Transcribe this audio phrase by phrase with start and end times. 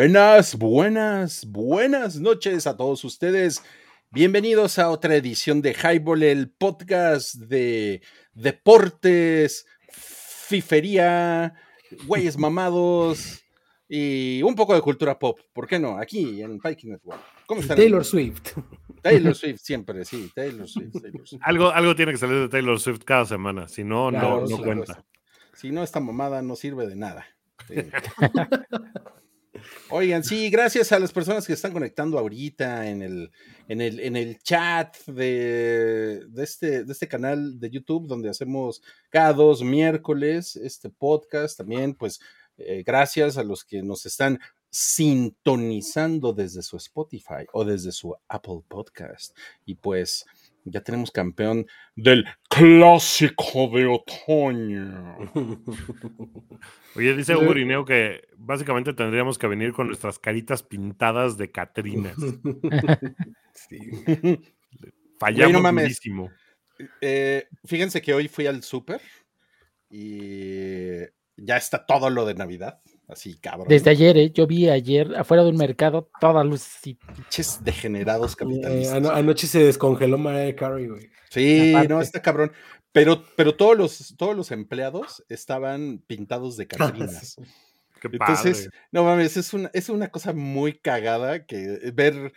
[0.00, 3.62] Buenas, buenas, buenas noches a todos ustedes.
[4.10, 8.00] Bienvenidos a otra edición de Highball, el podcast de
[8.32, 11.52] deportes, fifería,
[12.06, 13.44] güeyes mamados
[13.90, 15.38] y un poco de cultura pop.
[15.52, 15.98] ¿Por qué no?
[15.98, 17.20] Aquí en Viking Network.
[17.44, 17.76] ¿Cómo están?
[17.76, 18.56] Taylor Swift.
[19.02, 20.94] Taylor Swift siempre, sí, Taylor Swift.
[21.42, 25.04] Algo, algo tiene que salir de Taylor Swift cada semana, si no, no, no cuenta.
[25.52, 27.26] Si no, esta mamada no sirve de nada.
[29.90, 33.30] Oigan, sí, gracias a las personas que están conectando ahorita en el,
[33.68, 38.82] en el, en el chat de, de, este, de este canal de YouTube donde hacemos
[39.08, 41.58] cada dos miércoles este podcast.
[41.58, 42.20] También, pues,
[42.58, 44.38] eh, gracias a los que nos están
[44.70, 49.36] sintonizando desde su Spotify o desde su Apple Podcast.
[49.64, 50.26] Y pues,
[50.64, 55.18] ya tenemos campeón del clásico de otoño.
[56.96, 62.16] Oye, dice Hugo que básicamente tendríamos que venir con nuestras caritas pintadas de Catrinas.
[63.54, 63.80] sí.
[65.18, 66.30] Fallamos muchísimo.
[67.00, 69.00] Eh, fíjense que hoy fui al súper
[69.90, 71.00] y
[71.36, 72.80] ya está todo lo de Navidad.
[73.10, 73.66] Así, cabrón.
[73.68, 74.30] Desde ayer, ¿eh?
[74.32, 76.94] yo vi ayer afuera de un mercado todas luces y.
[76.94, 79.10] Pinches degenerados capitalistas.
[79.10, 81.10] anoche se descongeló Mariah Carey, güey.
[81.28, 82.52] Sí, no, está cabrón.
[82.92, 87.36] Pero, pero todos, los, todos los empleados estaban pintados de Catrinas.
[88.00, 92.32] Qué Entonces, no mames, es una, es una cosa muy cagada que ver,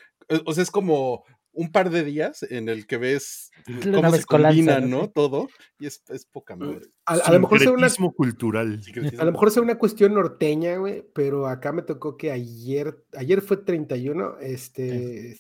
[0.46, 3.52] o sea, es como un par de días en el que ves
[3.84, 5.10] cómo se combina, ¿no?
[5.10, 5.48] Todo,
[5.80, 6.82] y es, es poca madre.
[7.06, 8.82] A, lo mejor sea una cultural.
[9.20, 13.42] A lo mejor sea una cuestión norteña, güey, pero acá me tocó que ayer, ayer
[13.42, 15.40] fue 31, este,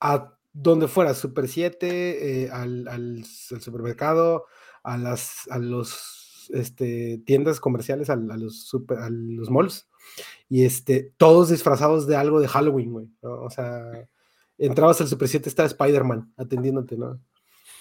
[0.00, 4.46] a donde fuera, Super 7, eh, al, al, supermercado,
[4.82, 9.88] a las a los este, tiendas comerciales, a, los super, a los malls,
[10.48, 14.08] y este, todos disfrazados de algo de Halloween, güey, O sea
[14.58, 17.20] entrabas al Super 7, está Spider-Man atendiéndote, ¿no?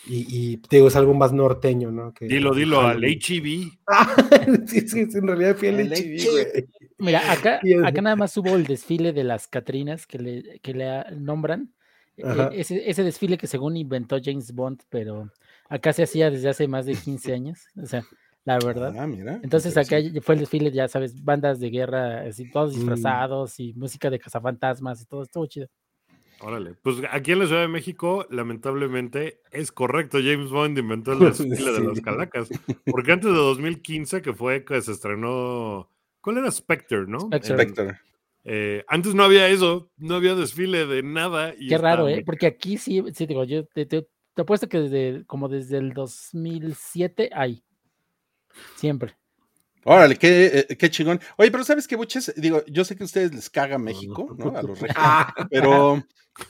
[0.06, 2.14] Y, te digo, es algo más norteño, ¿no?
[2.20, 3.72] dilo, dilo, al HEV.
[4.68, 6.68] sí, sí, en realidad fui al HEV,
[6.98, 11.04] Mira, acá, acá nada más hubo el desfile de las Catrinas que le, que le
[11.18, 11.74] nombran.
[12.18, 12.26] E,
[12.60, 15.32] ese, ese, desfile que según inventó James Bond, pero
[15.70, 17.60] acá se hacía desde hace más de 15 años.
[17.82, 18.04] O sea,
[18.46, 18.94] la verdad.
[18.98, 22.76] Ah, mira, Entonces acá fue el desfile, ya sabes, bandas de guerra, así, todos mm.
[22.76, 25.68] disfrazados y música de cazafantasmas y todo, estuvo chido.
[26.44, 30.18] Órale, pues aquí en la Ciudad de México, lamentablemente, es correcto.
[30.18, 32.50] James Bond inventó el desfile de las calacas.
[32.86, 35.90] Porque antes de 2015, que fue que se estrenó.
[36.20, 37.30] ¿Cuál era Spectre, no?
[37.42, 38.00] Spectre.
[38.44, 41.54] Eh, antes no había eso, no había desfile de nada.
[41.56, 42.24] Qué raro, ¿eh?
[42.26, 44.06] Porque aquí sí, sí digo, yo te, te,
[44.36, 47.64] apuesto que desde como desde el 2007 hay.
[48.76, 49.16] Siempre.
[49.86, 51.20] Órale, qué, eh, qué, chingón.
[51.38, 52.34] Oye, pero ¿sabes qué, buches?
[52.38, 54.58] Digo, yo sé que a ustedes les caga México, ¿no?
[54.58, 55.06] A los regios.
[55.50, 56.04] pero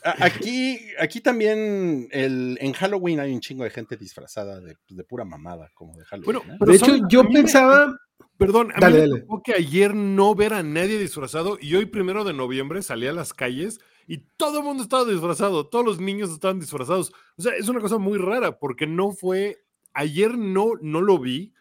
[0.04, 5.26] aquí, aquí también el, en Halloween hay un chingo de gente disfrazada de, de pura
[5.26, 6.42] mamada, como de Halloween.
[6.46, 7.96] Bueno, de hecho, yo pensaba.
[8.38, 12.24] Perdón, a mí me tocó que ayer no ver a nadie disfrazado y hoy, primero
[12.24, 16.32] de noviembre, salí a las calles y todo el mundo estaba disfrazado, todos los niños
[16.32, 17.14] estaban disfrazados.
[17.38, 19.64] O sea, es una cosa muy rara porque no fue.
[19.94, 21.54] Ayer no, no lo vi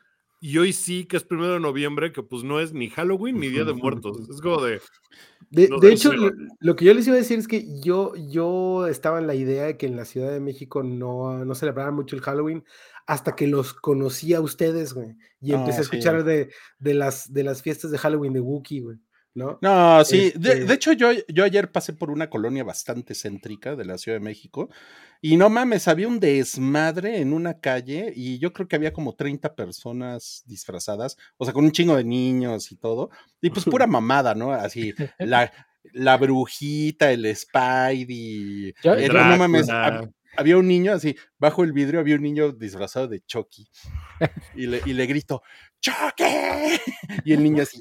[0.44, 3.48] y hoy sí, que es primero de noviembre, que pues no es ni Halloween ni
[3.48, 4.28] Día de Muertos.
[4.28, 4.80] Es como de.
[5.50, 6.10] De, hecho,
[6.58, 9.66] lo, que yo les iba a decir es que yo, yo estaba en la idea
[9.66, 12.64] de que en la Ciudad de México no, no celebraran mucho el Halloween
[13.06, 15.14] hasta que los conocí a ustedes, güey.
[15.40, 16.50] Y empecé a ah, escuchar de,
[16.80, 18.98] de, las, de las fiestas de Halloween de Wookiee, güey.
[19.34, 19.60] ¿No?
[19.62, 20.32] No, sí.
[20.34, 24.18] De, este hecho, yo, yo ayer pasé por una colonia bastante céntrica de la Ciudad
[24.18, 24.70] de México
[25.24, 29.14] y no mames, había un desmadre en una calle y yo creo que había como
[29.14, 33.08] 30 personas disfrazadas, o sea, con un chingo de niños y todo.
[33.40, 34.52] Y pues pura mamada, ¿no?
[34.52, 35.52] Así, la,
[35.92, 38.74] la brujita, el Spidey.
[38.84, 39.68] Eh, no mames,
[40.36, 43.68] había un niño así, bajo el vidrio había un niño disfrazado de Chucky.
[44.56, 45.42] Y le, y le grito,
[45.80, 46.24] ¡Chucky!
[47.24, 47.78] Y el niño así.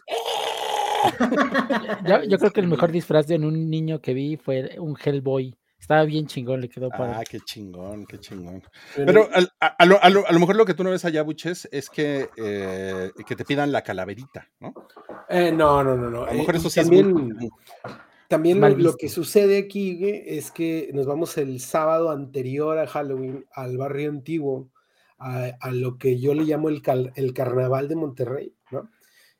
[2.08, 5.58] yo, yo, creo que el mejor disfraz de un niño que vi fue un Hellboy.
[5.82, 7.18] Estaba bien chingón, le quedó para.
[7.18, 8.62] Ah, qué chingón, qué chingón.
[8.96, 9.28] Pero
[9.60, 13.12] a, lo, a, lo, mejor lo que tú no ves allá, Buches, es que, eh,
[13.26, 14.76] que te pidan la calaverita, ¿no?
[15.28, 16.24] Eh, no, no, no, no.
[16.24, 17.50] A lo mejor eh, eso sí también, es muy...
[18.28, 23.76] También lo, que sucede aquí es que nos vamos el sábado anterior a Halloween al
[23.76, 24.70] barrio antiguo,
[25.18, 26.84] a, a lo que yo le llamo el,
[27.16, 28.90] el carnaval de Monterrey, ¿no?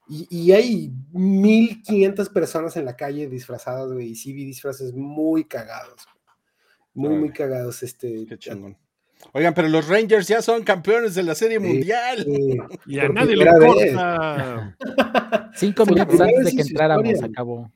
[0.10, 5.46] Y, y, hay 1500 personas en la calle disfrazadas, güey, y sí vi disfraces muy
[5.46, 6.08] cagados.
[6.94, 8.26] Muy, muy cagados este.
[8.28, 8.78] Qué chingón.
[9.34, 12.26] Oigan, pero los Rangers ya son campeones de la Serie Mundial.
[12.86, 14.76] y a nadie le importa.
[15.56, 17.72] Cinco minutos antes de que entráramos, acabó.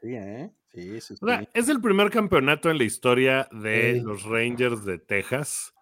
[0.00, 0.50] Sí, ¿eh?
[0.72, 1.14] Sí, sí,
[1.54, 5.72] es el primer campeonato en la historia de los Rangers de Texas.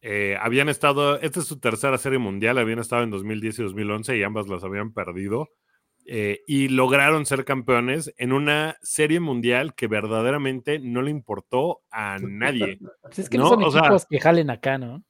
[0.00, 4.18] Eh, habían estado, esta es su tercera serie mundial, habían estado en 2010 y 2011
[4.18, 5.50] y ambas las habían perdido.
[6.06, 12.18] Eh, y lograron ser campeones en una serie mundial que verdaderamente no le importó a
[12.18, 12.78] nadie.
[13.02, 15.02] Pues es que no, son equipos que jalen acá, ¿no?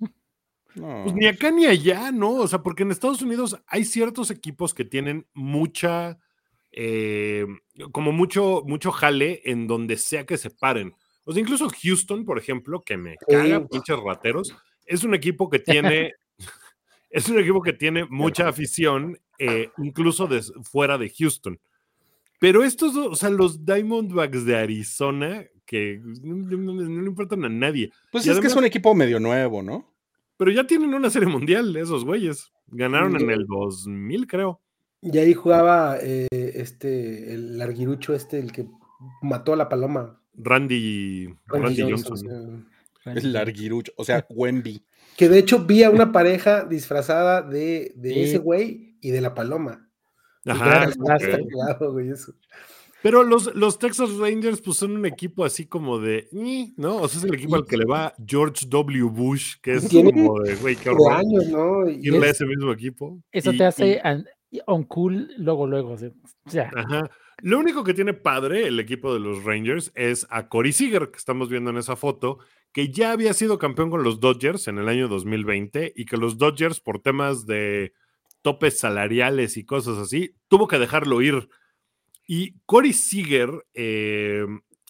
[0.75, 2.33] Pues ni acá ni allá, ¿no?
[2.35, 6.19] O sea, porque en Estados Unidos hay ciertos equipos que tienen mucha,
[6.71, 7.47] eh,
[7.93, 10.95] como mucho, mucho jale en donde sea que se paren.
[11.25, 14.55] O sea, incluso Houston, por ejemplo, que me caga pinches rateros,
[14.85, 16.13] es un equipo que tiene,
[17.11, 20.29] es un equipo que tiene mucha afición, eh, incluso
[20.63, 21.59] fuera de Houston.
[22.41, 27.91] Pero estos, o sea, los Diamondbacks de Arizona, que no, le importan a nadie.
[28.13, 29.95] Pues es que es un equipo medio nuevo, ¿no?
[30.37, 32.53] Pero ya tienen una serie mundial, esos güeyes.
[32.67, 34.61] Ganaron en el 2000, creo.
[35.01, 38.67] Y ahí jugaba eh, este, el larguirucho este, el que
[39.23, 40.21] mató a la paloma.
[40.35, 42.67] Randy, Randy, Johnson.
[43.05, 44.83] El larguirucho, o sea, Wemby.
[45.17, 49.35] Que de hecho vi a una pareja disfrazada de, de ese güey y de la
[49.35, 49.87] paloma.
[50.47, 50.91] Ajá.
[53.03, 56.27] Pero los, los Texas Rangers, pues son un equipo así como de,
[56.79, 56.97] ¿no?
[56.97, 59.03] O sea, es el equipo al que le va George W.
[59.11, 61.13] Bush, que es como de, güey, qué horror.
[61.13, 61.87] años, ¿no?
[61.87, 63.21] Y es, ese mismo equipo.
[63.31, 64.01] Eso te hace
[64.65, 65.93] on cool luego, luego.
[65.93, 66.71] O sea.
[66.75, 67.11] Ajá.
[67.43, 71.19] Lo único que tiene padre el equipo de los Rangers es a Corey Seager, que
[71.19, 72.39] estamos viendo en esa foto,
[72.73, 76.39] que ya había sido campeón con los Dodgers en el año 2020 y que los
[76.39, 77.93] Dodgers, por temas de
[78.45, 81.49] topes salariales y cosas así, tuvo que dejarlo ir
[82.27, 84.45] y Corey Seager eh,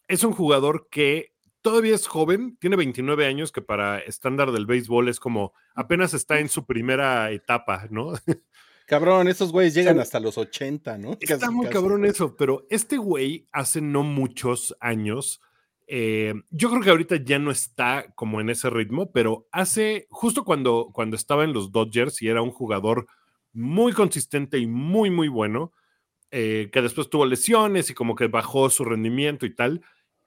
[0.08, 5.08] es un jugador que todavía es joven, tiene 29 años, que para estándar del béisbol
[5.08, 8.12] es como apenas está en su primera etapa, ¿no?
[8.86, 11.16] Cabrón, esos güeyes llegan hasta los 80, ¿no?
[11.18, 15.40] Está muy cabrón eso, pero este güey hace no muchos años,
[15.86, 20.44] eh, yo creo que ahorita ya no está como en ese ritmo, pero hace, justo
[20.44, 23.06] cuando, cuando estaba en los Dodgers y era un jugador
[23.54, 25.72] muy consistente y muy, muy bueno,
[26.30, 29.82] eh, que después tuvo lesiones y como que bajó su rendimiento y tal,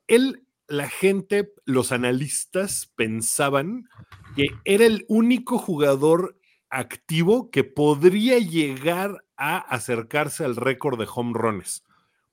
[0.07, 3.89] él, la gente, los analistas pensaban
[4.35, 6.39] que era el único jugador
[6.69, 11.83] activo que podría llegar a acercarse al récord de home runs.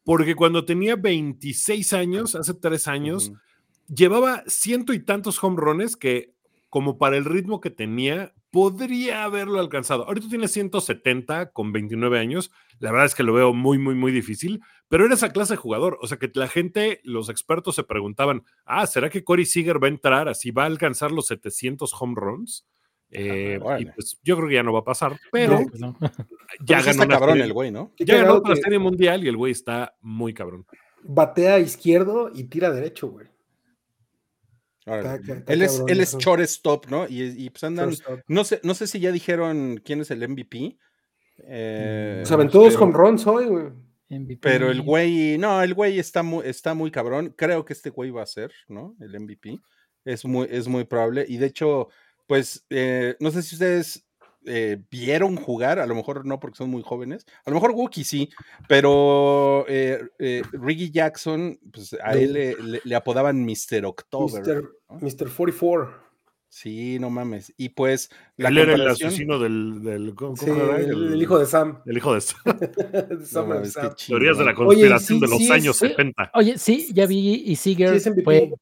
[0.04, 3.32] Porque cuando tenía 26 años, hace tres años,
[3.92, 6.34] llevaba ciento y tantos home runs que,
[6.68, 10.06] como para el ritmo que tenía, podría haberlo alcanzado.
[10.06, 12.52] Ahorita tiene 170 con 29 años.
[12.78, 15.56] La verdad es que lo veo muy, muy, muy difícil, pero era esa clase de
[15.56, 15.98] jugador.
[16.00, 19.88] O sea, que la gente, los expertos se preguntaban, ah, ¿será que Corey Seager va
[19.88, 22.64] a entrar así, va a alcanzar los 700 home runs?
[23.10, 25.80] Eh, y pues yo creo que ya no va a pasar, pero pues
[26.64, 27.90] ya ganó está cabrón el güey, ¿no?
[27.98, 30.64] Ya ganó la serie mundial y el güey está muy cabrón.
[31.02, 33.33] Batea izquierdo y tira derecho, güey
[34.86, 37.06] él, es, él es shortstop, ¿no?
[37.08, 37.94] Y, pues andan.
[38.28, 40.76] No sé, no sé si ya dijeron quién es el MVP.
[41.38, 43.66] Eh, Saben todos con runs hoy, güey.
[44.40, 47.34] Pero el güey, no, el güey está muy, está muy cabrón.
[47.36, 48.94] Creo que este güey va a ser, ¿no?
[49.00, 49.58] El MVP.
[50.04, 51.24] Es muy, es muy probable.
[51.26, 51.88] Y de hecho,
[52.26, 54.03] pues, eh, no sé si ustedes
[54.46, 58.04] eh, vieron jugar, a lo mejor no porque son muy jóvenes, a lo mejor Wookie
[58.04, 58.30] sí,
[58.68, 63.84] pero eh, eh Riggy Jackson, pues a él le, apodaban Mr.
[63.84, 64.42] October.
[65.00, 65.30] Mr.
[65.34, 66.04] 44.
[66.54, 67.52] Sí, no mames.
[67.56, 68.12] Y pues.
[68.36, 69.82] La él era el asesino del.
[69.82, 70.78] del ¿cómo era?
[70.78, 71.82] El, hijo de Sam.
[71.84, 72.44] El hijo de Sam.
[74.06, 76.30] Teorías de la conspiración de los años 70.
[76.32, 78.52] Oye, sí, ya vi y Seager sí, fue.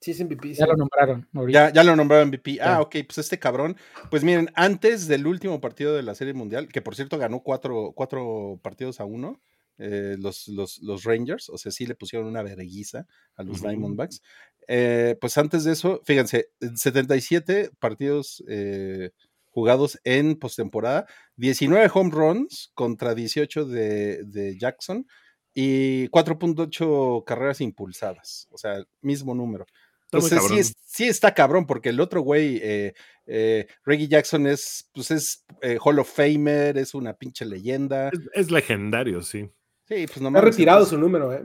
[0.00, 0.54] Sí, es MVP.
[0.54, 1.28] Ya lo nombraron.
[1.48, 2.58] Ya, ya, lo nombraron MVP.
[2.62, 3.76] Ah, ok, pues este cabrón.
[4.10, 7.92] Pues miren, antes del último partido de la Serie Mundial, que por cierto ganó cuatro,
[7.94, 9.42] cuatro partidos a uno,
[9.76, 14.22] eh, los, los, Rangers, o sea, sí le pusieron una verguiza a los Diamondbacks.
[14.68, 19.10] Eh, pues antes de eso, fíjense, 77 partidos eh,
[19.48, 25.06] jugados en postemporada, 19 home runs contra 18 de, de Jackson
[25.54, 29.66] y 4.8 carreras impulsadas, o sea, mismo número.
[30.12, 32.94] Entonces sí, está cabrón, porque el otro güey, eh,
[33.26, 38.10] eh, Reggie Jackson es, pues es eh, Hall of Famer, es una pinche leyenda.
[38.32, 39.50] Es, legendario, sí.
[39.86, 41.44] Sí, pues no Ha retirado su número, eh.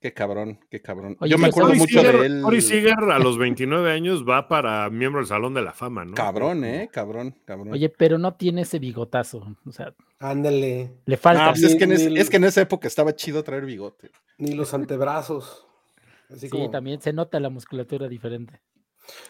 [0.00, 1.16] Qué cabrón, qué cabrón.
[1.22, 2.42] Yo me acuerdo mucho de él.
[2.42, 6.14] Cory Seager a los 29 años va para miembro del Salón de la Fama, ¿no?
[6.14, 7.72] Cabrón, eh, cabrón, cabrón.
[7.72, 9.94] Oye, pero no tiene ese bigotazo, o sea.
[10.18, 10.90] Ándale.
[11.06, 11.52] Le falta.
[11.52, 11.84] pues es, que
[12.20, 14.10] es que en esa época estaba chido traer bigote.
[14.36, 15.66] Ni los antebrazos
[16.36, 18.60] sí, también se nota la musculatura diferente.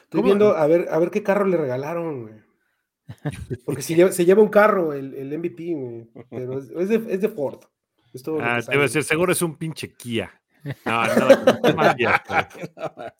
[0.02, 2.34] Estoy viendo a ver, a ver qué carro le regalaron, güey.
[3.64, 6.08] Porque se lleva, se lleva un carro, el, el MVP, güey.
[6.30, 7.60] Pero es, de, es, de, Ford.
[8.40, 10.30] ah, te iba a decir, seguro es un pinche Kia.
[10.64, 11.58] No, nada,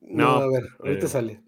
[0.00, 1.42] no, a ver, ahorita eh, sale.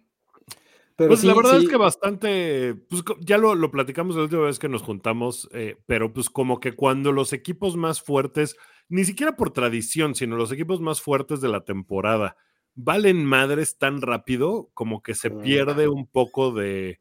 [0.97, 4.59] Pero pues la verdad es que bastante, pues ya lo, lo, platicamos la última vez
[4.59, 8.57] que nos juntamos, eh, pero pues como que cuando los equipos más fuertes,
[8.89, 12.39] ni siquiera por tradición, sino los equipos más fuertes de la temporada,
[12.75, 17.01] valen madres tan rápido, como que se pierde un poco de,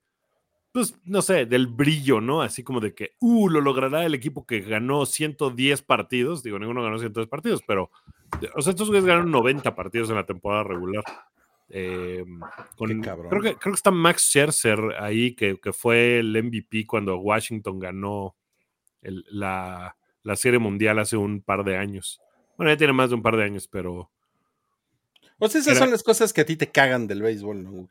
[0.73, 2.41] pues no sé, del brillo, ¿no?
[2.41, 6.83] Así como de que, uh, lo logrará el equipo que ganó 110 partidos, digo, ninguno
[6.83, 7.91] ganó 110 partidos, pero,
[8.55, 11.05] o sea, estos güeyes ganaron 90 partidos en la temporada regular.
[11.69, 12.23] Eh,
[12.77, 18.35] creo, que, creo que está Max Scherzer ahí, que, fue el MVP cuando Washington ganó
[19.01, 19.95] la,
[20.35, 22.21] Serie Mundial hace un par de años.
[22.57, 24.11] Bueno, ya tiene más de un par de años, pero.
[25.37, 27.89] O sea, esas son las cosas que a ti te cagan del béisbol, ¿no,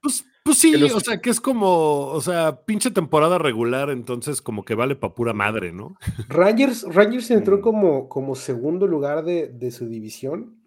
[0.00, 4.64] pues, pues, sí, o sea, que es como, o sea, pinche temporada regular, entonces como
[4.64, 5.98] que vale pa' pura madre, ¿no?
[6.28, 7.60] Rangers, Rangers entró mm.
[7.60, 10.61] como, como segundo lugar de, de su división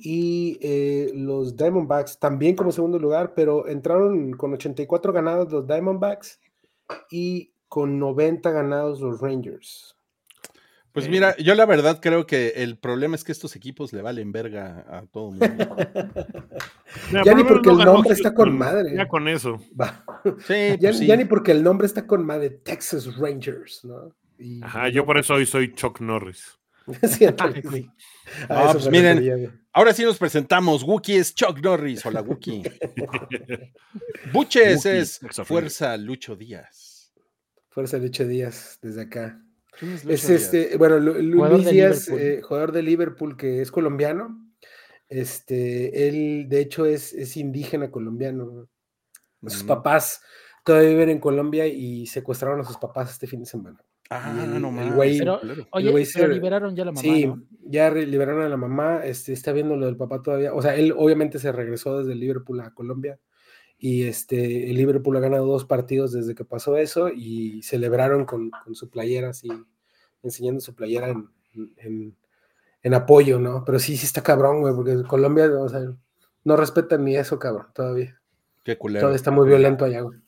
[0.00, 6.40] y eh, los Diamondbacks también como segundo lugar, pero entraron con 84 ganados los Diamondbacks
[7.10, 9.96] y con 90 ganados los Rangers.
[10.92, 14.00] Pues eh, mira, yo la verdad creo que el problema es que estos equipos le
[14.00, 15.76] valen verga a todo el mundo.
[17.24, 18.94] ya ni porque el nombre está con madre.
[18.94, 19.60] Ya con eso.
[20.46, 24.14] Sí, ya, pues ya, ni porque el nombre está con madre, Texas Rangers, ¿no?
[24.62, 26.57] Ajá, yo por eso hoy soy Chuck Norris.
[28.48, 30.82] Ah, pues miren, ahora sí nos presentamos.
[30.82, 32.04] Wookie es Chuck Norris.
[32.04, 32.62] Hola, Wookie.
[34.32, 37.10] Buches es Fuerza Lucho Díaz.
[37.70, 39.40] Fuerza Lucho Díaz, desde acá.
[39.80, 44.44] Es, este, bueno, Luis Díaz, eh, jugador de Liverpool que es colombiano.
[45.08, 48.68] Este, él de hecho es, es indígena colombiano.
[49.46, 50.20] Sus papás
[50.64, 53.78] todavía viven en Colombia y secuestraron a sus papás este fin de semana.
[54.10, 55.18] Ah, no mames.
[55.18, 55.38] pero,
[55.70, 57.02] oye, liberaron ya a la mamá.
[57.02, 57.30] Sí,
[57.64, 59.04] ya liberaron a la mamá.
[59.04, 60.54] Este, está viendo lo del papá todavía.
[60.54, 63.18] O sea, él obviamente se regresó desde Liverpool a Colombia.
[63.76, 67.10] Y este, el Liverpool ha ganado dos partidos desde que pasó eso.
[67.14, 69.48] Y celebraron con, su playera, así,
[70.22, 72.16] enseñando su playera en,
[72.82, 73.62] en, apoyo, ¿no?
[73.66, 75.80] Pero sí, sí está cabrón, güey, porque Colombia, o sea,
[76.44, 78.18] no respetan ni eso, cabrón, todavía.
[78.64, 79.02] Qué culero.
[79.02, 80.18] Todavía está muy violento allá, güey.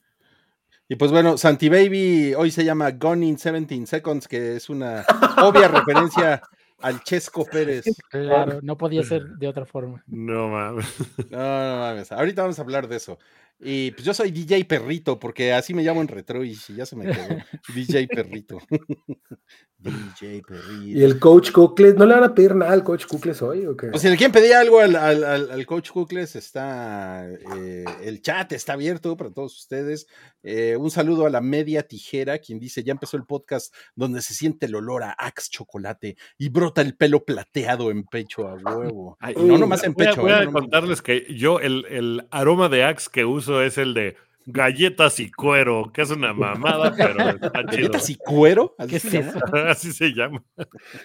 [0.90, 5.04] Y pues bueno, Santi Baby hoy se llama Gone in 17 Seconds, que es una
[5.40, 6.42] obvia referencia
[6.80, 7.85] al Chesco Pérez.
[8.11, 10.02] Claro, no podía ser de otra forma.
[10.09, 10.92] No mames.
[11.30, 12.11] No, no mames.
[12.11, 13.20] Ahorita vamos a hablar de eso.
[13.62, 16.97] Y pues yo soy DJ Perrito, porque así me llamo en retro y ya se
[16.97, 17.29] me quedó.
[17.75, 18.59] DJ Perrito.
[19.76, 20.99] DJ Perrito.
[20.99, 21.95] ¿Y el coach Cucles?
[21.95, 23.88] ¿No le van a pedir nada al coach Cucles hoy o qué?
[23.88, 28.75] Pues si le quieren pedir algo al, al, coach Cucles, está eh, el chat está
[28.75, 30.07] abierto para todos ustedes.
[30.43, 34.33] Eh, un saludo a la media tijera, quien dice: Ya empezó el podcast donde se
[34.33, 39.19] siente el olor a Axe chocolate y brota el pelo plateado en pecho a huevo.
[39.37, 40.23] no nomás en pecho.
[40.23, 43.95] Voy a, eh, contarles que yo, el, el aroma de Axe que uso es el
[43.95, 44.16] de
[44.47, 48.75] galletas y cuero, que es una mamada, pero ¿Galletas y cuero?
[48.78, 49.40] ¿Así, se, llama?
[49.71, 50.42] Así se llama.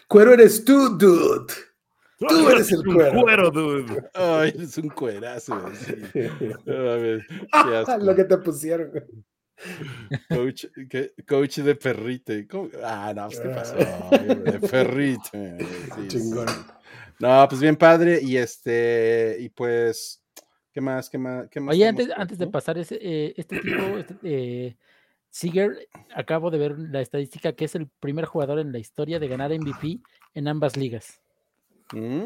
[0.07, 1.53] Cuero eres tú, dude.
[2.17, 3.21] Tú eres el cuero.
[3.21, 4.09] cuero dude.
[4.13, 5.55] Ay, eres un cuerazo.
[7.99, 8.91] Lo que te pusieron.
[10.29, 10.65] Coach,
[11.27, 12.47] coach de perrite.
[12.83, 13.75] Ah, no, pues, ¿qué pasó?
[13.75, 15.57] De perrite.
[16.07, 16.47] Chingón.
[17.19, 18.19] No, pues bien padre.
[18.21, 20.21] Y este, y pues
[20.75, 21.09] ¿Qué más?
[21.09, 21.47] ¿Qué más?
[21.49, 24.77] Qué más Oye, antes, antes de pasar ese, eh, este tipo, este, eh,
[25.29, 29.29] Seager, acabo de ver la estadística que es el primer jugador en la historia de
[29.29, 30.01] ganar MVP
[30.33, 31.21] en ambas ligas.
[31.93, 32.25] Mm.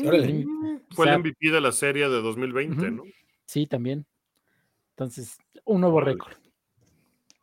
[0.96, 3.04] Fue el MVP de la serie de 2020, ¿no?
[3.46, 4.08] Sí, también.
[4.96, 6.34] Entonces, un nuevo récord.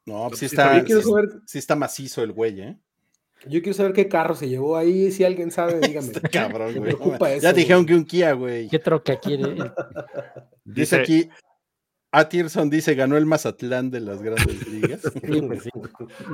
[0.07, 0.85] No, pues sí está,
[1.47, 2.77] sí está macizo el güey, ¿eh?
[3.45, 5.11] Yo quiero saber qué carro se llevó ahí.
[5.11, 6.09] Si alguien sabe, dígame.
[6.09, 7.41] Este cabrón, güey.
[7.41, 8.69] ya dijeron que un Kia, güey.
[8.69, 9.57] ¿Qué troca quiere?
[10.65, 11.29] dice, aquí,
[12.11, 15.03] Atirson dice, ganó el Mazatlán de las grandes ligas.
[15.21, 15.69] Pues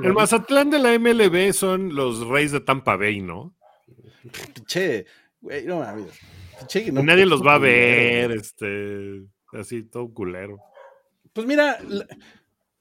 [0.03, 3.55] el Mazatlán de la MLB son los Reyes de Tampa Bay, ¿no?
[4.65, 5.05] Che,
[5.41, 6.07] güey, no mames.
[6.91, 10.59] Nadie los va a ver, este, así, todo culero.
[11.33, 11.77] Pues mira,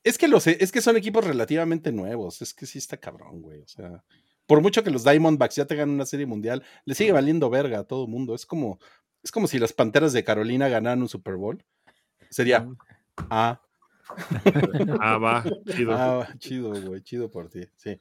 [0.04, 2.42] es que, los, es que son equipos relativamente nuevos.
[2.42, 3.60] Es que sí está cabrón, güey.
[3.60, 4.02] O sea,
[4.46, 7.84] por mucho que los Diamondbacks ya tengan una serie mundial, le sigue valiendo verga a
[7.84, 8.34] todo el mundo.
[8.34, 8.78] Es como,
[9.22, 11.64] es como si las Panteras de Carolina ganaran un Super Bowl.
[12.30, 12.68] Sería,
[13.30, 13.60] ah.
[15.00, 15.44] ah, va,
[15.74, 15.92] chido.
[15.92, 17.98] Ah, chido, güey, chido por ti, sí.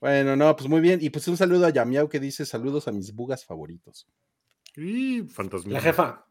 [0.00, 1.00] Bueno, no, pues muy bien.
[1.02, 4.06] Y pues un saludo a Yamiao que dice saludos a mis bugas favoritos.
[4.76, 5.72] Y fantasmitas.
[5.72, 6.26] La jefa.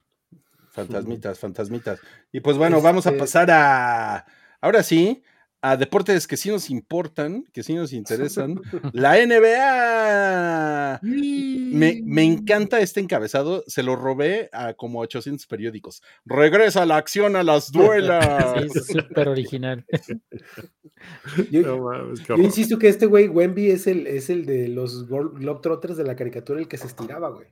[0.70, 2.00] Fantasmitas, fantasmitas.
[2.32, 4.26] Y pues bueno, vamos a este pasar a
[4.68, 5.24] Ahora sí,
[5.62, 8.60] a deportes que sí nos importan, que sí nos interesan.
[8.92, 11.00] la NBA.
[11.02, 13.64] Me, me, encanta este encabezado.
[13.66, 16.04] Se lo robé a como 800 periódicos.
[16.26, 18.56] Regresa la acción a las duelas.
[18.60, 19.86] Sí, es súper original.
[21.50, 21.90] Yo,
[22.36, 26.60] insisto que este güey, Wemby, es el, es el de los Globetrotters de la caricatura,
[26.60, 27.48] el que se estiraba, güey.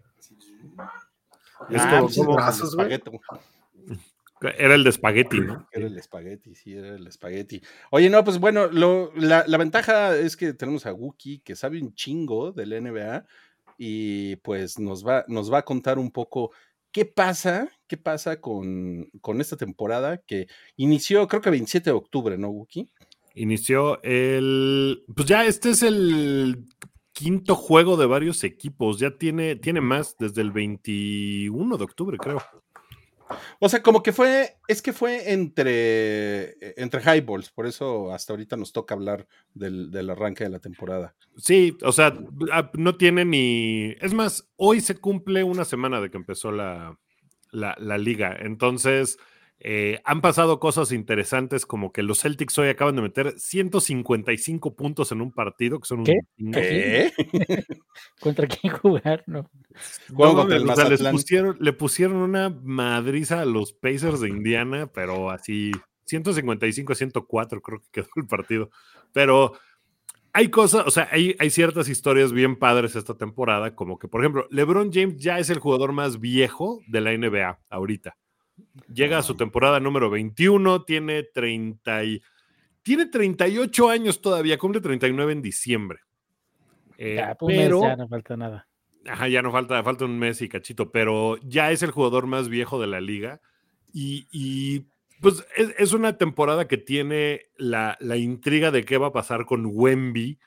[1.69, 3.01] Es ah, como, brazos, güey.
[4.42, 5.68] Era el de espagueti, ¿no?
[5.72, 7.62] Era el espagueti, sí, era el espagueti.
[7.92, 11.82] Oye, no, pues bueno, lo, la, la, ventaja es que tenemos a Wookie, que sabe
[11.82, 13.25] un chingo del NBA,
[13.77, 16.51] y pues nos va, nos va a contar un poco
[16.92, 22.38] qué pasa, qué pasa con, con esta temporada que inició, creo que 27 de octubre,
[22.38, 22.89] ¿no, Wookie?
[23.36, 25.04] Inició el.
[25.13, 26.65] Pues ya este es el
[27.12, 29.00] quinto juego de varios equipos.
[29.00, 32.42] Ya tiene, tiene más desde el 21 de octubre, creo.
[33.60, 38.34] O sea, como que fue, es que fue entre, e, entre highballs, por eso hasta
[38.34, 41.15] ahorita nos toca hablar del, arranque de la temporada.
[41.38, 42.13] Sí, o sea,
[42.51, 43.96] ah, no tiene ni.
[44.01, 46.98] Es más, hoy se cumple una semana de que empezó la,
[47.51, 48.36] la liga.
[48.39, 49.17] Entonces,
[49.59, 55.12] eh, han pasado cosas interesantes como que los Celtics hoy acaban de meter 155 puntos
[55.12, 56.13] en un partido, que son ¿Qué?
[56.39, 56.51] un...
[56.51, 57.13] ¿Qué?
[58.21, 59.24] ¿Contra quién jugar?
[59.27, 59.50] No.
[61.59, 65.71] le pusieron una madriza a los Pacers de Indiana, pero así
[66.05, 68.69] 155 a 104 creo que quedó el partido.
[69.13, 69.53] Pero
[70.33, 74.21] hay cosas, o sea, hay, hay ciertas historias bien padres esta temporada, como que, por
[74.21, 78.17] ejemplo, LeBron James ya es el jugador más viejo de la NBA ahorita.
[78.93, 82.01] Llega a su temporada número 21, tiene 30
[82.86, 85.99] tiene 38 años todavía, cumple 39 en diciembre.
[86.99, 88.67] Eh, ya, pues, pero, ya no falta nada.
[89.08, 92.47] Ajá, ya no falta, falta un mes y cachito, pero ya es el jugador más
[92.47, 93.41] viejo de la liga.
[93.91, 94.86] Y,
[95.19, 99.65] pues es, una temporada que tiene la, la, intriga de qué va a pasar con
[99.65, 100.38] Wemby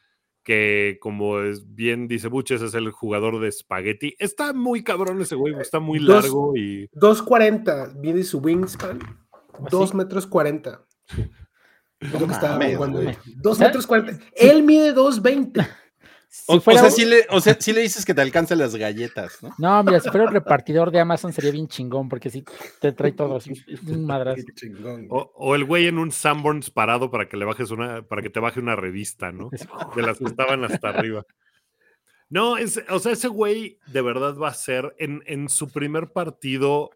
[0.48, 4.14] que como es bien dice Buches, es el jugador de espagueti.
[4.18, 6.88] Está muy cabrón ese güey, está muy largo y...
[6.94, 8.98] 2.40, mide su wingspan,
[9.70, 10.86] 2 ¿Ah, metros 40.
[12.00, 12.78] No mames,
[13.42, 14.24] 2 metros 40.
[14.36, 15.68] Él mide 2.20.
[16.46, 19.54] o, sea, si le, o, sea, si le, dices que te alcanzan las galletas, ¿no?
[19.58, 22.44] No, mira, si fuera el repartidor de Amazon sería bien chingón, porque si
[22.80, 23.52] te trae todo así,
[23.88, 24.42] un madrazo.
[25.08, 28.30] O, o, el güey en un Sanborns parado para que le bajes una, para que
[28.30, 29.50] te baje una revista, ¿no?
[29.96, 31.24] De las que estaban hasta arriba.
[32.30, 36.12] No, es, o sea, ese güey de verdad va a ser en, en su primer
[36.12, 36.90] partido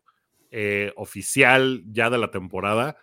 [0.51, 2.99] eh, oficial ya de la temporada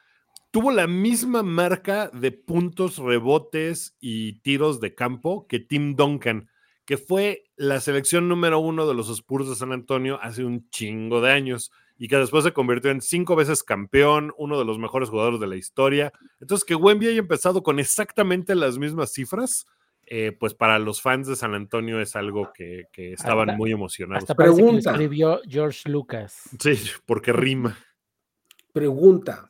[0.51, 6.49] tuvo la misma marca de puntos, rebotes y tiros de campo que Tim Duncan,
[6.85, 11.21] que fue la selección número uno de los Spurs de San Antonio hace un chingo
[11.21, 15.09] de años y que después se convirtió en cinco veces campeón, uno de los mejores
[15.09, 16.13] jugadores de la historia.
[16.39, 19.67] Entonces, que Wemby haya empezado con exactamente las mismas cifras,
[20.05, 24.23] eh, pues para los fans de San Antonio es algo que, estaban muy emocionados.
[24.23, 24.91] Hasta Pregunta.
[24.91, 26.49] escribió George Lucas.
[26.57, 27.77] Sí, porque rima.
[28.73, 29.48] Pregunta.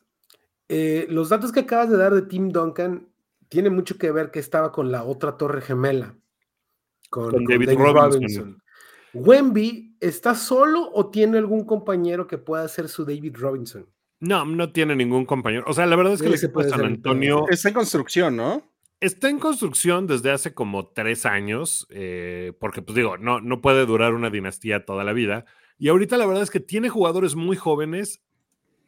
[0.69, 3.09] Eh, los datos que acabas de dar de Tim Duncan
[3.49, 6.15] tienen mucho que ver que estaba con la otra torre gemela,
[7.09, 8.61] con, David, Robinson.
[9.13, 13.87] ¿Wemby está solo o tiene algún compañero que pueda ser su David Robinson?
[14.19, 15.63] No, no tiene ningún compañero.
[15.65, 17.45] O sea, la verdad es que el equipo de San Antonio.
[17.49, 18.63] Está en construcción, ¿no?
[18.99, 23.85] Está en construcción desde hace como tres años, eh, porque, pues digo, no, no puede
[23.85, 25.45] durar una dinastía toda la vida.
[25.79, 28.21] Y ahorita la verdad es que tiene jugadores muy jóvenes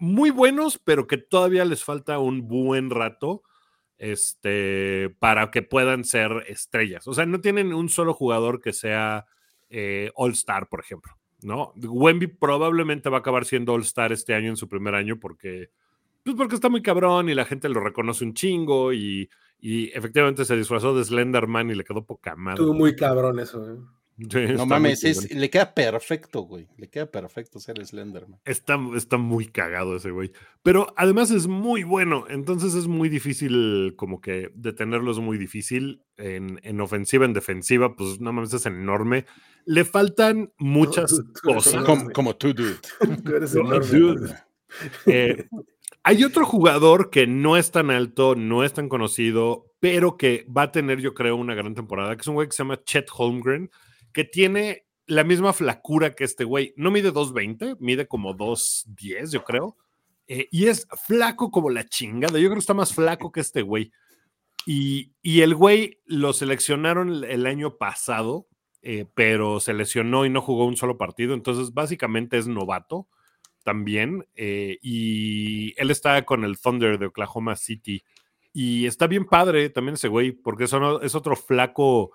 [0.01, 3.43] muy buenos, pero que todavía les falta un buen rato
[3.99, 7.07] este, para que puedan ser estrellas.
[7.07, 9.27] O sea, no tienen un solo jugador que sea
[9.69, 11.13] eh, All Star, por ejemplo.
[11.43, 11.71] ¿no?
[11.75, 15.69] Wemby probablemente va a acabar siendo All Star este año en su primer año porque,
[16.23, 20.45] pues porque está muy cabrón y la gente lo reconoce un chingo y, y efectivamente
[20.45, 22.61] se disfrazó de Slenderman y le quedó poca madre.
[22.61, 23.77] Estuvo muy cabrón eso, ¿eh?
[24.57, 26.67] No mames, le queda perfecto, güey.
[26.77, 28.39] Le queda perfecto ser Slenderman.
[28.45, 30.31] Está, está muy cagado ese güey.
[30.63, 32.25] Pero además es muy bueno.
[32.29, 36.03] Entonces es muy difícil, como que detenerlo es muy difícil.
[36.17, 39.25] En, ofensiva, en defensiva, pues no mames, es enorme.
[39.65, 41.83] Le faltan muchas cosas.
[42.13, 42.77] Como, tú, dude.
[43.25, 44.35] tú eres enorme.
[45.05, 45.47] Eh,
[46.03, 50.63] hay otro jugador que no es tan alto, no es tan conocido, pero que va
[50.63, 53.07] a tener, yo creo, una gran temporada, que es un güey que se llama Chet
[53.15, 53.69] Holmgren
[54.13, 56.73] que tiene la misma flacura que este güey.
[56.77, 59.77] No mide 2.20, mide como 2.10, yo creo.
[60.27, 62.39] Eh, y es flaco como la chingada.
[62.39, 63.91] Yo creo que está más flaco que este güey.
[64.65, 68.47] Y, el güey lo seleccionaron el año pasado,
[68.83, 71.33] eh, pero se lesionó y no jugó un solo partido.
[71.33, 73.09] Entonces, básicamente es novato
[73.63, 74.27] también.
[74.35, 78.03] Eh, y él está con el Thunder de Oklahoma City.
[78.53, 80.73] Y está bien padre también ese güey, porque es
[81.15, 82.11] otro flaco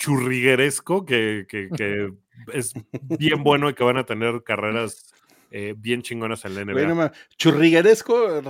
[0.00, 2.12] churrigueresco que, que,
[2.52, 5.12] es bien bueno y que van a tener carreras
[5.52, 6.72] eh, bien chingonas en la NBA.
[6.72, 8.40] Bueno, churrigueresco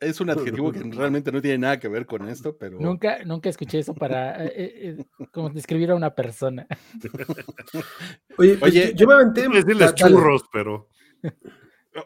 [0.00, 2.78] es un adjetivo que realmente no tiene nada que ver con esto, pero.
[2.78, 6.66] Nunca, nunca escuché eso para eh, eh, como describir a una persona.
[8.38, 9.48] Oye, pues, Oye yo me aventé.
[9.48, 10.88] Decirles churros, pero.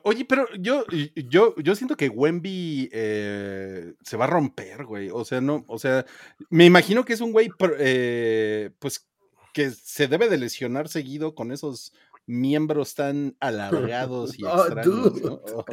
[0.02, 5.10] Oye, pero yo, yo, yo siento que Wemby se va a romper, güey.
[5.10, 6.06] O sea, no, o sea,
[6.48, 9.08] me imagino que es un güey, pues,
[9.52, 11.92] que se debe de lesionar seguido con esos
[12.26, 15.12] miembros tan alargados y oh, extraños.
[15.54, 15.64] Oh,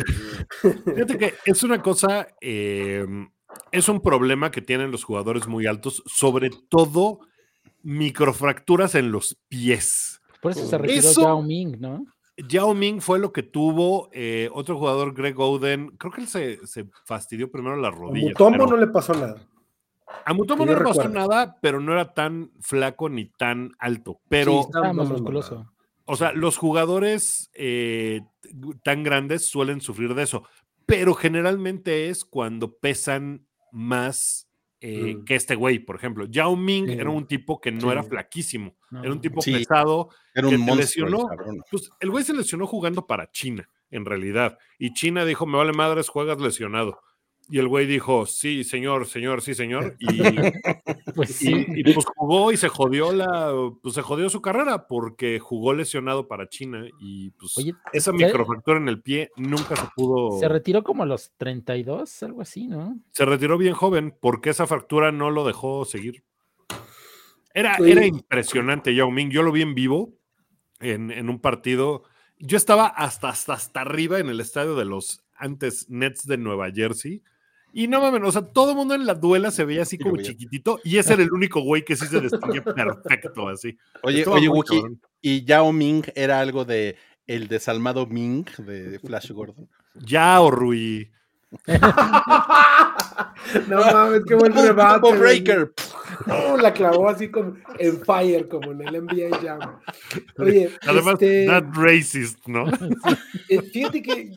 [0.96, 3.30] Fíjate que es una cosa, em,
[3.72, 7.20] es un problema que tienen los jugadores muy altos, sobre todo
[7.84, 10.22] microfracturas en los pies.
[10.42, 12.06] Por eso se retiró Yao Ming, ¿no?
[12.48, 15.90] Yao Ming fue lo que tuvo eh, otro jugador, Greg Oden.
[15.98, 16.60] Creo que él se,
[17.06, 18.28] fastidió primero la rodilla.
[18.28, 19.36] A Mutombo no le pasó nada.
[20.26, 24.20] A Mutombo no le pasó nada, pero no era tan flaco ni tan alto.
[24.30, 25.72] Pero estaba más musculoso.
[26.06, 28.22] O sea, los jugadores eh,
[28.84, 30.44] tan grandes suelen sufrir de eso,
[30.86, 34.51] pero generalmente es cuando pesan más
[34.82, 35.26] eh, mm.
[35.26, 36.26] que este güey, por ejemplo.
[36.26, 40.10] Yao Ming era un tipo que no era flaquísimo, era un tipo pesado.
[40.34, 41.30] Era un que lesionó.
[41.70, 44.58] Pues el güey se lesionó jugando para China, en realidad.
[44.80, 47.00] Y China dijo: Me vale madres, juegas lesionado.
[47.50, 49.98] Y el güey dijo, sí, señor, señor, sí, señor.
[50.00, 50.06] Y
[51.16, 51.66] pues, sí.
[51.68, 56.28] y, pues jugó y se jodió la, pues se jodió su carrera porque jugó lesionado
[56.28, 57.56] para China y pues
[57.94, 60.40] esa microfractura en el pie nunca se pudo.
[60.40, 62.98] Se retiró como a los 32, algo así, ¿no?
[63.12, 66.24] Se retiró bien joven porque esa fractura no lo dejó seguir.
[67.54, 69.30] Era, era impresionante Yao Ming.
[69.30, 70.14] Yo lo vi en vivo
[70.80, 72.04] en, en un partido.
[72.40, 76.72] Yo estaba hasta, hasta, hasta arriba en el estadio de los antes Nets de Nueva
[76.72, 77.24] Jersey
[77.74, 80.18] y no mames, o sea, todo el mundo en la duela se veía así como
[80.18, 83.78] chiquitito y ese era el único güey que sí se distinguía perfecto, así.
[84.04, 84.84] Oye, oye, Wookie,
[85.22, 89.70] ¿y Yao Ming era algo de el desalmado Ming de Flash Gordon?
[89.96, 91.10] Yao Rui.
[93.68, 95.18] no mames, qué buen remate.
[95.18, 95.74] Breaker.
[96.62, 99.80] la clavó así como en fire, como en el NBA Jam.
[100.38, 101.46] Oye, además, este...
[101.48, 102.66] that racist, ¿no?
[103.50, 104.32] Eh, fíjate que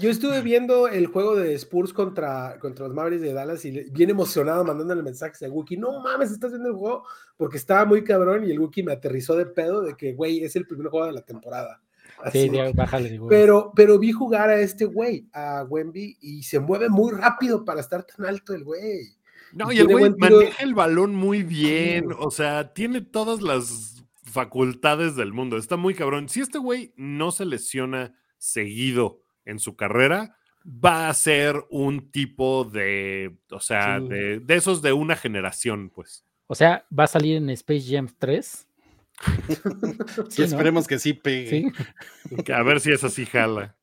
[0.00, 4.10] yo estuve viendo el juego de Spurs contra, contra los Mavericks de Dallas y bien
[4.10, 5.76] emocionado mandándole mensajes a Wookie.
[5.76, 7.04] No mames, estás viendo el juego
[7.36, 10.56] porque estaba muy cabrón y el Wookie me aterrizó de pedo de que, güey, es
[10.56, 11.82] el primer juego de la temporada.
[12.32, 13.28] Sí, bájale, güey.
[13.28, 17.80] Pero, pero vi jugar a este güey, a Wemby, y se mueve muy rápido para
[17.80, 19.16] estar tan alto el güey.
[19.52, 25.16] No, y, el güey maneja el balón muy bien, o sea, tiene todas las facultades
[25.16, 26.28] del mundo, está muy cabrón.
[26.28, 32.64] Si este güey no se lesiona seguido en su carrera, va a ser un tipo
[32.64, 36.24] de, o sea, de, esos de una generación, pues.
[36.46, 38.66] O sea, va a salir en Space Jam 3.
[40.28, 41.72] sí, esperemos que sí pegue.
[42.54, 43.76] a ver si es así jala.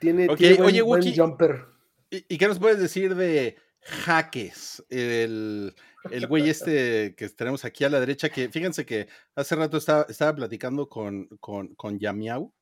[0.00, 0.82] Tiene, oye,
[1.16, 1.66] jumper.
[2.10, 4.84] ¿y, qué nos puedes decir de Jaques?
[4.90, 5.74] El,
[6.10, 10.04] el güey este que tenemos aquí a la derecha, que fíjense que hace rato estaba,
[10.08, 12.52] estaba platicando con, con, con Yamiau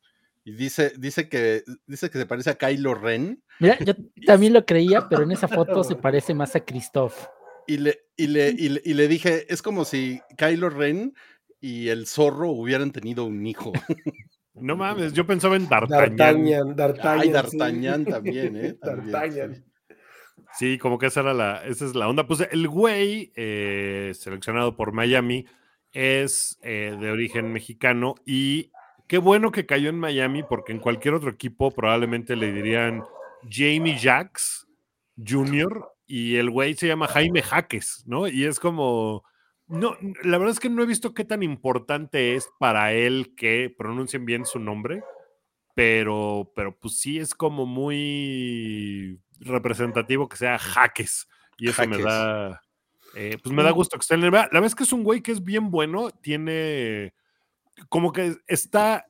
[0.45, 3.43] y dice, dice, que, dice que se parece a Kylo Ren.
[3.61, 3.95] Mira, yo
[4.27, 7.27] también lo creía, pero en esa foto se parece más a Christoph.
[7.67, 11.15] Y le, y le, y le, dije, es como si Kylo Ren
[11.61, 13.73] y el zorro hubieran tenido un hijo.
[14.55, 16.75] No mames, yo pensaba en D'Artagnan.
[16.77, 18.77] D'Artagnan, Ay, D'Artagnan también, ¿eh?
[18.83, 19.65] D'Artagnan.
[20.59, 20.77] Sí.
[20.77, 22.27] como que esa era la, esa es la onda.
[22.27, 25.47] Pues el güey, eh, seleccionado por Miami,
[25.93, 28.73] es eh, de origen mexicano y
[29.07, 33.03] Qué bueno que cayó en Miami, porque en cualquier otro equipo probablemente le dirían
[33.49, 34.67] Jamie Jacks
[35.25, 35.87] Jr.
[36.07, 38.29] y el güey se llama Jaime Jaques, ¿no?
[38.29, 39.25] Y es como.
[39.69, 43.75] No, la verdad es que no he visto qué tan importante es para él que
[43.77, 45.03] pronuncien bien su nombre,
[45.75, 51.29] pero, pero pues sí es como muy representativo que sea Jaques.
[51.59, 52.63] Y eso me da.
[53.15, 54.31] Eh, pues me da gusto que esté en el.
[54.31, 57.15] La verdad es que es un güey que es bien bueno, tiene
[57.89, 59.07] como que está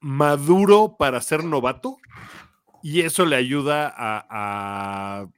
[0.00, 1.98] maduro para ser novato
[2.82, 5.28] y eso le ayuda a,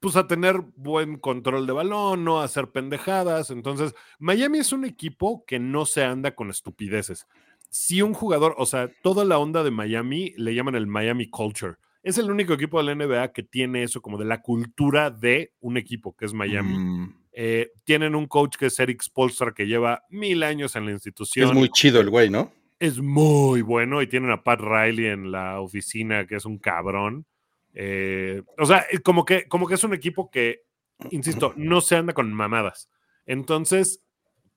[0.00, 3.50] pues a tener buen control de balón, no a hacer pendejadas.
[3.50, 7.26] Entonces, Miami es un equipo que no se anda con estupideces.
[7.70, 11.76] Si un jugador, o sea, toda la onda de Miami le llaman el Miami Culture.
[12.02, 15.52] Es el único equipo de la NBA que tiene eso como de la cultura de
[15.60, 16.78] un equipo, que es Miami.
[16.78, 17.19] Mm.
[17.32, 21.48] Eh, tienen un coach que es Eric Spolstra, que lleva mil años en la institución.
[21.48, 22.52] Es muy chido el güey, ¿no?
[22.78, 27.26] Es muy bueno y tienen a Pat Riley en la oficina, que es un cabrón.
[27.74, 30.62] Eh, o sea, como que, como que es un equipo que
[31.10, 32.90] insisto, no se anda con mamadas.
[33.26, 34.02] Entonces,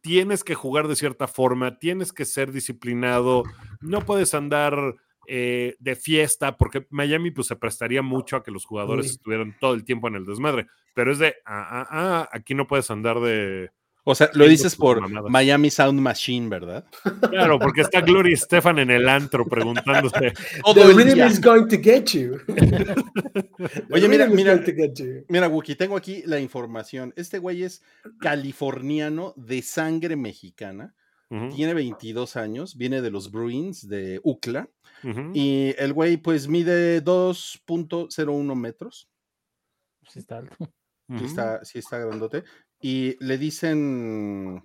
[0.01, 3.43] tienes que jugar de cierta forma, tienes que ser disciplinado,
[3.79, 4.95] no puedes andar
[5.27, 9.73] eh, de fiesta, porque Miami pues se prestaría mucho a que los jugadores estuvieran todo
[9.73, 13.19] el tiempo en el desmadre, pero es de, ah, ah, ah, aquí no puedes andar
[13.19, 13.71] de,
[14.05, 16.85] o sea, lo dices por Miami Sound Machine, ¿verdad?
[17.29, 20.33] Claro, porque está Gloria Estefan en el antro preguntándose.
[20.73, 22.37] The rhythm is going to get you.
[23.91, 24.61] Oye, mira, mira,
[25.29, 27.13] mira, Wookie, tengo aquí la información.
[27.15, 27.81] Este güey es
[28.19, 30.93] californiano de sangre mexicana.
[31.29, 34.69] Tiene 22 años, viene de los Bruins de UCLA.
[35.33, 39.09] Y el güey, pues, mide 2.01 metros.
[40.07, 40.55] Sí está alto.
[41.17, 42.43] Sí está, sí está grandote
[42.83, 44.61] y le dicen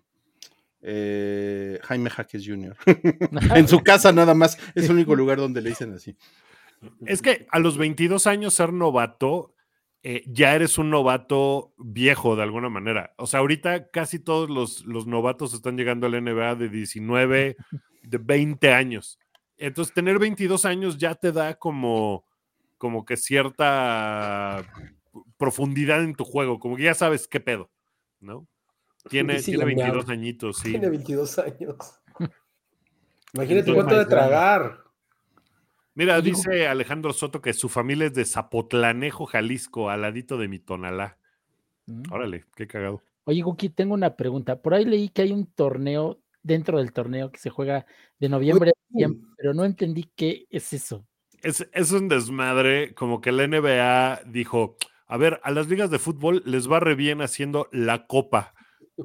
[0.83, 2.77] eh, Jaime Jaques Jr.
[3.57, 6.16] en su casa nada más, es el único lugar donde le dicen así.
[7.07, 9.55] Es que a los 22 años ser novato,
[10.02, 13.14] eh, ya eres un novato viejo de alguna manera.
[13.16, 17.56] O sea, ahorita casi todos los, los novatos están llegando a la NBA de 19,
[18.02, 19.18] de 20 años.
[19.56, 22.24] Entonces, tener 22 años ya te da como,
[22.76, 24.64] como que cierta
[25.37, 27.70] profundidad en tu juego, como que ya sabes qué pedo.
[28.20, 28.46] ¿no?
[29.08, 30.70] Tiene, tiene 22 añitos, sí.
[30.70, 31.76] Tiene 22 años.
[33.32, 34.84] Imagínate cuánto de tragar.
[35.98, 40.61] Mira, dice Alejandro Soto que su familia es de Zapotlanejo, Jalisco, al ladito de mi
[40.61, 41.18] tonalá.
[41.87, 42.02] Mm.
[42.12, 43.02] Órale, qué cagado.
[43.24, 44.62] Oye, Guki, tengo una pregunta.
[44.62, 47.84] Por ahí leí que hay un torneo dentro del torneo que se juega
[48.20, 51.04] de noviembre a pero no entendí qué es eso.
[51.42, 54.76] Es, es un desmadre, como que la NBA dijo,
[55.08, 58.54] a ver, a las ligas de fútbol les va re bien haciendo la copa,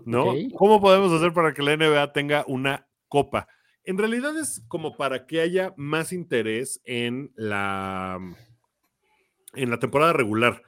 [0.05, 0.35] ¿no?
[0.55, 3.47] ¿Cómo podemos hacer para que la NBA tenga una copa?
[3.85, 8.19] En realidad es como para que haya más interés en la,
[9.53, 10.63] en la temporada regular,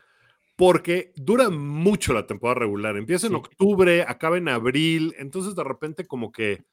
[0.56, 2.98] porque dura mucho la temporada regular.
[2.98, 6.66] Empieza en octubre, acaba en abril, entonces de repente como que,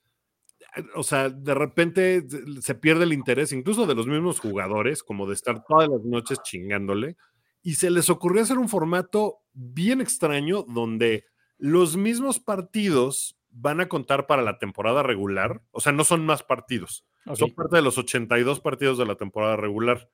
[0.94, 2.24] o sea, de repente
[2.60, 6.40] se pierde el interés incluso de los mismos jugadores, como de estar todas las noches
[6.42, 7.16] chingándole
[7.62, 11.24] y se les ocurrió hacer un formato bien extraño donde
[11.58, 16.42] los mismos partidos van a contar para la temporada regular, o sea, no son más
[16.42, 20.10] partidos, son parte de los 82 partidos de la temporada regular.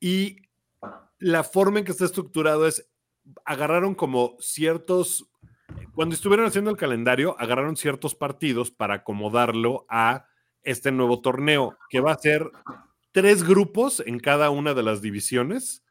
[0.00, 0.48] Y
[1.18, 2.90] la forma en que está estructurado es,
[3.44, 5.30] agarraron como ciertos,
[5.94, 10.26] cuando estuvieron haciendo el calendario, agarraron ciertos partidos para acomodarlo a
[10.62, 12.50] este nuevo torneo, que va a ser
[13.12, 15.84] tres grupos en cada una de las divisiones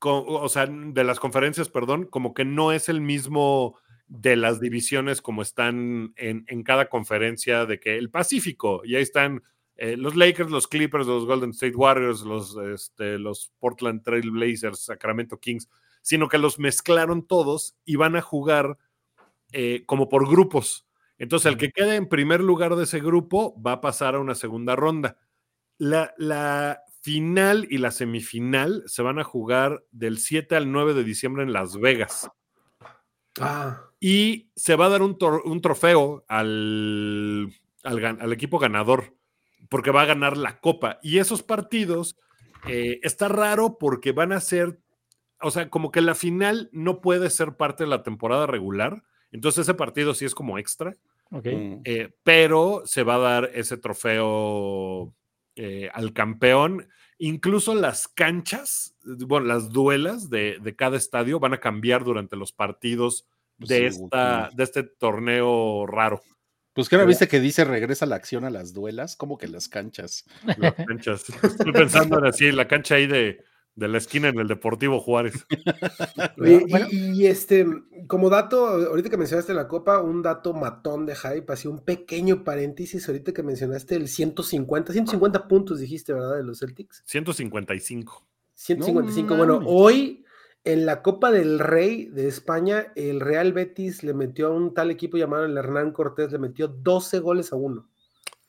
[0.00, 5.20] o sea, de las conferencias, perdón, como que no es el mismo de las divisiones
[5.20, 9.42] como están en, cada conferencia de que el Pacífico, y ahí están
[9.76, 14.84] eh, los Lakers, los Clippers, los Golden State Warriors, los, este, los Portland Trail Blazers,
[14.84, 15.68] Sacramento Kings,
[16.02, 18.78] sino que los mezclaron todos y van a jugar
[19.52, 20.86] eh, como por grupos.
[21.18, 24.34] Entonces, el que quede en primer lugar de ese grupo va a pasar a una
[24.34, 25.18] segunda ronda.
[25.78, 31.04] La, la, final y la semifinal se van a jugar del 7 al 9 de
[31.04, 32.28] diciembre en Las Vegas.
[33.38, 33.85] Ah.
[33.98, 35.16] Y se va a dar un,
[35.60, 39.14] trofeo al, al, equipo ganador,
[39.68, 40.98] porque va a ganar la copa.
[41.02, 42.16] Y esos partidos
[42.68, 44.78] eh, está raro porque van a ser,
[45.40, 49.02] o sea, como que la final no puede ser parte de la temporada regular.
[49.32, 50.94] Entonces ese partido sí es como extra.
[51.30, 51.80] Mm.
[51.84, 55.12] Eh, pero se va a dar ese trofeo
[55.56, 56.88] eh, al campeón.
[57.18, 63.26] Incluso las canchas, bueno, las duelas de, cada estadio van a cambiar durante los partidos
[63.58, 66.22] pues de, esta, de este torneo raro.
[66.72, 69.68] Pues que no viste que dice regresa la acción a las duelas, como que las
[69.68, 70.26] canchas.
[70.58, 71.24] Las canchas.
[71.42, 73.38] Estoy pensando en así, la cancha ahí de,
[73.76, 75.46] de la esquina en el Deportivo Juárez.
[76.90, 77.66] y, este,
[78.06, 82.44] como dato, ahorita que mencionaste la Copa, un dato matón de hype, así un pequeño
[82.44, 86.36] paréntesis, ahorita que mencionaste el 150, 150 puntos dijiste, ¿verdad?
[86.36, 87.02] De los Celtics.
[87.06, 88.26] 155.
[88.52, 90.25] 155, bueno, hoy
[90.66, 94.90] en la Copa del Rey de España, el Real Betis le metió a un tal
[94.90, 97.88] equipo llamado el Hernán Cortés, le metió 12 goles a uno.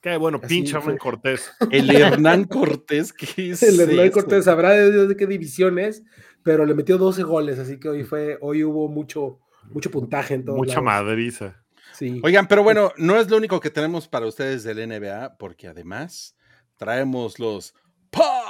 [0.01, 1.51] Qué bueno, pinche Hernán Cortés.
[1.71, 6.03] El Hernán Cortés, ¿qué es El Hernán Cortés, sabrá de, qué división es,
[6.41, 10.45] pero le metió 12 goles, así que hoy fue, hoy hubo mucho, mucho puntaje en
[10.45, 10.55] todo.
[10.55, 11.63] Mucha madriza.
[11.93, 12.19] Sí.
[12.23, 16.35] Oigan, pero bueno, no es lo único que tenemos para ustedes del NBA, porque además
[16.77, 17.75] traemos los
[18.09, 18.46] pa,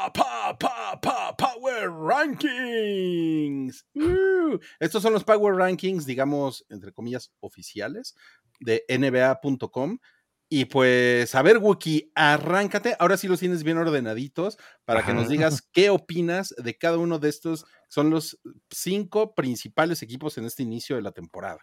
[0.55, 3.85] pa, pa, pa, Power Rankings.
[3.95, 8.15] Uh, estos son los Power Rankings, digamos, entre comillas, oficiales
[8.59, 9.97] de NBA.com
[10.49, 12.95] Y pues, a ver, Wookie, arráncate.
[12.99, 17.19] Ahora sí los tienes bien ordenaditos para que nos digas qué opinas de cada uno
[17.19, 17.65] de estos.
[17.89, 21.59] Son los cinco principales equipos en este inicio de la temporada.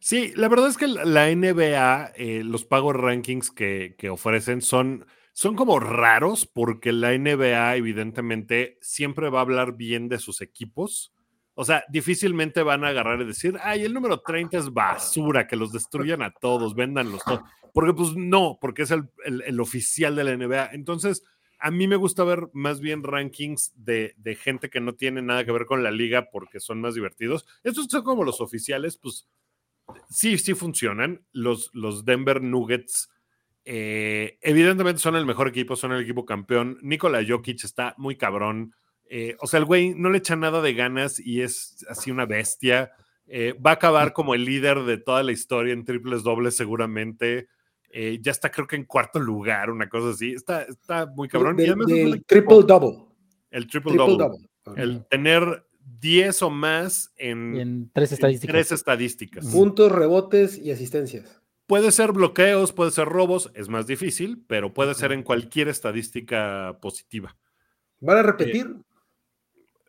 [0.00, 5.06] Sí, la verdad es que la NBA, eh, los pagos rankings que, que ofrecen son,
[5.32, 11.12] son como raros porque la NBA evidentemente siempre va a hablar bien de sus equipos
[11.54, 15.56] o sea, difícilmente van a agarrar y decir, ay, el número 30 es basura, que
[15.56, 17.42] los destruyan a todos, véndanlos todos.
[17.74, 20.70] Porque pues no, porque es el, oficial de la NBA.
[20.72, 21.22] Entonces,
[21.58, 25.52] a mí me gusta ver más bien rankings de, gente que no tiene nada que
[25.52, 27.46] ver con la liga porque son más divertidos.
[27.62, 29.28] Estos son como los oficiales, pues
[30.08, 31.26] sí, sí funcionan.
[31.32, 33.10] Los, los Denver Nuggets,
[33.64, 36.78] eh, evidentemente son el mejor equipo, son el equipo campeón.
[36.82, 38.74] Nikola Jokic está muy cabrón.
[39.08, 42.26] Eh, o sea, el güey no le echa nada de ganas y es así una
[42.26, 42.92] bestia.
[43.26, 47.48] Eh, va a acabar como el líder de toda la historia en triples dobles seguramente.
[47.90, 50.32] Eh, ya está creo que en cuarto lugar, una cosa así.
[50.32, 51.60] Está, está muy cabrón.
[51.60, 53.04] el triple double.
[53.50, 54.48] El triple, double.
[54.76, 55.66] El tener
[56.00, 58.72] 10 o más en, tres estadísticas.
[58.72, 59.46] estadísticas.
[59.46, 61.41] Puntos, rebotes y asistencias.
[61.72, 66.76] Puede ser bloqueos, puede ser robos, es más difícil, pero puede ser en cualquier estadística
[66.82, 67.34] positiva.
[67.98, 68.76] ¿Van a repetir?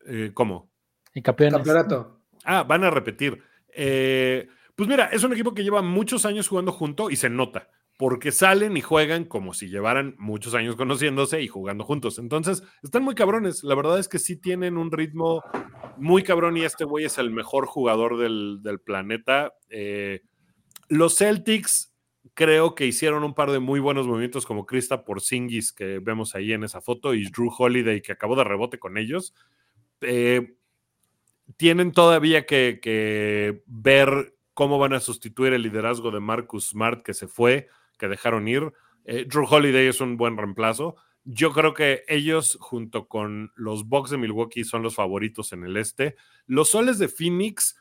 [0.06, 0.72] Eh, ¿Cómo?
[1.14, 2.22] El campeonato.
[2.46, 3.44] Ah, van a repetir.
[3.68, 7.70] Eh, pues mira, es un equipo que lleva muchos años jugando junto y se nota,
[7.98, 12.18] porque salen y juegan como si llevaran muchos años conociéndose y jugando juntos.
[12.18, 13.62] Entonces, están muy cabrones.
[13.62, 15.44] La verdad es que sí tienen un ritmo
[15.98, 19.52] muy cabrón y este güey es el mejor jugador del, planeta.
[19.68, 20.22] Eh,
[20.94, 21.94] los Celtics
[22.34, 26.54] creo que hicieron un par de muy buenos movimientos como Krista Porzingis que vemos ahí
[26.54, 29.34] en esa foto y Drew Holiday que acabó de rebote con ellos.
[30.02, 30.56] Eh,
[31.58, 37.28] tienen todavía que, ver cómo van a sustituir el liderazgo de Marcus Smart que se
[37.28, 38.72] fue, que dejaron ir.
[39.06, 40.96] Eh, Drew Holiday es un buen reemplazo.
[41.26, 45.78] Yo creo que ellos, junto con los Bucks de Milwaukee, son los favoritos en el
[45.78, 46.16] este.
[46.46, 47.78] Los Soles de Phoenix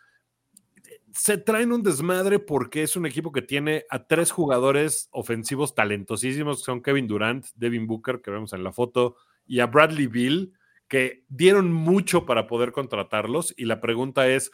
[1.14, 6.58] se traen un desmadre porque es un equipo que tiene a tres jugadores ofensivos talentosísimos,
[6.58, 10.52] que son Kevin Durant, Devin Booker, que vemos en la foto, y a Bradley Bill
[10.92, 14.50] que dieron mucho para poder contratarlos y la pregunta es,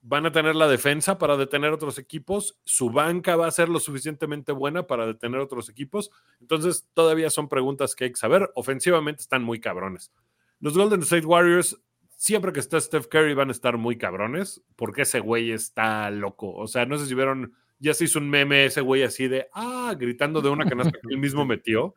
[0.00, 2.58] ¿van a tener la defensa para detener otros equipos?
[2.64, 6.10] ¿Su banca va a ser lo suficientemente buena para detener otros equipos?
[6.40, 8.50] Entonces, todavía son preguntas que hay que saber.
[8.56, 10.10] Ofensivamente están muy cabrones.
[10.58, 11.80] Los Golden State Warriors,
[12.16, 16.52] siempre que está Steph Curry, van a estar muy cabrones porque ese güey está loco.
[16.54, 19.48] O sea, no sé si vieron, ya se hizo un meme ese güey así de,
[19.52, 21.94] ah, gritando de una canasta que él mismo metió.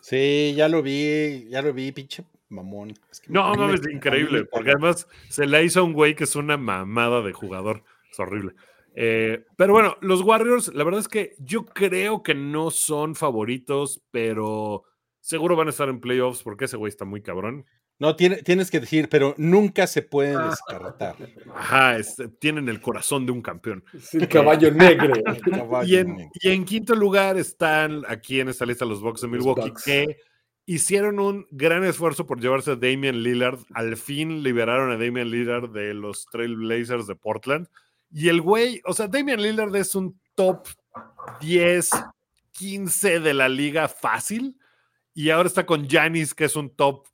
[0.00, 2.94] Sí, ya lo vi, ya lo vi, pinche mamón.
[3.28, 6.56] no, no, es increíble, porque además se le hizo a un güey que es una
[6.56, 7.82] mamada de jugador.
[8.10, 8.54] Es horrible.
[8.94, 14.02] Eh, pero bueno, los Warriors, la verdad es que yo creo que no son favoritos,
[14.10, 14.84] pero
[15.20, 17.66] seguro van a estar en playoffs porque ese güey está muy cabrón.
[17.98, 20.50] No, tiene, tienes que decir, pero nunca se puede ah.
[20.50, 21.16] descartar.
[21.54, 21.96] Ajá,
[22.40, 23.84] tienen el corazón de un campeón.
[24.12, 25.14] el caballo negro.
[25.86, 30.18] y, en, quinto lugar están aquí en esta lista los Bucks de Milwaukee, que
[30.66, 33.60] hicieron un gran esfuerzo por llevarse a Damian Lillard.
[33.74, 37.68] Al fin liberaron a Damian Lillard de los Trailblazers de Portland.
[38.10, 40.66] Y el güey, o sea, Damian Lillard es un top
[41.40, 41.90] 10,
[42.52, 44.58] 15 de la liga fácil.
[45.14, 47.06] Y ahora está con Janis, que es un top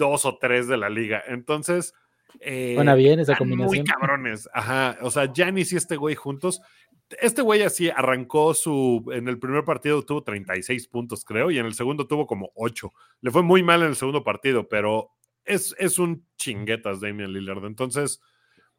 [0.00, 1.22] 2 o 3 de la liga.
[1.28, 1.94] Entonces.
[2.40, 3.84] Eh, Suena bien esa combinación.
[3.84, 4.48] Muy cabrones.
[4.52, 4.98] Ajá.
[5.02, 6.60] O sea, Janis y este güey juntos
[7.20, 9.04] este güey así arrancó su.
[9.12, 12.90] En el primer partido tuvo 36 puntos, creo, y en el segundo tuvo como 8.
[13.20, 15.10] Le fue muy mal en el segundo partido, pero
[15.44, 17.64] es, es un chinguetas Damian Lillard.
[17.64, 18.20] Entonces,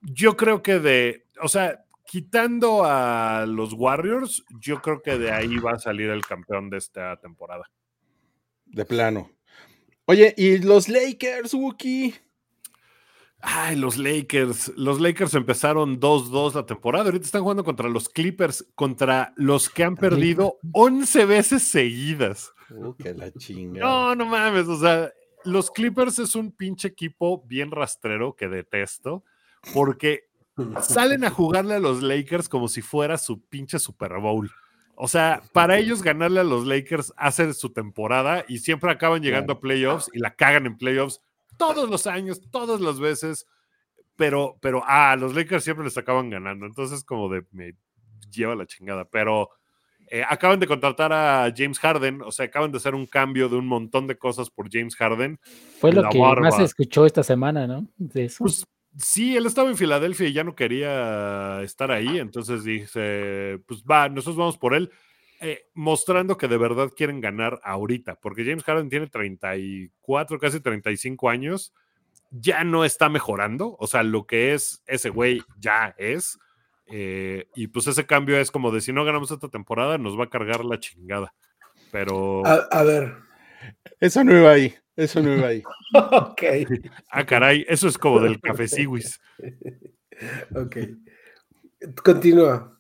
[0.01, 1.25] yo creo que de.
[1.41, 6.25] O sea, quitando a los Warriors, yo creo que de ahí va a salir el
[6.25, 7.69] campeón de esta temporada.
[8.65, 9.29] De plano.
[10.11, 12.13] Oye, ¿y los Lakers, Wookie?
[13.39, 14.73] Ay, los Lakers.
[14.75, 17.05] Los Lakers empezaron 2-2 la temporada.
[17.05, 22.51] Ahorita están jugando contra los Clippers, contra los que han perdido 11 veces seguidas.
[22.71, 23.79] Uh, que la chinga.
[23.79, 24.67] No, no mames.
[24.67, 25.13] O sea,
[25.45, 29.23] los Clippers es un pinche equipo bien rastrero que detesto,
[29.73, 30.25] porque
[30.81, 34.51] salen a jugarle a los Lakers como si fuera su pinche Super Bowl.
[35.03, 39.53] O sea, para ellos ganarle a los Lakers hace su temporada y siempre acaban llegando
[39.53, 41.19] a playoffs y la cagan en playoffs
[41.57, 43.47] todos los años, todas las veces,
[44.15, 47.73] pero, pero, ah, los Lakers siempre les acaban ganando, entonces como de, me
[48.29, 49.49] lleva la chingada, pero
[50.11, 53.55] eh, acaban de contratar a James Harden, o sea, acaban de hacer un cambio de
[53.55, 55.39] un montón de cosas por James Harden.
[55.79, 57.87] Fue lo que más se escuchó esta semana, ¿no?
[58.13, 63.83] Pues sí, él estaba en Filadelfia y ya no quería estar ahí, entonces dice, pues
[63.83, 64.91] va, nosotros vamos por él.
[65.43, 71.29] eh, mostrando que de verdad quieren ganar ahorita, porque James Harden tiene 34, casi 35
[71.29, 71.73] años,
[72.29, 76.37] ya no está mejorando, o sea, lo que es ese güey ya es,
[76.93, 80.25] eh, y pues ese cambio es como de si no ganamos esta temporada, nos va
[80.25, 81.33] a cargar la chingada.
[81.91, 82.45] Pero.
[82.45, 83.15] A, ver.
[83.99, 84.75] Eso no iba ahí.
[84.95, 85.63] Eso no iba ahí.
[85.93, 86.43] ok.
[87.09, 89.19] Ah, caray, eso es como del café Siwis.
[90.55, 90.77] ok.
[92.03, 92.77] Continúa.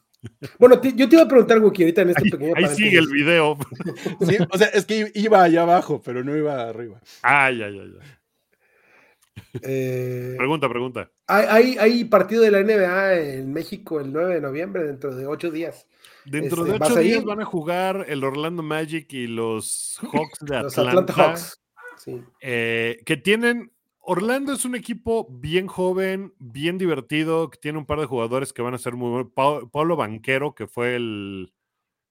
[0.59, 3.07] Bueno, yo te iba a preguntar algo que ahorita en este pequeño Ahí sigue el
[3.07, 3.57] video.
[4.21, 7.01] Sí, o sea, es que iba allá abajo, pero no iba arriba.
[7.23, 7.93] Ay, ay, ay.
[9.63, 11.09] Eh, pregunta, pregunta.
[11.27, 15.49] Hay, hay, partido de la NBA en México el 9 de noviembre, dentro de ocho
[15.49, 15.87] días.
[16.25, 20.57] Dentro de este, ocho días van a jugar el Orlando Magic y los Hawks de
[20.57, 20.63] Atlanta.
[20.63, 21.60] los Atlanta Hawks.
[22.41, 23.71] Eh, que tienen.
[24.03, 28.63] Orlando es un equipo bien joven, bien divertido, que tiene un par de jugadores que
[28.63, 29.31] van a ser muy buenos.
[29.71, 31.53] Pablo Banquero, que fue el,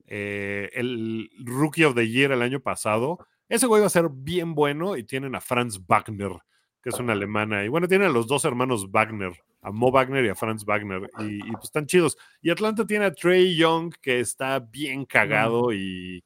[0.07, 3.18] eh, el Rookie of the Year el año pasado.
[3.49, 6.32] Ese güey va a ser bien bueno y tienen a Franz Wagner,
[6.80, 7.64] que es una alemana.
[7.64, 11.11] Y bueno, tiene a los dos hermanos Wagner, a Mo Wagner y a Franz Wagner.
[11.18, 12.16] Y, pues están chidos.
[12.41, 16.22] Y Atlanta tiene a Trey Young, que está bien cagado y,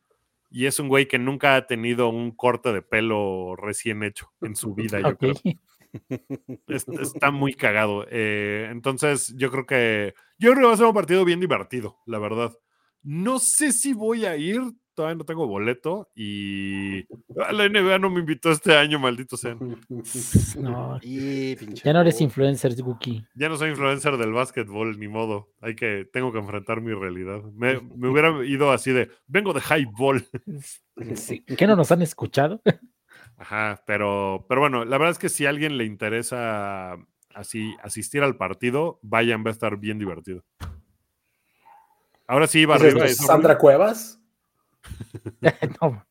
[0.55, 4.57] y, es un güey que nunca ha tenido un corte de pelo recién hecho en
[4.57, 5.35] su vida, yo creo.
[6.69, 8.07] Está muy cagado.
[8.11, 10.15] Eh, entonces, yo creo que.
[10.39, 12.53] Yo creo que va a ser un partido bien divertido, la verdad.
[13.03, 14.61] No sé si voy a ir,
[14.95, 17.07] todavía no tengo boleto y
[17.53, 19.57] la NBA no me invitó este año, maldito sea.
[20.59, 23.27] No, ya no eres influencer, Wookie.
[23.35, 25.53] Ya no soy influencer del básquetbol, ni modo.
[25.61, 27.43] Hay que, tengo que enfrentar mi realidad.
[27.55, 30.27] Me, hubiera ido así de, vengo de highball.
[31.15, 31.41] Sí.
[31.41, 32.63] ¿Qué no nos han escuchado?
[33.37, 36.97] Ajá, pero, pero bueno, la verdad es que si a alguien le interesa
[37.35, 40.45] así asistir al partido, vayan, va a estar bien divertido.
[42.27, 43.07] Ahora sí va arriba.
[43.09, 44.21] ¿Sandra Cuevas?
[45.81, 46.07] No.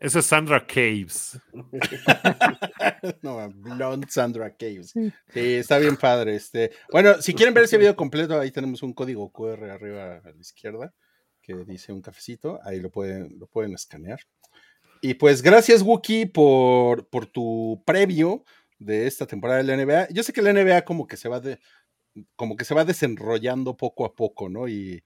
[0.00, 1.40] Esa es Sandra Caves.
[3.22, 4.92] no, Blonde Sandra Caves.
[4.92, 6.36] Sí, está bien padre.
[6.36, 6.70] Este.
[6.92, 10.40] Bueno, si quieren ver ese video completo, ahí tenemos un código QR arriba a la
[10.40, 10.94] izquierda
[11.42, 12.60] que dice un cafecito.
[12.62, 14.20] Ahí lo pueden, lo pueden escanear.
[15.00, 18.44] Y pues gracias, Wookie, por, por tu previo
[18.78, 20.08] de esta temporada de la NBA.
[20.10, 21.58] Yo sé que la NBA como que se va de,
[22.36, 24.68] como que se va desenrollando poco a poco, ¿no?
[24.68, 25.02] Y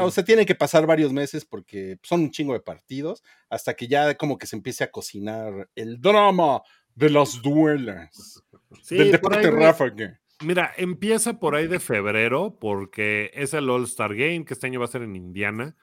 [0.00, 3.88] o sea, tiene que pasar varios meses porque son un chingo de partidos hasta que
[3.88, 6.62] ya como que se empiece a cocinar el drama
[6.94, 8.42] de los duelos.
[8.88, 10.20] del deporte ráfaga.
[10.42, 14.86] Mira, empieza por ahí de febrero porque es el All-Star Game que este año va
[14.86, 15.76] a ser en Indiana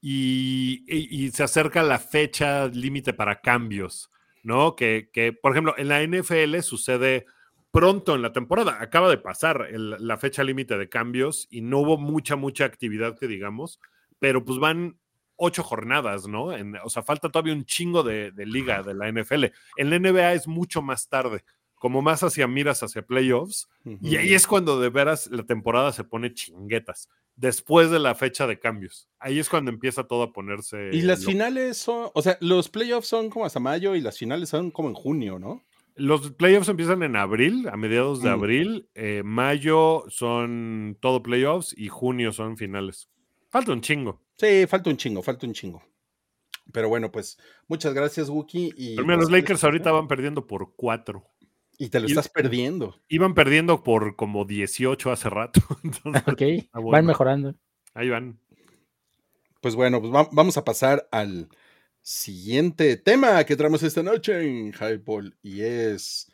[0.00, 4.10] y, y, se acerca la fecha límite para cambios,
[4.42, 4.74] ¿no?
[4.74, 7.26] Que, que, por ejemplo, en la NFL sucede
[7.70, 8.78] pronto en la temporada.
[8.80, 13.28] Acaba de pasar la fecha límite de cambios y no hubo mucha, mucha actividad que
[13.28, 13.80] digamos,
[14.18, 14.98] pero pues van
[15.42, 16.50] ocho jornadas, ¿no?
[16.84, 19.46] o sea, falta todavía un chingo de, liga de la NFL.
[19.76, 21.42] En la NBA es mucho más tarde,
[21.74, 23.70] como más hacia miras hacia playoffs,
[24.02, 28.46] y ahí es cuando de veras la temporada se pone chinguetas, después de la fecha
[28.46, 29.08] de cambios.
[29.18, 30.90] Ahí es cuando empieza todo a ponerse...
[30.92, 34.50] Y las finales son, o sea, los playoffs son como hasta mayo y las finales
[34.50, 35.64] son como en junio, ¿no?
[35.94, 38.32] Los playoffs empiezan en abril, a mediados de mm.
[38.32, 38.88] abril.
[38.94, 43.10] Eh, mayo son todo playoffs y junio son finales.
[43.48, 44.22] Falta un chingo.
[44.36, 45.82] Sí, falta un chingo, falta un chingo.
[46.72, 47.38] Pero bueno, pues
[47.68, 48.72] muchas gracias, Wookie.
[48.76, 51.24] Y Pero mira, los pues, Lakers ahorita van perdiendo por cuatro.
[51.78, 53.00] Y te lo estás perdiendo.
[53.08, 55.60] Iban perdiendo por como 18 hace rato.
[56.26, 56.42] ok,
[56.90, 57.54] van mejorando.
[57.94, 58.38] Ahí van.
[59.60, 61.48] Pues bueno, pues vamos a pasar al
[62.02, 66.30] siguiente tema que traemos esta noche en Highball y es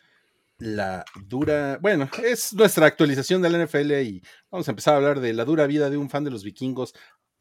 [0.58, 5.20] la dura, bueno, es nuestra actualización de la NFL y vamos a empezar a hablar
[5.20, 6.94] de la dura vida de un fan de los vikingos.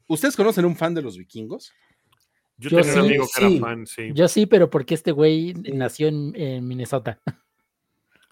[0.08, 1.72] ¿Ustedes conocen un fan de los vikingos?
[2.58, 4.10] Yo, tengo un amigo que era fan, sí.
[4.14, 7.20] Yo sí, pero porque este güey nació en, Minnesota.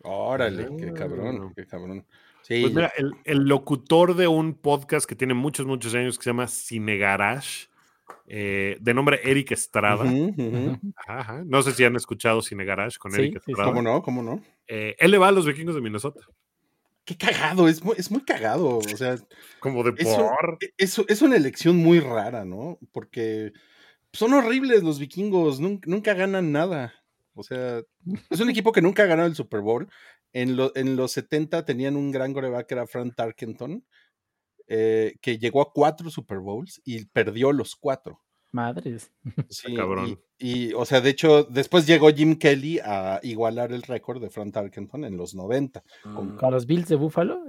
[0.02, 2.06] Órale, qué cabrón, qué cabrón.
[2.46, 6.30] Pues mira, el, el, locutor de un podcast que tiene muchos, muchos años que se
[6.30, 7.68] llama Cine Garage
[8.26, 10.04] eh, de nombre Eric Estrada.
[11.44, 13.70] No sé si han escuchado Cine Garage con Eric Estrada.
[13.70, 14.02] ¿Cómo no?
[14.02, 14.42] ¿Cómo no?
[14.66, 16.20] Eh, él le va a los vikingos de Minnesota.
[17.04, 18.78] Qué cagado, es muy, es muy cagado.
[18.78, 19.16] O sea,
[19.60, 20.58] como de por.
[20.78, 22.78] Es, es, una elección muy rara, ¿no?
[22.92, 23.52] Porque
[24.12, 26.94] son horribles los vikingos, nunca, ganan nada.
[27.34, 27.82] O sea,
[28.30, 29.88] es un equipo que nunca ha ganado el Super Bowl.
[30.32, 33.84] En, en los 70 tenían un gran coreback que era Frank Tarkenton,
[34.66, 38.20] eh, que llegó a cuatro Super Bowls y perdió los cuatro.
[38.54, 39.12] Madres.
[39.50, 40.18] Sí, cabrón.
[40.38, 44.52] Y, o sea, de hecho, después llegó Jim Kelly a igualar el récord de Frank
[44.52, 45.82] Tarkenton en los 90.
[46.02, 47.40] Con, los Bills de Buffalo.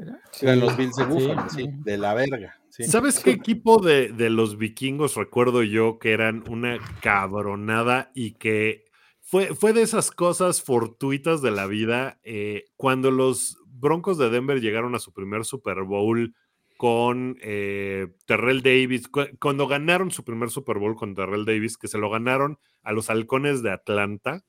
[0.41, 2.59] Eran los Bills de Buffalo, sí, de la verga.
[2.69, 8.85] ¿Sabes qué equipo de, de, los vikingos recuerdo yo que eran una cabronada y que
[9.21, 12.19] fue, fue de esas cosas fortuitas de la vida?
[12.23, 16.35] Eh, cuando los Broncos de Denver llegaron a su primer Super Bowl
[16.77, 19.09] con eh, Terrell Davis,
[19.39, 23.09] cuando ganaron su primer Super Bowl con Terrell Davis, que se lo ganaron a los
[23.09, 24.43] halcones de Atlanta.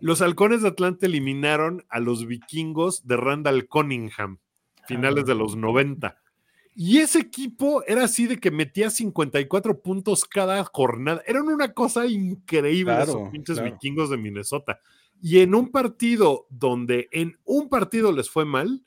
[0.00, 4.38] Los halcones de Atlanta eliminaron a los vikingos de Randall Cunningham,
[4.86, 6.18] finales de los 90.
[6.76, 11.22] Y ese equipo era así de que metía 54 puntos cada jornada.
[11.26, 14.80] Eran una cosa increíble esos pinches vikingos de Minnesota.
[15.22, 18.82] Y en un partido donde en un partido les fue mal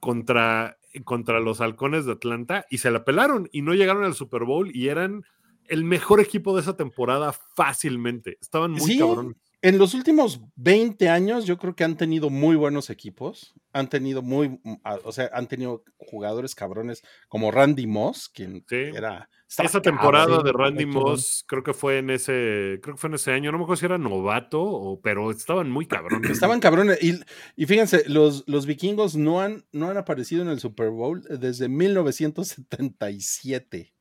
[0.00, 4.44] contra, contra los halcones de Atlanta y se la pelaron y no llegaron al Super
[4.44, 5.24] Bowl y eran
[5.68, 8.38] el mejor equipo de esa temporada fácilmente.
[8.40, 9.36] Estaban muy cabrones
[9.66, 14.22] en los últimos 20 años yo creo que han tenido muy buenos equipos, han tenido
[14.22, 19.28] muy, mm, o sea, han tenido jugadores cabrones como Randy Moss, quien era...
[19.48, 23.32] Esa temporada de Randy Moss creo que fue en ese, creo que fue en ese
[23.32, 26.30] año, no me acuerdo si era novato, o, pero estaban muy cabrones.
[26.30, 27.18] Estaban cabrones, y,
[27.56, 31.68] y fíjense, los, los vikingos no han, no han aparecido en el Super Bowl desde
[31.68, 33.92] 1977.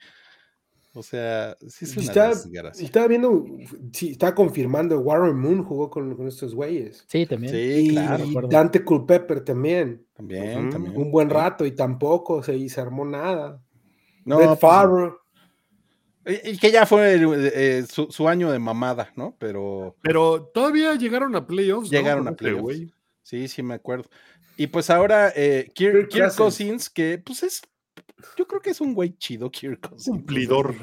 [0.96, 2.32] O sea, sí es una
[2.72, 3.46] estaba, viendo,
[3.92, 7.04] sí, estaba confirmando, Warren Moon jugó con, estos güeyes.
[7.08, 7.54] Sí, también.
[7.54, 8.24] Sí, claro.
[8.26, 10.06] Y Dante Culpepper también.
[10.14, 10.96] También, también.
[10.96, 13.62] Un buen rato y tampoco se, se armó nada.
[14.24, 14.58] No, Red
[16.24, 19.36] pues, Y que ya fue eh, su, año de mamada, ¿no?
[19.38, 19.98] Pero.
[20.02, 21.90] Pero todavía llegaron a playoffs.
[21.90, 22.94] Llegaron a playoffs.
[23.22, 24.10] Sí, sí, me acuerdo.
[24.56, 27.62] Y pues ahora, eh, Kirk, Cousins, que pues es
[28.38, 30.76] yo creo que es un güey chido, Kirk Cumplidor.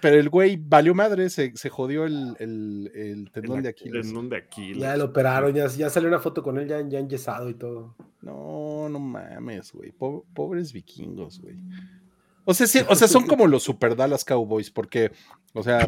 [0.00, 4.06] pero el güey valió madre, se, jodió el, el, tendón de Aquiles.
[4.06, 4.78] Tendón de Aquiles.
[4.78, 7.96] Ya lo operaron, ya, ya salió una foto con él ya, ya enyesado y todo.
[8.22, 9.92] No, no mames, güey.
[9.92, 11.56] pobres vikingos, güey.
[12.44, 15.12] O sea, o sea, son como los Super Dallas Cowboys, porque,
[15.52, 15.86] o sea.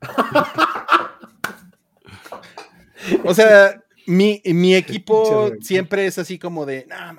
[3.24, 7.14] o sea, mi, mi equipo siempre es así como de, nah,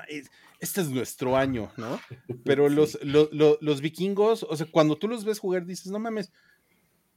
[0.64, 2.00] este es nuestro año, ¿no?
[2.46, 6.32] Pero los, los, vikingos, o sea, cuando tú los ves jugar, dices, no mames,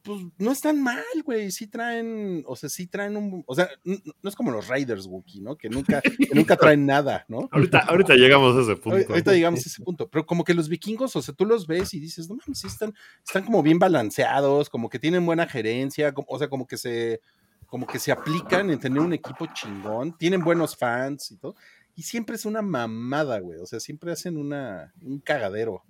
[0.02, 4.28] pues no están mal, güey, sí traen, o sea, sí traen un, o sea, no
[4.28, 5.56] es como los Raiders, Wookie, ¿no?
[5.56, 7.48] Que nunca, nunca traen nada, ¿no?
[7.52, 9.12] Ahorita, ahorita llegamos a ese punto.
[9.12, 11.94] Ahorita llegamos a ese punto, pero como que los vikingos, o sea, tú los ves
[11.94, 12.94] y dices, no mames, sí están,
[13.24, 17.20] están como bien balanceados, como que tienen buena gerencia, o sea, como que se,
[17.66, 21.54] como que se aplican en tener un equipo chingón, tienen buenos fans y todo.
[21.96, 23.58] Y siempre es una mamada, güey.
[23.58, 25.82] O sea, siempre hacen una, un cagadero.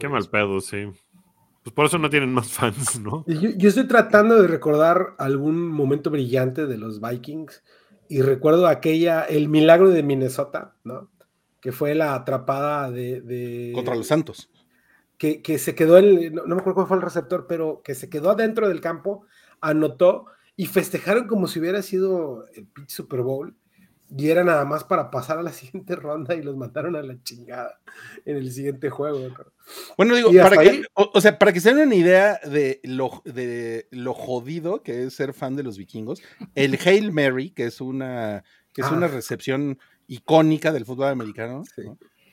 [0.00, 0.86] Qué mal pedo, sí.
[1.62, 3.24] Pues por eso no tienen más fans, ¿no?
[3.26, 7.62] Yo, estoy tratando de recordar algún momento brillante de los Vikings
[8.08, 11.10] y recuerdo aquella, el milagro de Minnesota, ¿no?
[11.60, 13.72] Que fue la atrapada de...
[13.74, 14.50] Contra los Santos.
[15.18, 18.08] Que, que se quedó, el, no, me acuerdo cuál fue el receptor, pero que se
[18.08, 19.26] quedó adentro del campo,
[19.60, 20.26] anotó
[20.56, 23.54] y festejaron como si hubiera sido el pitch Super Bowl
[24.16, 27.20] y era nada más para pasar a la siguiente ronda y los mataron a la
[27.22, 27.80] chingada
[28.24, 29.28] en el siguiente juego.
[29.96, 33.88] Bueno, digo, para que, o, sea, para que se den una idea de lo, de
[33.90, 36.22] lo jodido que es ser fan de los vikingos,
[36.54, 39.10] el Hail Mary, que es una, que es una ah.
[39.10, 41.62] recepción icónica del fútbol americano,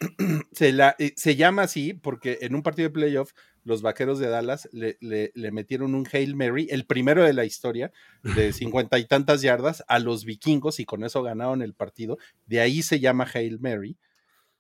[0.51, 3.32] se, la, eh, se llama así porque en un partido de playoff
[3.64, 7.91] los vaqueros de Dallas le, metieron un Hail Mary, el primero de la historia,
[8.24, 12.18] de cincuenta y tantas yardas, a los vikingos y con eso ganaron el partido.
[12.47, 13.97] De ahí se llama Hail Mary.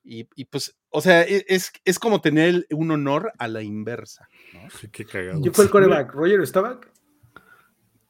[0.03, 4.27] Y, pues, o sea, e, es, es como tener un honor a la inversa.
[4.91, 5.41] Qué cagado.
[5.43, 6.11] ¿Yo fue el coreback?
[6.13, 6.87] ¿Roger Staubach?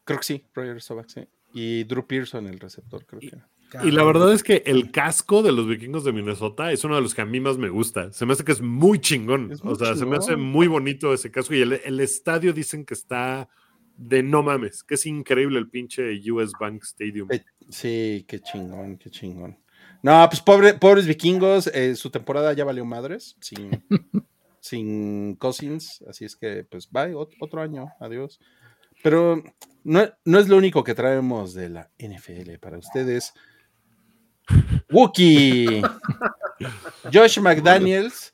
[0.06, 1.28] Creo que sí, Roger Staubach, sí.
[1.54, 3.38] Y Drew Pearson, el receptor, creo que.
[3.84, 7.02] Y la verdad es que el casco de los vikingos de Minnesota es uno de
[7.02, 8.12] los que a mí más me gusta.
[8.12, 9.52] Se me hace que es muy chingón.
[9.64, 11.56] o sea, se me hace muy bonito ese casco.
[11.56, 13.48] Y el, estadio dicen que está
[13.98, 17.30] de no mames, que es increíble el pinche US Bank Stadium.
[17.70, 19.58] Sí, qué chingón, qué chingón.
[20.04, 23.70] No, pues pobre, pobres vikingos, eh, su temporada ya valió madres, sin,
[24.60, 28.40] sin Cousins, así es que pues bye, otro año, adiós.
[29.04, 29.44] Pero
[29.84, 33.34] no, no es lo único que traemos de la NFL para ustedes.
[34.90, 35.82] Wookie.
[37.12, 38.34] Josh McDaniels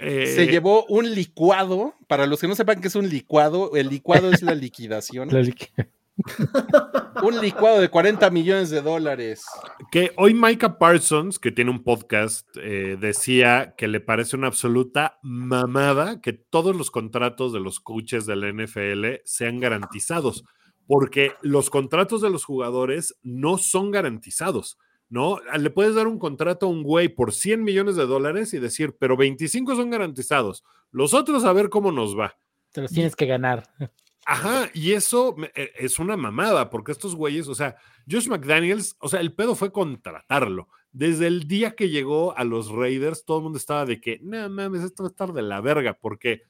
[0.00, 1.94] se eh, llevó un licuado.
[2.06, 5.30] Para los que no sepan qué es un licuado, el licuado es la liquidación.
[7.22, 9.44] un licuado de 40 millones de dólares.
[9.90, 15.18] Que hoy Micah Parsons, que tiene un podcast, eh, decía que le parece una absoluta
[15.22, 20.44] mamada que todos los contratos de los coaches del NFL sean garantizados,
[20.86, 24.78] porque los contratos de los jugadores no son garantizados.
[25.10, 25.38] ¿No?
[25.58, 28.96] Le puedes dar un contrato a un güey por 100 millones de dólares y decir,
[28.98, 30.64] pero 25 son garantizados.
[30.90, 32.38] Los otros a ver cómo nos va.
[32.72, 33.68] Te los tienes que ganar.
[34.24, 37.76] Ajá, y eso e, es una mamada, porque estos güeyes, o sea,
[38.08, 40.68] Josh McDaniels, o sea, el pedo fue contratarlo.
[40.92, 44.48] Desde el día que llegó a los Raiders, todo el mundo estaba de que, no
[44.48, 46.42] mames, esto va a estar de la verga, porque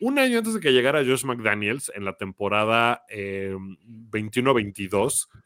[0.00, 5.38] un año antes de que llegara Josh McDaniels, en la temporada 21-22, em,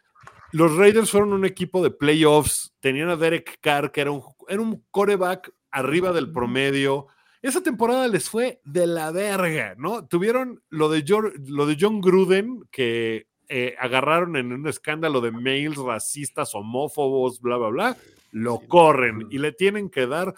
[0.53, 4.61] los Raiders fueron un equipo de playoffs, tenían a Derek Carr, que era un, era
[4.61, 7.09] un coreback arriba del promedio,
[7.43, 10.07] esa temporada les fue de la verga, ¿no?
[10.07, 11.05] Tuvieron lo de,
[11.49, 17.57] lo de John Gruden, que eh, agarraron en un escándalo de mails racistas, homófobos, bla,
[17.57, 17.97] bla, bla,
[18.31, 20.35] lo corren y le tienen que dar.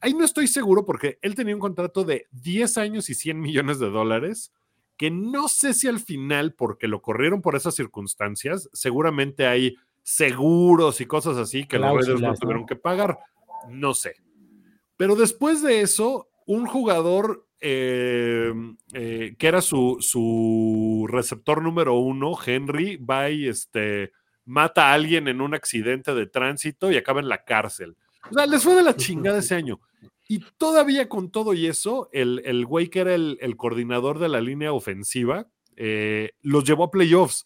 [0.00, 3.80] Ahí no estoy seguro porque él tenía un contrato de 10 años y 100 millones
[3.80, 4.52] de dólares,
[4.96, 11.00] que no sé si al final, porque lo corrieron por esas circunstancias, seguramente hay seguros
[11.00, 13.18] y cosas así que los Raiders no tuvieron que pagar.
[13.68, 14.16] No sé.
[14.96, 18.52] Pero después de eso, un jugador eh,
[18.92, 24.12] eh, que era su, receptor número uno, Henry, va y este,
[24.44, 27.96] mata a alguien en un accidente de tránsito y acaba en la cárcel.
[28.30, 29.80] O sea, les fue de la chingada ese año.
[30.26, 34.40] Y todavía con todo y eso, el, el güey que era el, coordinador de la
[34.40, 37.44] línea ofensiva, eh, los llevó a playoffs.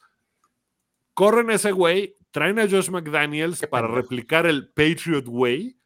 [1.14, 5.76] Corren ese güey, traen a Josh McDaniels para replicar el Patriot Way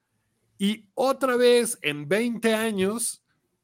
[0.59, 3.22] y otra vez en 20 años,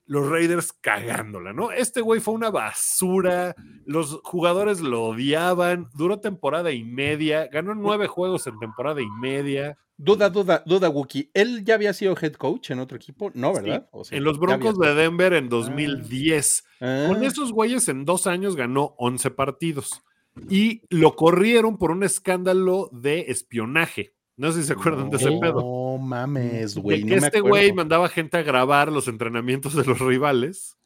[0.08, 1.70] los Raiders cagándola, ¿no?
[1.70, 3.54] Este güey fue una basura,
[3.84, 9.76] los jugadores lo odiaban, duró temporada y media, ganó nueve juegos en temporada y media.
[9.98, 11.30] Duda, duda, duda, Wookie.
[11.34, 13.30] ¿Él ya había sido head coach en otro equipo?
[13.34, 13.86] No, ¿verdad?
[14.10, 16.64] en los Broncos de Denver en 2010.
[16.80, 17.04] Ah.
[17.08, 20.02] Con esos güeyes en dos años ganó 11 partidos.
[20.48, 24.14] Y lo corrieron por un escándalo de espionaje.
[24.38, 25.60] No sé si se acuerdan de ese pedo.
[25.60, 27.04] No mames, güey.
[27.04, 30.78] que este güey mandaba gente a grabar los entrenamientos de los rivales.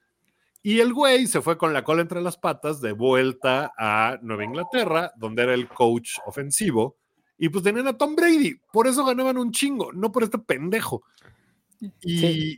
[0.62, 4.44] Y el güey se fue con la cola entre las patas de vuelta a Nueva
[4.44, 6.96] Inglaterra, donde era el coach ofensivo.
[7.36, 8.56] Y pues tenían a Tom Brady.
[8.72, 11.02] Por eso ganaban un chingo, no por este pendejo.
[12.00, 12.56] Y,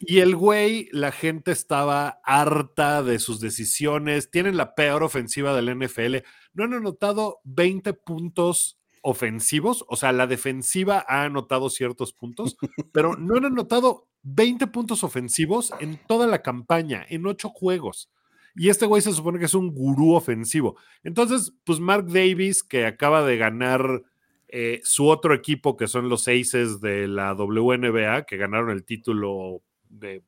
[0.00, 4.28] y el güey, la gente estaba harta de sus decisiones.
[4.32, 6.16] Tienen la peor ofensiva del NFL.
[6.52, 12.56] No han anotado 20 puntos ofensivos, o sea, la defensiva ha anotado ciertos puntos,
[12.92, 18.10] pero no han anotado 20 puntos ofensivos en toda la campaña, en ocho juegos.
[18.54, 20.76] Y este güey se supone que es un gurú ofensivo.
[21.02, 24.02] Entonces, pues Mark Davis, que acaba de ganar
[24.48, 29.62] eh, su otro equipo, que son los Aces de la WNBA, que ganaron el título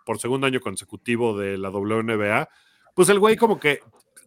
[0.04, 2.48] por segundo año consecutivo de la WNBA,
[2.94, 3.80] pues el güey como que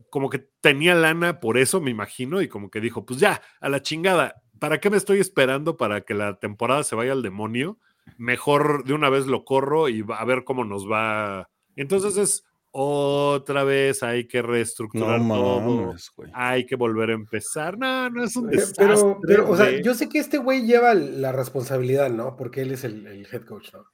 [0.09, 3.69] como que tenía lana por eso, me imagino, y como que dijo, pues ya, a
[3.69, 7.79] la chingada, ¿para qué me estoy esperando para que la temporada se vaya al demonio?
[8.17, 11.49] Mejor de una vez lo corro y a ver cómo nos va.
[11.75, 15.95] Entonces es otra vez hay que reestructurar todo,
[16.33, 17.77] hay que volver a empezar.
[17.77, 18.85] No, no es un desastre.
[19.25, 22.35] Pero, o sea, yo sé que este güey lleva la responsabilidad, ¿no?
[22.35, 23.85] Porque él es el, head coach, ¿no?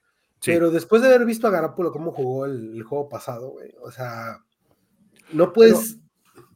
[0.44, 4.40] Pero después de haber visto a Garapolo cómo jugó el, juego pasado, güey, o sea,
[5.32, 5.98] no puedes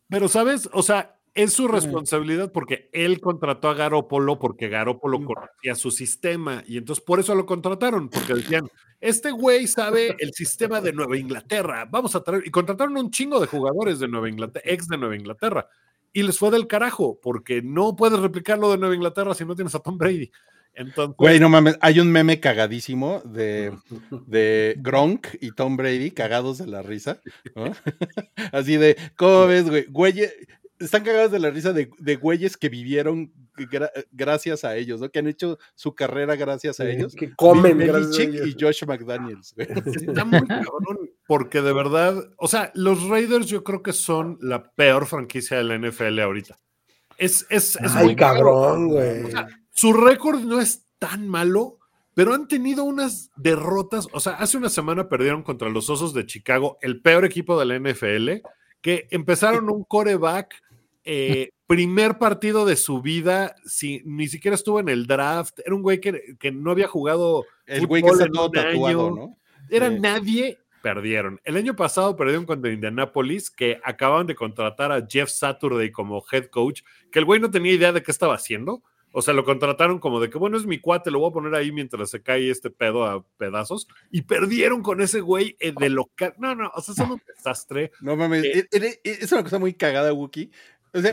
[0.09, 0.69] pero, ¿sabes?
[0.73, 6.65] O sea, es su responsabilidad porque él contrató a Garópolo porque Garópolo conocía su sistema
[6.67, 8.69] y entonces por eso lo contrataron, porque decían,
[9.01, 13.39] este güey sabe el sistema de Nueva Inglaterra, vamos a traer, y contrataron un chingo
[13.39, 15.69] de jugadores de Nueva Inglaterra, ex de Nueva Inglaterra,
[16.13, 19.75] y les fue del carajo, porque no puedes replicarlo de Nueva Inglaterra si no tienes
[19.77, 20.33] a Tom Brady.
[20.79, 23.77] Entonces, güey, no mames, hay un meme cagadísimo de,
[24.27, 27.21] de Gronk y Tom Brady cagados de la risa.
[28.53, 29.87] Así de, ¿cómo ves, güey?
[29.87, 30.29] Güey,
[30.79, 33.33] están cagados de la risa de, de güeyes que vivieron
[34.13, 35.11] gracias a ellos, ¿no?
[35.11, 37.15] Que han hecho su carrera gracias a ellos.
[37.15, 39.55] Que comen y Josh McDaniels.
[39.57, 44.71] Está muy cabrón, porque de verdad, o sea, los Raiders yo creo que son la
[44.71, 46.59] peor franquicia de la NFL ahorita.
[47.17, 49.25] Es, es, es Ay, cabrón, güey.
[49.79, 51.79] Su récord no es tan malo,
[52.13, 54.09] pero han tenido unas derrotas.
[54.11, 57.65] O sea, hace una semana perdieron contra los Osos de Chicago, el peor equipo de
[57.65, 58.45] la NFL,
[58.81, 60.53] que empezaron un coreback.
[61.05, 65.83] Eh, primer partido de su vida, si, ni siquiera estuvo en el draft, era un
[65.83, 67.45] güey que, no había jugado.
[67.65, 69.39] El güey que está todo tatuado, ¿no?
[69.71, 71.41] Era nadie, perdieron.
[71.45, 76.47] El año pasado perdieron contra Indianapolis, que acababan de contratar a Jeff Saturday como head
[76.47, 78.83] coach, que el güey no tenía idea de qué estaba haciendo
[79.13, 81.55] O sea, lo contrataron como de que, bueno, es mi cuate, lo voy a poner
[81.55, 83.89] ahí mientras se cae este pedo a pedazos.
[84.11, 86.35] Y perdieron con ese güey eh, de local.
[86.39, 87.93] No, no, o sea, son un desastre.
[88.01, 90.51] No mames, eh, eh, es una cosa muy cagada, Wookie.
[90.93, 91.13] O sea,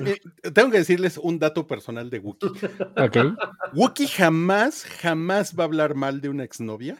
[0.54, 2.48] tengo que decirles un dato personal de Wookie.
[2.98, 3.18] Ok.
[3.74, 6.98] Wookie jamás, jamás va a hablar mal de una exnovia.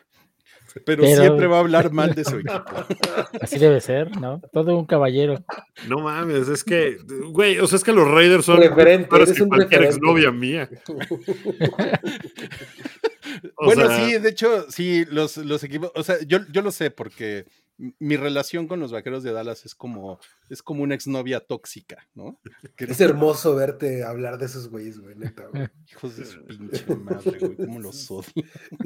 [0.84, 2.54] Pero, siempre va a hablar mal de su equipo.
[3.42, 4.42] Así debe ser, ¿no?
[4.52, 5.44] Todo un caballero.
[5.88, 6.98] No mames, es que,
[7.30, 10.70] güey, o sea, es que los Raiders son referente, eres que cualquier exnovia mía.
[13.58, 17.46] bueno, sí, de hecho, sí, los, los equipos, o sea, yo, yo lo sé porque
[17.78, 20.20] mi relación con los vaqueros de Dallas es como,
[20.50, 22.40] es como una exnovia tóxica, ¿no?
[22.78, 25.68] es hermoso verte hablar de esos güeyes, güey, neta, güey.
[25.92, 28.32] Hijos de su pinche madre, güey, cómo los odio.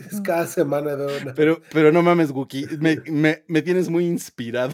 [0.09, 1.33] Es cada semana de una.
[1.33, 4.73] Pero, pero no mames, Wookie, me, me, me tienes muy inspirado.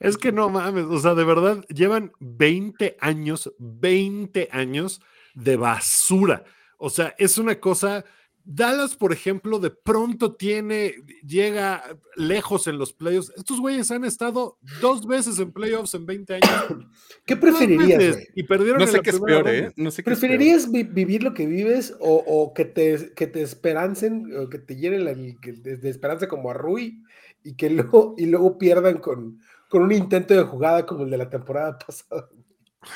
[0.00, 5.00] es que no mames, o sea, de verdad, llevan 20 años, 20 años
[5.34, 6.44] de basura.
[6.78, 8.04] O sea, es una cosa
[8.48, 10.94] Dallas, por ejemplo, de pronto tiene,
[11.26, 11.82] llega
[12.14, 13.32] lejos en los playoffs.
[13.36, 16.50] Estos güeyes han estado dos veces en playoffs en 20 años.
[17.26, 18.18] ¿Qué preferirías?
[18.36, 19.72] Y perdieron no sé qué es peor, ¿eh?
[19.74, 24.60] No sé ¿Preferirías vivir lo que vives o, que, te, que te esperancen, o que
[24.60, 27.02] te llenen de, esperanza como a Rui
[27.42, 31.18] y que luego, y luego pierdan con, con un intento de jugada como el de
[31.18, 32.28] la temporada pasada?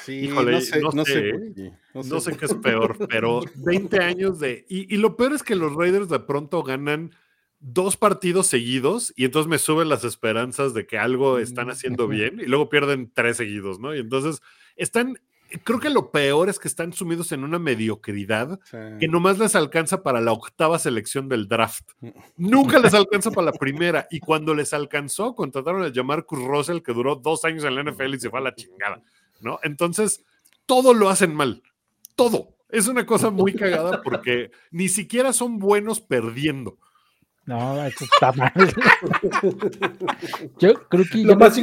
[0.05, 4.65] Sí, Híjole, no sé, no, sé, no sé, qué es peor, pero 20 años de...
[4.69, 7.13] Y, lo peor es que los Raiders de pronto ganan
[7.59, 12.09] dos partidos seguidos y entonces me suben las esperanzas de que algo están mm, haciendo
[12.09, 13.95] bien y luego pierden tres seguidos, ¿no?
[13.95, 14.41] Y entonces
[14.77, 15.19] están,
[15.63, 18.59] creo que lo peor es que están sumidos en una mediocridad
[18.99, 21.91] que nomás les alcanza para la octava selección del draft.
[22.01, 22.09] Mm.
[22.39, 26.95] Nunca les alcanza para la primera y cuando les alcanzó contrataron a Jamarcus Russell que
[26.95, 29.03] duró dos años en la NFL y se fue a la chingada.
[29.41, 29.59] ¿No?
[29.63, 30.25] Entonces,
[30.67, 31.63] todo lo hacen mal,
[32.17, 32.57] todo.
[32.69, 36.79] Es una cosa muy cagada porque ni siquiera son buenos perdiendo.
[37.47, 38.53] No, eso está mal.
[40.59, 41.59] Yo creo que lo más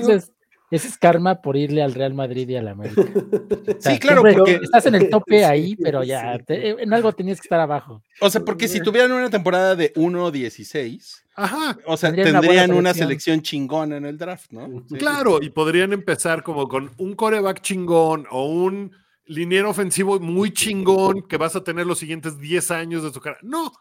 [0.69, 3.01] ese es karma por irle al Real Madrid y al América.
[3.79, 7.59] sí, claro, porque estás en el tope ahí, pero ya en algo tenías que estar
[7.59, 8.01] abajo.
[8.19, 11.77] O sea, porque si tuvieran una temporada de 1-16, Ajá.
[11.85, 13.43] O sea, tendrían, una, selección.
[13.43, 14.83] chingona en el draft, ¿no?
[14.97, 18.91] Claro, y podrían empezar como con un coreback chingón o un
[19.27, 23.37] liniero ofensivo muy chingón que vas a tener los siguientes 10 años de su cara.
[23.43, 23.71] No,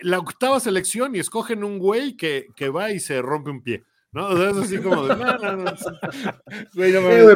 [0.00, 3.84] la octava selección y escogen un güey que, que va y se rompe un pie.
[4.12, 4.28] ¿No?
[4.28, 5.72] O sea, es así como de, no, no, no.
[6.74, 6.92] Güey,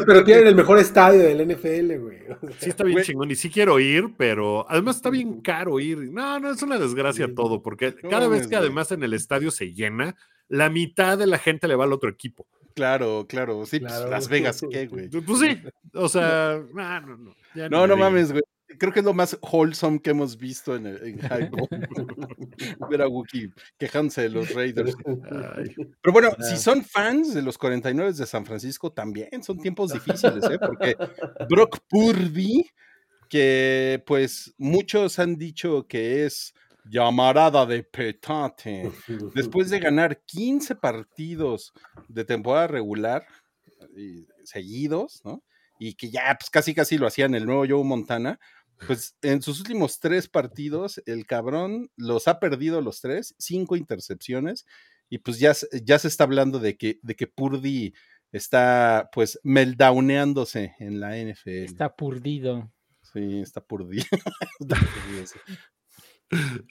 [0.07, 2.18] pero tienen el mejor estadio del NFL, güey.
[2.59, 3.31] Sí, está bien chingón.
[3.31, 5.99] Y sí quiero ir, pero además está bien caro ir.
[6.12, 9.72] No, no, es una desgracia todo, porque cada vez que además en el estadio se
[9.72, 10.16] llena,
[10.49, 12.47] la mitad de la gente le va al otro equipo.
[12.74, 13.64] Claro, claro.
[13.64, 15.09] Sí, pues, Las Vegas, ¿qué, güey?
[15.09, 15.59] Pues sí.
[15.95, 17.68] O sea, no, no, no.
[17.70, 18.43] no, no mames, güey
[18.79, 21.19] creo que es lo más wholesome que hemos visto en, en
[22.91, 24.95] Ver a Wookiee quejándose de los Raiders.
[25.05, 26.57] Pero bueno, si ah.
[26.57, 30.59] son fans de los 49 de San Francisco, también son tiempos difíciles, ¿eh?
[30.59, 30.97] Porque
[31.49, 32.67] Brock Purdy,
[33.29, 36.55] que pues muchos han dicho que es
[36.89, 38.91] llamarada de petate,
[39.35, 41.73] después de ganar 15 partidos
[42.09, 43.27] de temporada regular
[44.45, 45.43] seguidos, ¿no?
[45.79, 48.39] Y que ya pues casi casi lo hacían el nuevo Joe Montana,
[48.87, 54.66] pues en sus últimos tres partidos, el cabrón los ha perdido los tres, cinco intercepciones,
[55.09, 55.55] y pues ya,
[55.85, 57.95] ya se está hablando de que, de que Purdy
[58.33, 61.64] está pues meltdowneándose en la NFL.
[61.64, 62.72] Está purdido.
[63.12, 64.05] Sí, está purdido.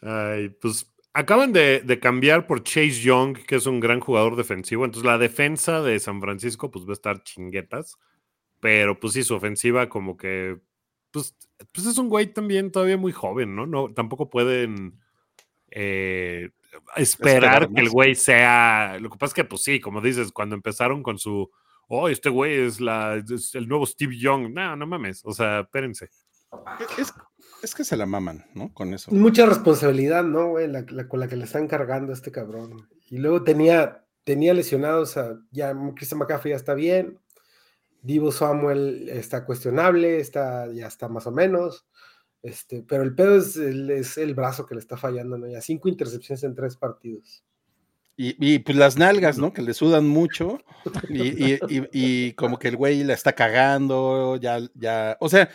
[0.01, 4.83] Ay, pues acaban de, de, cambiar por Chase Young, que es un gran jugador defensivo.
[4.83, 7.97] Entonces la defensa de San Francisco pues va a estar chinguetas.
[8.59, 10.59] Pero pues sí, su ofensiva como que
[11.15, 11.33] pues,
[11.71, 13.65] pues, es un güey también todavía muy joven, ¿no?
[13.65, 14.99] no tampoco pueden
[15.71, 16.49] eh,
[16.97, 18.97] esperar que el güey sea.
[18.99, 21.49] Lo que pasa es que, pues sí, como dices, cuando empezaron con su.
[21.87, 24.51] Oh, este güey es, la, el nuevo Steve Young.
[24.53, 25.21] No, no mames.
[25.23, 26.09] O sea, espérense.
[27.61, 28.73] Es, que se la maman, ¿no?
[28.73, 29.09] Con eso.
[29.11, 30.67] Mucha responsabilidad, ¿no, güey?
[30.67, 32.89] La, con la que le están cargando a este cabrón.
[33.09, 35.39] Y luego tenía, tenía lesionados a.
[35.51, 37.19] Ya Christian McCaffrey ya está bien.
[38.05, 41.87] Divo Samuel está cuestionable, está, ya está más o menos.
[42.43, 45.47] Este, pero el pedo es el, es el brazo que le está fallando, ¿no?
[45.47, 47.43] Ya cinco intercepciones en tres partidos.
[48.17, 49.51] Y, pues las nalgas, ¿no?
[49.51, 50.59] Que le sudan mucho.
[51.91, 55.17] Y, como que el güey la está cagando, ya, ya.
[55.19, 55.49] O sea,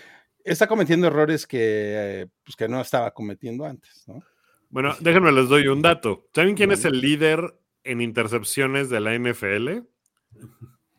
[0.44, 4.20] está cometiendo errores que, pues, que no estaba cometiendo antes, ¿no?
[4.68, 6.28] Bueno, déjenme les doy un dato.
[6.34, 9.86] ¿Saben quién es el líder en intercepciones de la NFL?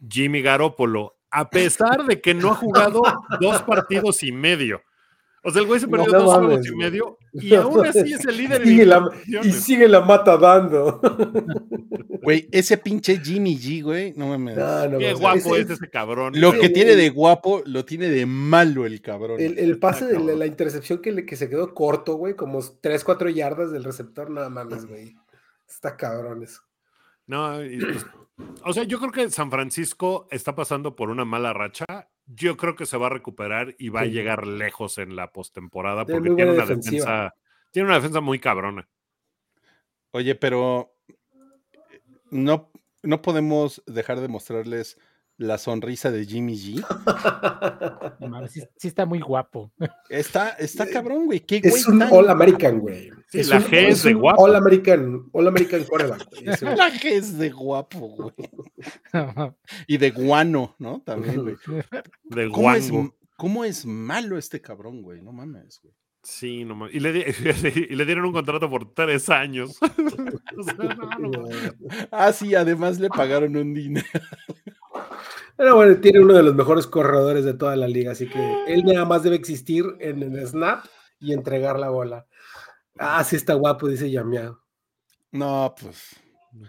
[0.10, 3.02] Jimmy Garoppolo a pesar de que no ha jugado
[3.40, 4.82] dos partidos y medio.
[5.44, 8.38] O sea, el güey se perdió dos juegos y medio y aún así es el
[8.38, 8.62] líder.
[9.44, 11.02] y sigue la mata dando.
[12.22, 14.56] Güey, ese pinche Jimmy G, güey, no mames.
[15.00, 16.34] Qué guapo es, ese cabrón.
[16.40, 19.40] Lo que tiene de guapo, lo tiene de malo el cabrón.
[19.40, 23.30] El, pase de la, intercepción que, le, que se quedó corto, güey, como 3, 4
[23.30, 25.16] yardas del receptor, nada mames, güey.
[25.68, 26.62] Está cabrón eso.
[27.26, 28.06] No, pues,
[28.64, 31.86] o sea, yo creo que San Francisco está pasando por una mala racha.
[32.26, 36.06] Yo creo que se va a recuperar y va a llegar lejos en la postemporada
[36.06, 37.36] porque tiene una defensa,
[37.72, 38.88] tiene una defensa muy cabrona.
[40.12, 40.96] Oye, pero
[42.30, 42.72] no,
[43.04, 44.98] no podemos dejar de mostrarles
[45.42, 46.86] la sonrisa de Jimmy G.
[48.78, 49.72] sí, está muy guapo.
[50.10, 51.44] Está, está cabrón, güey.
[51.48, 53.10] es un All American, güey.
[53.34, 54.44] es la G es de guapo.
[54.44, 56.28] All American, All American coreback.
[56.62, 58.34] La G es de guapo, güey.
[59.88, 61.02] y de guano, ¿no?
[61.02, 61.56] También, güey.
[62.24, 63.16] De guano.
[63.36, 65.22] ¿Cómo es malo este cabrón, güey?
[65.22, 65.96] No mames, güey.
[66.24, 67.10] Sí, no y le,
[67.90, 69.80] y le dieron un contrato por tres años.
[72.12, 74.08] ah, sí, además le pagaron un dinero.
[75.58, 78.84] Pero bueno, tiene uno de los mejores corredores de toda la liga, así que él
[78.84, 80.86] nada más debe existir en el snap
[81.20, 82.26] y entregar la bola.
[82.98, 84.60] Ah, sí está guapo, dice Yamiao.
[85.32, 86.16] No, pues.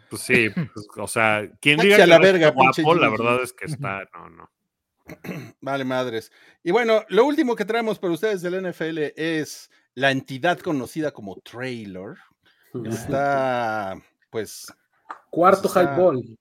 [0.09, 3.53] Pues sí, pues, o sea, quien diga que la verga, está guapo, la verdad es
[3.53, 4.51] que está, no, no.
[5.61, 6.31] Vale, madres.
[6.63, 11.37] Y bueno, lo último que traemos para ustedes del NFL es la entidad conocida como
[11.41, 12.17] Trailer.
[12.85, 13.97] Está,
[14.31, 14.73] pues.
[15.31, 16.39] Cuarto high ball.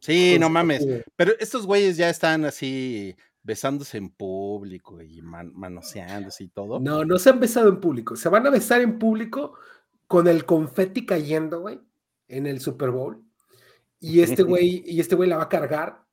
[0.00, 0.86] Sí, no mames.
[1.16, 6.80] Pero estos güeyes ya están así besándose en público y manoseándose y todo.
[6.80, 8.16] No, no se han besado en público.
[8.16, 9.54] Se van a besar en público
[10.06, 11.80] con el confeti cayendo, güey,
[12.28, 13.22] en el Super Bowl.
[14.00, 16.05] Y este güey, y este güey la va a cargar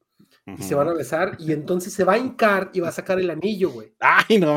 [0.45, 3.17] y se van a besar y entonces se va a hincar y va a sacar
[3.19, 3.93] el anillo, güey.
[3.99, 4.55] Ay, no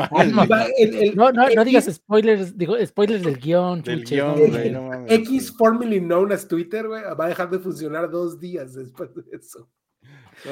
[1.15, 3.81] no, no, no, digas spoilers, digo spoilers del guion.
[3.83, 4.75] Del guion, güey,
[5.07, 9.23] X, formerly known as Twitter, güey, va a dejar de funcionar dos días después de
[9.31, 9.69] eso.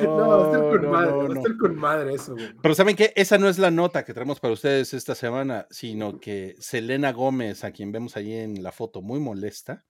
[0.01, 2.53] No, va a estar con madre, va a estar con madre eso, güey.
[2.61, 6.19] Pero saben que esa no es la nota que traemos para ustedes esta semana, sino
[6.19, 9.85] que Selena Gómez, a quien vemos ahí en la foto muy molesta,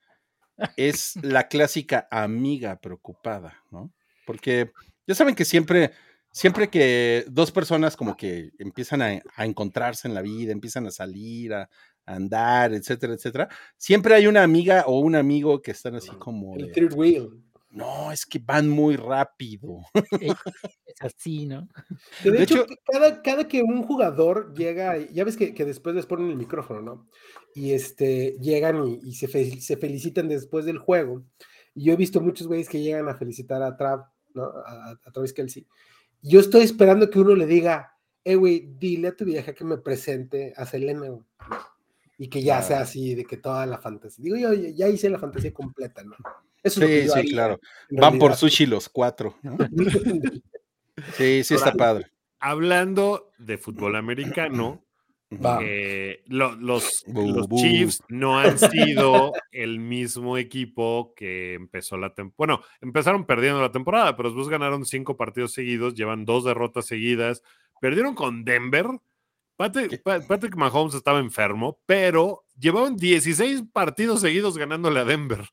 [0.75, 3.93] es la clásica amiga preocupada, ¿no?
[4.25, 4.71] Porque
[5.07, 5.91] ya saben que siempre,
[6.31, 11.53] siempre que dos personas como que empiezan a, encontrarse en la vida, empiezan a salir,
[11.53, 11.69] a,
[12.05, 16.55] andar, etcétera, etcétera, siempre hay una amiga o un amigo que están así como...
[16.55, 17.45] El third wheel.
[17.75, 19.81] No, es que van muy rápido.
[20.87, 21.67] Es así, ¿no?
[22.23, 26.37] De, hecho, cada, cada, que un jugador llega, ya ves que, después les ponen el
[26.37, 27.09] micrófono, ¿no?
[27.53, 29.27] Y este, llegan y, se,
[29.59, 31.25] se, felicitan después del juego.
[31.73, 34.05] Y yo he visto muchos güeyes que llegan a felicitar a Trav
[34.37, 35.67] a, través de Kelsey.
[36.21, 39.77] Yo estoy esperando que uno le diga, eh, güey, dile a tu vieja que me
[39.77, 41.07] presente a Selena,
[42.17, 44.23] Y que ya sea así, de que toda la fantasía.
[44.23, 46.15] Digo, yo ya hice la fantasía completa, ¿no?
[46.63, 47.59] Eso sí, sí, claro.
[47.91, 49.37] Van por sushi los cuatro,
[51.15, 52.07] sí, sí, está padre.
[52.39, 54.84] Hablando de fútbol americano,
[55.61, 62.35] eh, los, los Chiefs no han sido el mismo equipo que empezó la temporada.
[62.37, 67.41] Bueno, empezaron perdiendo la temporada, pero después ganaron cinco partidos seguidos, llevan dos derrotas seguidas.
[67.79, 68.87] Perdieron con Denver.
[69.57, 75.49] Patrick, Mahomes estaba enfermo, pero llevaban 16 partidos seguidos ganándole a Denver.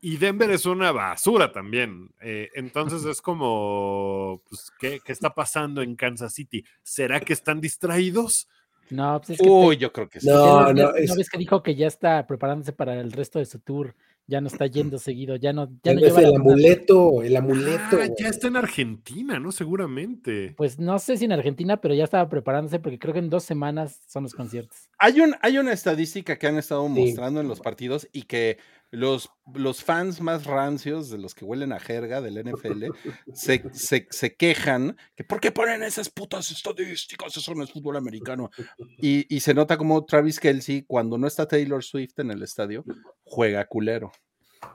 [0.00, 2.10] Y Denver es una basura también.
[2.20, 6.64] Eh, entonces es como, pues, ¿qué, ¿qué, está pasando en Kansas City?
[6.82, 8.48] ¿Será que están distraídos?
[8.90, 9.48] No, pues es que.
[9.48, 10.28] Uy, yo creo que sí.
[10.28, 11.14] No, no, es...
[11.14, 13.94] ves que dijo que ya está preparándose para el resto de su tour.
[14.28, 15.70] Ya no está yendo seguido, ya no.
[15.84, 17.98] Ya no lleva el amuleto, el amuleto.
[18.02, 19.52] Ah, ya está en Argentina, ¿no?
[19.52, 20.52] Seguramente.
[20.56, 23.44] Pues no sé si en Argentina, pero ya estaba preparándose porque creo que en dos
[23.44, 24.90] semanas son los conciertos.
[24.98, 28.58] Hay, un, hay una estadística que han estado mostrando en los partidos y que
[28.90, 32.86] los, los fans más rancios, de los que huelen a jerga del NFL,
[33.32, 33.64] se,
[34.10, 37.36] se, quejan que ¿por qué ponen esas putas estadísticas?
[37.36, 38.50] Eso no es fútbol americano.
[38.98, 42.84] Y, y se nota como Travis Kelsey, cuando no está Taylor Swift en el estadio,
[43.24, 44.12] juega culero.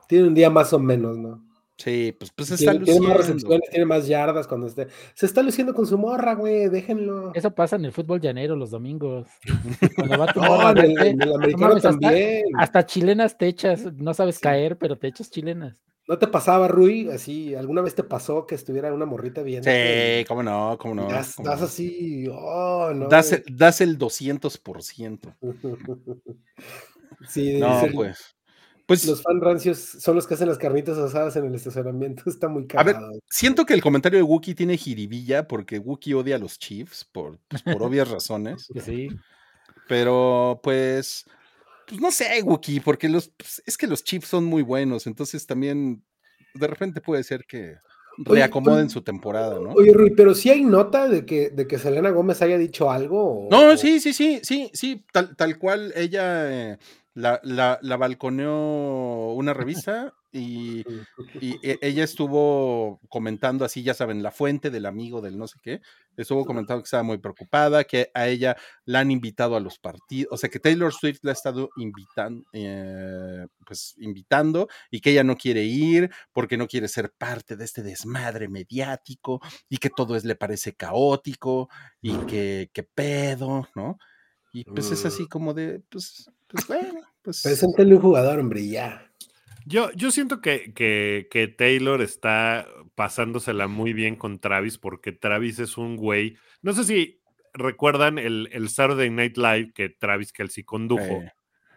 [0.08, 1.51] Tiene un día más o menos, ¿no?
[1.84, 3.02] Sí, pues, pues se está tiene, luciendo.
[3.02, 4.88] Tiene más recepciones, tiene más yardas cuando esté.
[5.16, 7.32] Se está luciendo con su morra, güey, déjenlo.
[7.34, 9.28] Eso pasa en el fútbol llanero los domingos.
[9.96, 12.44] Cuando va tu morra, en, el, americano también.
[12.56, 15.82] Hasta, chilenas te echas, no sabes caer, pero te echas chilenas.
[16.08, 17.10] ¿No te pasaba, Rui?
[17.10, 19.64] Así, ¿alguna vez te pasó que estuviera una morrita bien?
[19.64, 21.08] Sí, cómo no, cómo no.
[21.08, 23.08] Das, así, oh, no.
[23.08, 25.36] Das, das el 200%.
[27.28, 28.36] sí, no, pues.
[28.86, 32.24] Pues, los fan rancios son los que hacen las carnitas asadas en el estacionamiento.
[32.28, 32.98] Está muy cagado.
[32.98, 36.60] A ver, siento que el comentario de Wookie tiene jiribilla porque Wookie odia a los
[36.60, 38.68] Chiefs por, pues, por obvias razones.
[38.82, 39.10] Sí.
[39.88, 41.26] Pero pues,
[41.88, 45.06] pues no sé, Wookie, porque los, pues, es que los Chiefs son muy buenos.
[45.06, 46.04] Entonces también
[46.54, 47.76] de repente puede ser que
[48.18, 49.72] reacomoden su temporada, ¿no?
[49.72, 53.48] Oye, Rui, pero sí hay nota de que, de que Selena Gómez haya dicho algo.
[53.50, 56.78] no, sí, sí, sí, sí, sí, tal, tal cual ella eh,
[57.14, 60.86] la, la, la balconeó una revista y,
[61.42, 65.60] y, e, ella estuvo comentando así, ya saben, la fuente del amigo del no sé
[65.62, 65.82] qué,
[66.16, 68.56] estuvo comentando que estaba muy preocupada, que a ella
[68.86, 72.46] la han invitado a los partidos, o sea que Taylor Swift la ha estado invitando,
[72.54, 77.66] eh, pues invitando y que ella no quiere ir porque no quiere ser parte de
[77.66, 81.68] este desmadre mediático y que todo es, le parece caótico
[82.02, 83.98] y que, que pedo, ¿no?
[84.54, 87.42] Y pues es así como de, pues, pues bueno, pues.
[87.42, 89.08] Preséntale un jugador, hombre, ya.
[89.66, 95.60] Yo, yo siento que, que, que, Taylor está pasándosela muy bien con Travis porque Travis
[95.60, 96.36] es un güey.
[96.62, 97.22] No sé si
[97.54, 101.24] recuerdan el, el Saturday Night Live que Travis Kelsey condujo.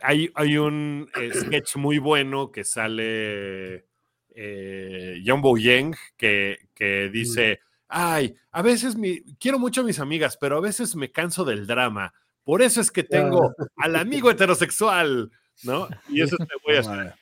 [0.01, 3.87] Hay, hay, un eh, sketch muy bueno que sale
[4.35, 7.13] eh, John Boyeng que, que mm.
[7.13, 11.45] dice: Ay, a veces mi, quiero mucho a mis amigas, pero a veces me canso
[11.45, 12.13] del drama.
[12.45, 15.31] Por eso es que tengo al amigo heterosexual,
[15.63, 15.89] ¿no?
[16.09, 17.15] Y eso te voy a hacer.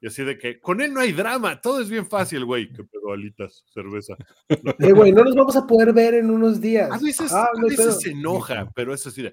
[0.00, 2.70] Y así de que con él no hay drama, todo es bien fácil, güey.
[2.70, 4.14] Qué pedo, alitas, cerveza.
[4.48, 6.90] Eh, güey, no nos vamos a poder ver en unos días.
[6.90, 9.32] A veces, ah, a veces se enoja, pero es así de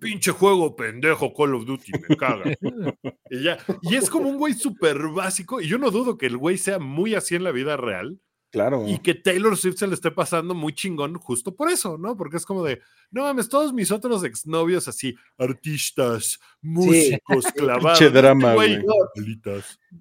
[0.00, 2.44] pinche juego pendejo, Call of Duty, me caga.
[3.30, 6.36] y ya, y es como un güey súper básico, y yo no dudo que el
[6.36, 8.20] güey sea muy así en la vida real,
[8.56, 8.84] Claro.
[8.88, 12.16] Y que Taylor Swift se le esté pasando muy chingón justo por eso, ¿no?
[12.16, 12.80] Porque es como de,
[13.10, 17.98] no mames, todos mis otros exnovios así, artistas, músicos, clavados.
[17.98, 18.82] Che drama, güey.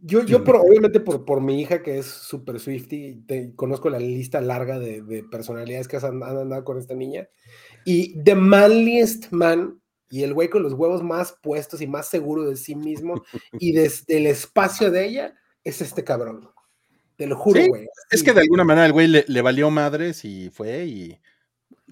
[0.04, 3.26] yo, yo obviamente por, por mi hija que es súper Swifty,
[3.58, 7.28] conozco la lista larga de, personalidades que han, andado con esta niña.
[7.84, 12.50] Y The Manliest Man y el güey con los huevos más puestos y más seguro
[12.50, 13.22] de sí mismo
[13.60, 15.36] y desde el espacio de ella
[15.66, 16.55] es este cabrón.
[17.18, 17.88] Te lo juro, güey.
[18.12, 21.18] Es que de alguna manera el güey le, valió madres y fue y.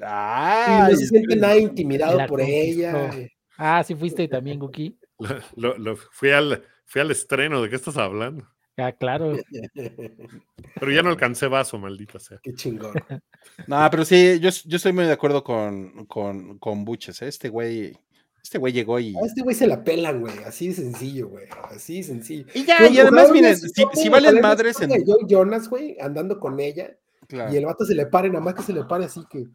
[0.01, 0.87] ¡Ah!
[0.89, 3.11] Y no se siente nada intimidado por ella.
[3.57, 4.97] Ah, sí fuiste también, Guki.
[5.55, 8.47] Lo, fui, al, fui al estreno, ¿de qué estás hablando?
[8.77, 9.37] Ah, claro.
[10.79, 12.39] Pero ya no alcancé vaso, maldita sea.
[12.41, 12.93] Qué chingón.
[13.67, 17.21] No, pero sí, yo, yo estoy muy de acuerdo con, con, con Buches.
[17.21, 17.27] ¿eh?
[17.27, 17.91] Este güey
[18.43, 19.15] este güey llegó y.
[19.15, 20.37] A este güey se la pelan, güey.
[20.45, 21.45] Así de sencillo, güey.
[21.71, 22.45] Así de sencillo.
[22.53, 24.91] Y ya, y además, miren, si, valen madres en.
[25.05, 26.97] Yo Jonas, güey, andando con ella.
[27.29, 29.47] Y el vato se le pare, nada más que se le pare así que.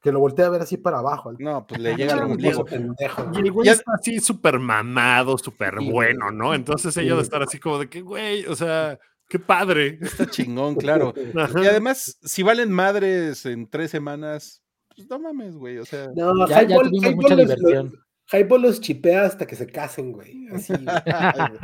[0.00, 1.32] Que lo voltea a ver así para abajo.
[1.38, 2.64] No, pues le llega el ombligo.
[2.70, 6.54] Y el güey está así súper mamado, súper bueno, ¿no?
[6.54, 9.98] Entonces ella de estar así como de que, güey, o sea, qué padre.
[10.00, 11.12] Está chingón, claro.
[11.62, 14.62] Y además, si valen madres en tres semanas,
[14.94, 15.78] pues no mames, güey.
[15.78, 18.05] O sea, no, ya, ya tuvimos mucha diversión.
[18.32, 20.48] Hypo los chipea hasta que se casen, güey.
[20.52, 20.72] Así,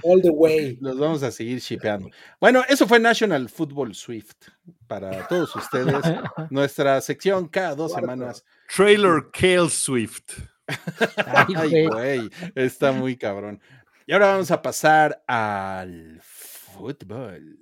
[0.05, 0.79] all the way.
[0.81, 2.09] Los vamos a seguir chipeando.
[2.41, 4.49] Bueno, eso fue National Football Swift
[4.87, 5.97] para todos ustedes.
[6.51, 8.45] Nuestra sección cada dos semanas.
[8.75, 10.39] Trailer Kale Swift.
[11.27, 13.61] Ay, güey, está muy cabrón.
[14.07, 17.59] Y ahora vamos a pasar al fútbol.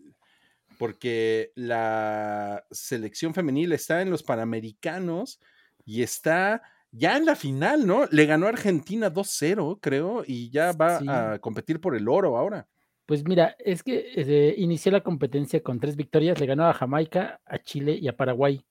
[0.79, 5.41] Porque la selección femenil está en los Panamericanos
[5.85, 8.07] y está ya en la final, ¿no?
[8.11, 12.67] Le ganó a Argentina 2-0, creo, y ya va a competir por el oro ahora.
[13.07, 17.41] Pues mira, es que eh, inició la competencia con tres victorias, le ganó a Jamaica,
[17.45, 18.65] a Chile y a Paraguay.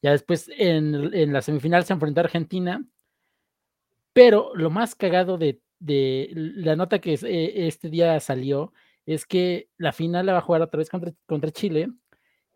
[0.00, 2.84] Ya después en, la semifinal se enfrentó a Argentina,
[4.12, 8.72] pero lo más cagado de, la nota que eh, este día salió
[9.04, 11.90] es que la final la va a jugar otra vez contra, contra Chile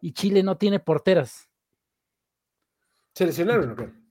[0.00, 1.48] y Chile no tiene porteras.
[3.14, 4.05] ¿Se lesionaron o qué?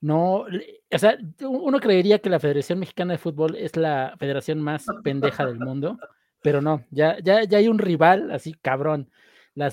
[0.00, 0.46] No,
[0.92, 5.44] o sea, uno creería que la Federación Mexicana de Fútbol es la federación más pendeja
[5.44, 5.98] del mundo,
[6.40, 9.10] pero no, ya, ya, ya hay un rival así cabrón.
[9.54, 9.70] la,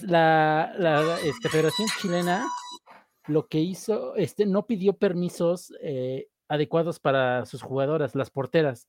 [0.78, 2.46] la este, Federación Chilena
[3.28, 8.88] lo que hizo, este, no pidió permisos eh, adecuados para sus jugadoras, las porteras,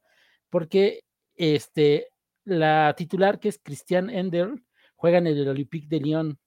[0.51, 1.05] porque
[1.37, 2.09] este,
[2.45, 4.55] la titular, que es Cristian Ender,
[4.95, 6.39] juega en el Olympique de Lyon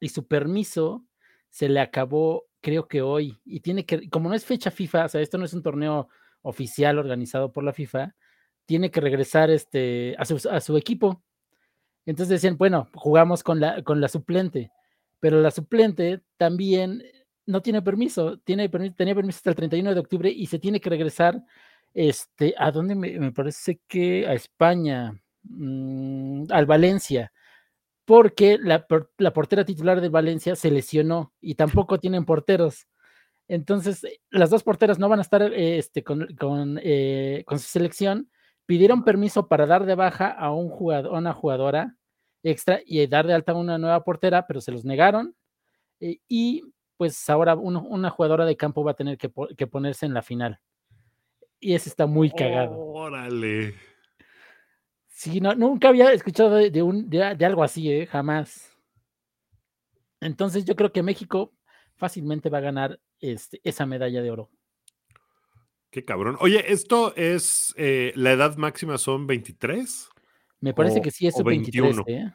[0.00, 1.04] y su permiso
[1.50, 5.08] se le acabó creo que hoy, y tiene que, como no es fecha FIFA, o
[5.08, 6.08] sea, esto no es un torneo
[6.40, 8.14] oficial organizado por la FIFA,
[8.64, 11.22] tiene que regresar este, a, su, equipo.
[12.06, 14.70] Entonces decían, bueno, jugamos con la, con la suplente,
[15.20, 17.02] pero la suplente también
[17.44, 20.88] no tiene permiso, tiene tenía permiso hasta el 31 de octubre y se tiene que
[20.88, 21.44] regresar
[21.92, 25.12] este, ¿a dónde me, parece que a España,
[25.42, 27.30] mm, al Valencia,
[28.04, 28.86] porque la,
[29.18, 32.86] la, portera titular de Valencia se lesionó y tampoco tienen porteros.
[33.48, 37.68] Entonces, eh, las dos porteras no van a estar este, con, con, eh, con, su
[37.68, 38.30] selección.
[38.66, 41.96] Pidieron permiso para dar de baja a, un jugador, a una jugadora
[42.42, 45.34] extra y dar de alta a una nueva portera, pero se los negaron.
[46.00, 46.62] Eh, y
[46.96, 50.60] pues ahora una jugadora de campo va a tener que, que ponerse en la final
[51.64, 52.78] y ese está muy cagado.
[52.78, 53.74] Órale.
[55.14, 58.04] Sí, no, nunca había escuchado de, un, de, algo así, ¿eh?
[58.04, 58.76] jamás.
[60.20, 61.54] Entonces yo creo que México
[61.94, 64.50] fácilmente va a ganar este, esa medalla de oro.
[65.90, 66.36] Qué cabrón.
[66.40, 70.08] Oye, ¿esto es eh, la edad máxima son 23?
[70.58, 71.96] Me parece que sí es 23.
[72.08, 72.32] ¿eh?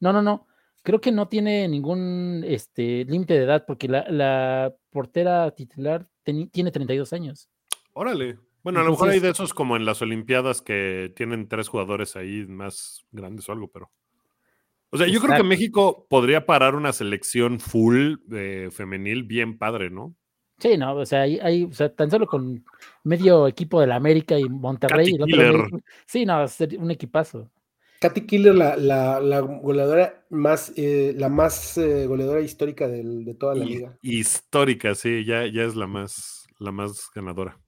[0.00, 0.46] No, no, no.
[0.82, 6.70] Creo que no tiene ningún este, límite de edad porque la, la portera titular tiene
[6.70, 7.50] 32 años.
[7.92, 8.38] Órale.
[8.62, 12.16] Bueno, a lo mejor hay de esos como en las Olimpiadas que tienen tres jugadores
[12.16, 13.90] ahí más grandes o algo, pero.
[14.90, 19.90] O sea, yo creo que México podría parar una selección full de femenil bien padre,
[19.90, 20.14] ¿no?
[20.58, 22.64] Sí, no, o sea, hay, o sea, tan solo con
[23.02, 25.08] medio equipo de la América y Monterrey.
[25.08, 25.42] Y
[26.06, 27.50] sí, no, ser un equipazo.
[28.00, 33.64] Katy Killer, la, la, goleadora más, eh, la más eh, goleadora histórica de toda la
[33.64, 33.98] liga.
[34.02, 37.61] Histórica, sí, ya, ya es la más, la más ganadora.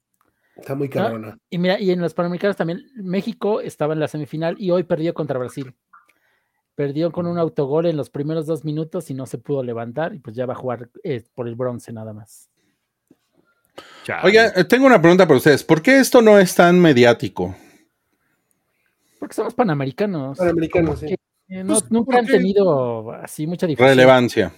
[0.56, 1.38] Está muy cabrona.
[1.50, 5.14] Y mira, y en los Panamericanos también, México estaba en la semifinal y hoy perdió
[5.14, 5.74] contra Brasil.
[6.74, 10.18] Perdió con un autogol en los primeros dos minutos y no se pudo levantar y
[10.18, 12.50] pues ya va a jugar eh, por el bronce nada más.
[14.22, 15.64] Oiga, eh, tengo una pregunta para ustedes.
[15.64, 17.56] ¿Por qué esto no es tan mediático?
[19.18, 20.38] Porque somos panamericanos.
[20.38, 21.16] Panamericanos, sí.
[21.46, 23.94] Pues, nunca han tenido así mucha diferencia.
[23.94, 24.52] Relevancia.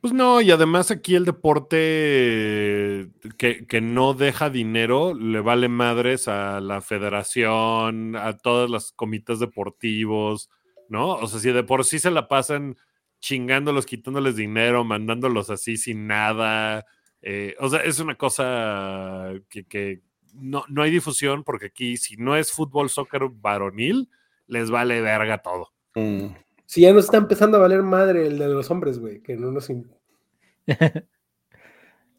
[0.00, 6.60] Pues no, y además aquí el deporte que, no deja dinero le vale madres a
[6.60, 10.48] la federación, a todas las comités deportivos,
[10.88, 11.10] ¿no?
[11.16, 12.76] O sea, si de por sí se la pasan
[13.20, 16.86] chingándolos, quitándoles dinero, mandándolos así sin nada.
[17.20, 20.00] Eh, o sea, es una cosa que,
[20.32, 24.08] no, no, hay difusión porque aquí si no es fútbol, soccer varonil,
[24.46, 25.74] les vale verga todo.
[25.94, 26.28] Mm.
[26.70, 29.50] Si ya nos está empezando a valer madre el de los hombres, güey, que no
[29.50, 29.68] nos.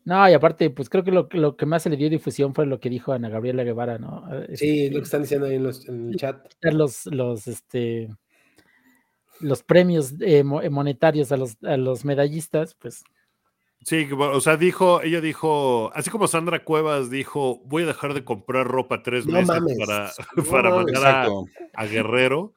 [0.03, 2.65] no, y aparte, pues creo que lo, lo, que más se le dio difusión fue
[2.65, 4.25] lo que dijo Ana Gabriela Guevara, ¿no?
[4.55, 6.53] Sí, lo que están diciendo ahí en, los, en el chat.
[6.63, 8.09] Los, los, este,
[9.39, 13.05] los premios eh, eh, monetarios a los, a los medallistas, pues.
[13.83, 18.25] Sí, o sea, dijo, ella dijo, así como Sandra Cuevas dijo, voy a dejar de
[18.25, 19.47] comprar ropa tres meses
[19.79, 20.11] para,
[20.51, 21.29] para mandar
[21.73, 22.53] a, Guerrero.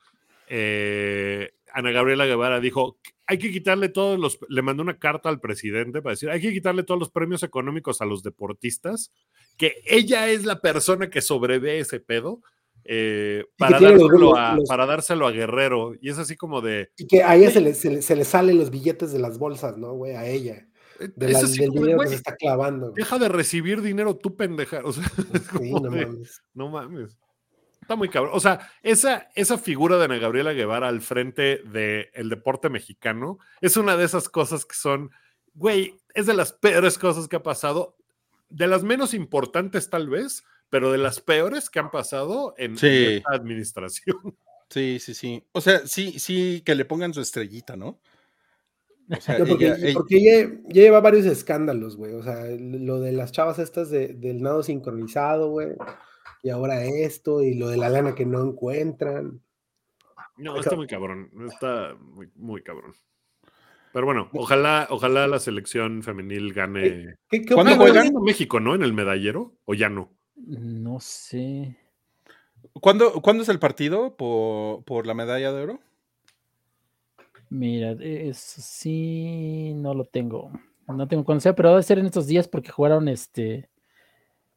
[0.49, 5.41] Eh, Ana Gabriela Guevara dijo, hay que quitarle todos los, le mandó una carta al
[5.41, 9.13] presidente para decir, hay que quitarle todos los premios económicos a los deportistas,
[9.57, 12.41] que ella es la persona que sobrevé ese pedo.
[12.87, 15.95] Eh, para, dárselo a, para dárselo a Guerrero.
[16.01, 16.91] Y es así como de.
[16.99, 19.95] Y que a ella se le, se, le, salen los billetes de las bolsas, ¿no,
[19.95, 20.15] güey?
[20.15, 20.69] A ella.
[21.01, 22.91] Eh, de del dinero que se está clavando.
[22.91, 24.83] Deja de recibir dinero tú, pendeja.
[24.85, 25.05] O sea,
[25.61, 26.43] no, mames.
[26.53, 27.19] no mames.
[27.85, 28.33] Está muy cabrón.
[28.35, 33.77] O sea, esa, esa figura de Ana Gabriela Guevara al frente del deporte mexicano es
[33.77, 35.11] una de esas cosas que son,
[35.53, 37.99] güey, es de las peores cosas que ha pasado,
[38.49, 43.35] de las menos importantes tal vez, pero de las peores que han pasado en, esta
[43.35, 44.17] administración.
[44.71, 45.45] Sí, sí, sí.
[45.53, 48.01] O sea, sí, sí, que le pongan su estrellita, ¿no?
[49.47, 49.77] porque,
[50.09, 52.15] ella, lleva varios escándalos, güey.
[52.15, 55.77] O sea, lo de las chavas estas del nado sincronizado, güey
[56.45, 59.41] y ahora esto y lo de la lana que no encuentran.
[60.37, 62.93] No, está muy cabrón, está muy, muy cabrón.
[63.95, 67.17] Pero bueno, ojalá, ojalá la selección femenil gane.
[67.31, 68.13] ¿Qué, qué, cuándo juegan?
[68.23, 68.75] México, no?
[68.75, 70.13] En el medallero, o ya no.
[70.37, 71.79] No sé.
[72.75, 75.81] ¿Cuándo, ¿cuándo es el partido por, por, la medalla de oro?
[77.49, 80.51] Mira, eso sí, no lo tengo.
[80.89, 83.71] No tengo cuándo sea, pero debe ser en estos días porque jugaron este.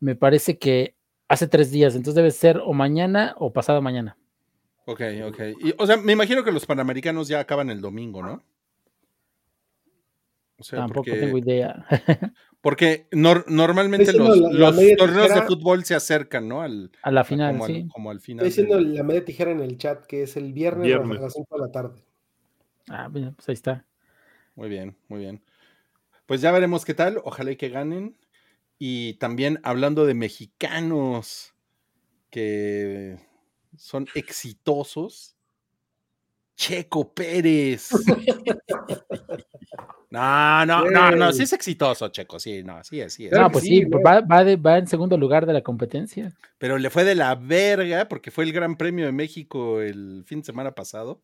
[0.01, 0.96] Me parece que
[1.27, 4.17] hace tres días, entonces debe ser o mañana o pasado mañana.
[4.85, 5.39] Ok, ok.
[5.77, 8.43] o sea, me imagino que los panamericanos ya acaban el domingo, ¿no?
[10.69, 11.85] Tampoco tengo idea.
[12.61, 14.39] porque normalmente los,
[14.97, 16.61] torneos de fútbol se acercan, ¿no?
[16.61, 17.81] Al, a la final, como sí.
[17.81, 18.45] Al, como al final.
[18.45, 21.55] Estoy diciendo la media tijera en el chat, que es el viernes, a las 5
[21.55, 22.01] de la tarde.
[22.89, 23.85] Ah, pues ahí está.
[24.55, 25.41] Muy bien, muy bien.
[26.25, 27.21] Pues ya veremos qué tal.
[27.23, 28.17] Ojalá y que ganen.
[28.79, 31.53] Y también hablando de mexicanos
[32.29, 33.17] que
[33.75, 35.35] son exitosos,
[36.55, 37.91] Checo Pérez.
[40.09, 43.31] no, no, no, no, sí es exitoso, Checo, sí, no, sí es, sí es.
[43.31, 46.33] No, pues sí, va, va, en segundo lugar de la competencia.
[46.57, 50.39] Pero le fue de la verga porque fue el Gran Premio de México el fin
[50.39, 51.21] de semana pasado.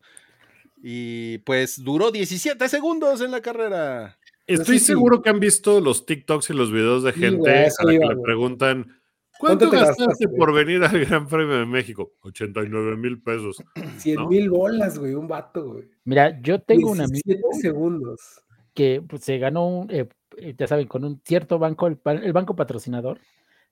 [0.82, 4.18] Y pues duró 17 segundos en la carrera.
[4.46, 8.06] Estoy seguro que han visto los TikToks y los videos de gente a la que
[8.06, 8.86] le preguntan
[9.38, 12.12] ¿Cuánto, gastaste por venir al Gran Premio de México?
[12.22, 13.62] 89 mil pesos.
[13.98, 15.84] 100 mil bolas, güey, un vato, güey.
[16.04, 18.20] Mira, yo tengo una amigo segundos.
[18.74, 20.08] que pues, se ganó, un, eh,
[20.38, 23.18] eh, ya saben, con un cierto banco, el, banco patrocinador,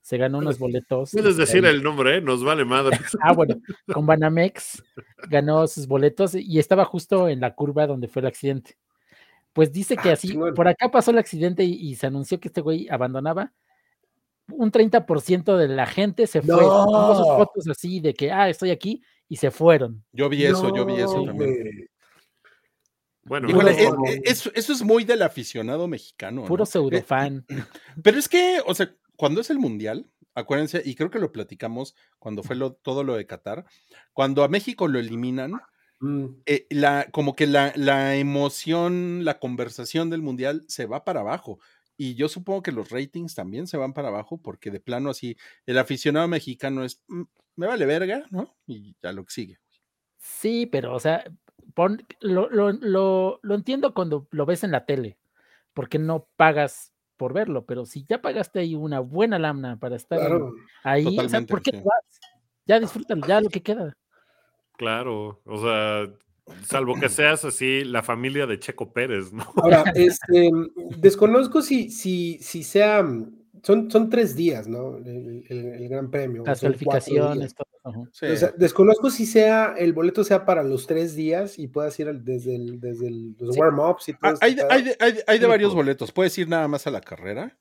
[0.01, 1.11] se ganó unos boletos.
[1.11, 2.21] Puedes decir el nombre, ¿eh?
[2.21, 2.97] nos vale madre.
[3.21, 3.55] ah, bueno,
[3.91, 4.83] con Banamex
[5.29, 8.77] ganó sus boletos y estaba justo en la curva donde fue el accidente.
[9.53, 12.61] Pues dice que ah, así, por acá pasó el accidente y se anunció que este
[12.61, 13.53] güey abandonaba
[14.49, 16.55] un 30% de la gente se fue.
[16.55, 17.15] No.
[17.15, 20.03] sus fotos así de que, ah, estoy aquí y se fueron.
[20.11, 21.89] Yo vi eso, yo vi eso también.
[23.25, 26.43] Bueno, eh, eh, eso, es muy del aficionado mexicano.
[26.43, 27.45] Puro pseudo fan.
[28.03, 31.95] Pero es que, o sea, cuando es el mundial, acuérdense, y creo que lo platicamos
[32.19, 33.65] cuando fue lo, todo lo de Qatar,
[34.11, 35.53] cuando a México lo eliminan,
[36.03, 36.25] mm.
[36.45, 41.59] eh, la, como que la, la emoción, la conversación del mundial se va para abajo.
[41.95, 45.37] Y yo supongo que los ratings también se van para abajo porque de plano así,
[45.65, 47.23] el aficionado mexicano es, mm,
[47.55, 48.55] me vale verga, ¿no?
[48.65, 49.57] Y ya lo que sigue.
[50.17, 51.23] Sí, pero o sea,
[52.21, 55.17] lo, lo, lo, entiendo cuando lo ves en la tele,
[55.73, 60.19] porque no pagas por verlo, pero si ya pagaste ahí una buena lámina para estar
[60.83, 62.19] ahí, o sea, ¿por qué vas?
[62.65, 63.95] Ya disfrútalo, ya lo que queda.
[64.77, 66.07] Claro, o sea,
[66.65, 69.45] Salvo que seas así la familia de Checo Pérez, ¿no?
[69.55, 70.51] Ahora, este,
[70.97, 73.05] desconozco si, si, si sea,
[73.61, 74.97] son, son tres días, ¿no?
[74.97, 76.43] El, Gran Premio.
[76.45, 77.55] Las calificaciones,
[78.57, 83.09] desconozco si sea, el boleto sea para los tres días y puedas ir desde, desde
[83.39, 84.33] los warm-ups y todo.
[84.41, 87.57] Hay, hay, hay, hay, de varios boletos, puedes ir nada más a la carrera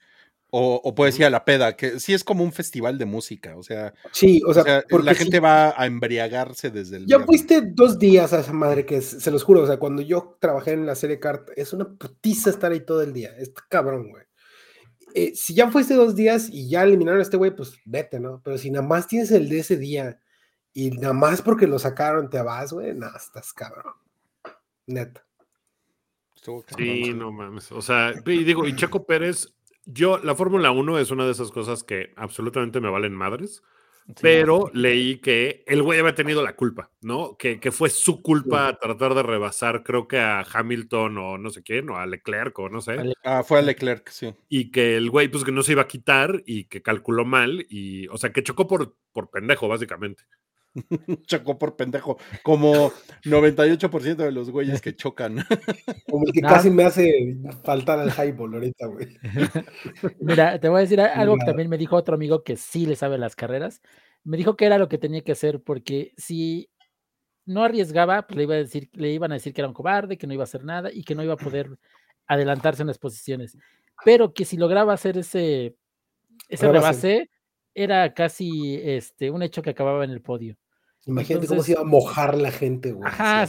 [0.55, 3.57] o, o puedes ir a la peda, que sí es como un festival de música,
[3.57, 3.95] o sea.
[4.13, 7.07] Sí, o sea, porque la gente va a embriagarse desde el.
[7.07, 10.37] Ya fuiste dos días a esa madre que se los juro, o sea, cuando yo
[10.41, 14.11] trabajé en la serie Cart, es una putiza estar ahí todo el día, es cabrón,
[14.11, 14.25] güey.
[15.15, 18.43] Eh, si ya fuiste dos días y ya eliminaron a este güey, pues vete, ¿no?
[18.45, 20.21] Pero si nada más tienes el de ese día
[20.75, 23.95] y nada más porque lo sacaron te vas, güey, nada, estás cabrón.
[24.87, 25.25] Neta.
[26.77, 27.73] Sí, no mames.
[27.73, 29.55] O sea, y digo, y Checo Pérez
[29.85, 33.63] yo, la Fórmula 1 es una de esas cosas que absolutamente me valen madres,
[34.21, 37.37] pero leí que el güey había tenido la culpa, ¿no?
[37.37, 41.63] Que, que fue su culpa tratar de rebasar, creo que a Hamilton o no sé
[41.63, 42.97] quién, o a Leclerc o no sé.
[43.25, 44.35] Ah, fue a Leclerc, sí.
[44.49, 47.65] Y que el güey, pues que no se iba a quitar y que calculó mal,
[47.69, 50.25] y, o sea, que chocó por, por pendejo, básicamente.
[51.27, 52.93] Chocó por pendejo, como
[53.25, 55.37] 98% de los güeyes que chocan.
[56.11, 59.17] Como el que casi me hace faltar al highball ahorita, güey.
[60.21, 62.97] Mira, te voy a decir algo que también me dijo otro amigo que sí le
[62.97, 63.81] sabe las carreras.
[64.25, 66.71] Me dijo que era lo que tenía que hacer, porque si
[67.45, 70.17] no arriesgaba, pues le, iba a decir, le iban a decir que era un cobarde,
[70.19, 71.71] que no iba a hacer nada y que no iba a poder
[72.27, 73.57] adelantarse en las posiciones.
[74.05, 75.77] Pero que si lograba hacer ese,
[76.49, 77.31] ese rebase,
[77.75, 80.57] era casi este, un hecho que acababa en el podio.
[81.07, 83.09] Imagínate cómo se iba a mojar la gente, güey.
[83.09, 83.47] Ajá,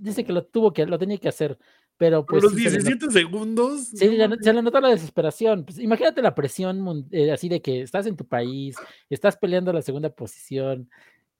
[0.00, 1.58] dice que lo tuvo que, lo tenía que hacer,
[1.96, 2.44] pero pues.
[2.44, 3.88] Por los 17 segundos.
[3.88, 5.64] Sí, se le notó la desesperación.
[5.64, 8.76] Pues, imagínate la presión eh, así de que estás en tu país,
[9.10, 10.88] estás peleando la segunda posición,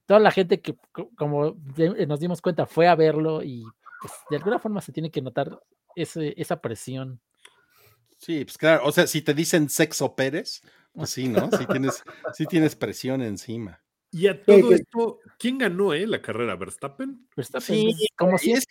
[0.07, 0.77] toda la gente que,
[1.17, 1.57] como
[2.07, 3.63] nos dimos cuenta, fue a verlo y
[4.01, 5.61] pues, de alguna forma se tiene que notar
[5.95, 7.21] ese, esa presión.
[8.17, 10.63] Sí, pues claro, o sea, si te dicen sexo Pérez,
[10.93, 11.49] pues sí, ¿no?
[11.57, 12.03] Sí tienes,
[12.35, 13.81] sí tienes presión encima.
[14.11, 16.57] Y a todo esto, ¿quién ganó eh, la carrera?
[16.57, 17.29] ¿Verstappen?
[17.37, 18.65] Verstappen, sí, como, siempre.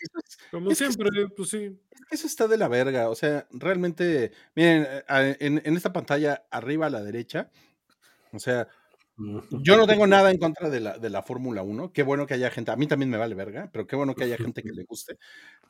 [0.49, 1.79] como siempre, pues sí.
[2.09, 3.09] eso está de la verga.
[3.09, 7.51] O sea, realmente, miren, eh, en, en, esta pantalla arriba a la derecha,
[8.31, 8.67] o sea,
[9.51, 11.91] yo no tengo nada en contra de la, de la Fórmula 1.
[11.91, 14.23] Qué bueno que haya gente, a mí también me vale verga, pero qué bueno que
[14.23, 15.17] haya gente que le guste.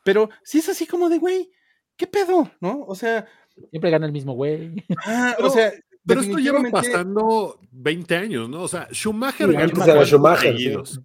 [0.04, 1.50] Pero si es así como de, güey,
[1.96, 2.50] ¿qué pedo?
[2.60, 2.84] ¿No?
[2.86, 3.26] O sea.
[3.70, 4.84] Siempre gana el mismo güey.
[5.04, 5.72] Ah, o sea,
[6.08, 8.62] pero esto lleva pasando 20 años, ¿no?
[8.62, 11.00] O sea, Schumacher ganó cuántos Schumacher, seguidos.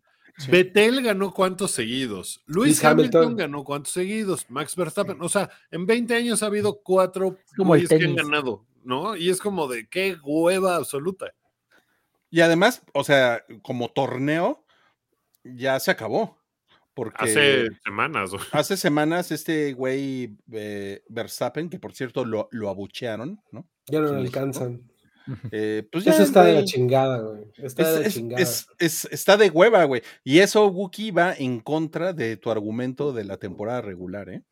[0.49, 2.41] Vettel ganó cuántos seguidos.
[2.45, 3.35] Luis Hamilton.
[3.35, 4.49] ganó cuántos seguidos.
[4.49, 5.21] Max Verstappen.
[5.21, 9.15] O sea, en 20 años ha habido cuatro como que han ganado, ¿no?
[9.15, 11.33] Y es como de qué hueva absoluta.
[12.29, 14.65] Y además, o sea, como torneo,
[15.43, 16.39] ya se acabó.
[16.95, 18.31] Porque hace semanas.
[18.51, 23.67] Hace semanas este güey eh, Verstappen, que por cierto lo, lo abuchearon, ¿no?
[23.87, 24.92] Ya no lo alcanzan.
[25.51, 27.43] Eh, pues eso está de la chingada, güey.
[27.57, 28.43] Está de chingada.
[28.79, 30.01] está de hueva, güey.
[30.23, 34.43] Y eso, Wookie, va en contra de tu argumento de la temporada regular, ¿eh?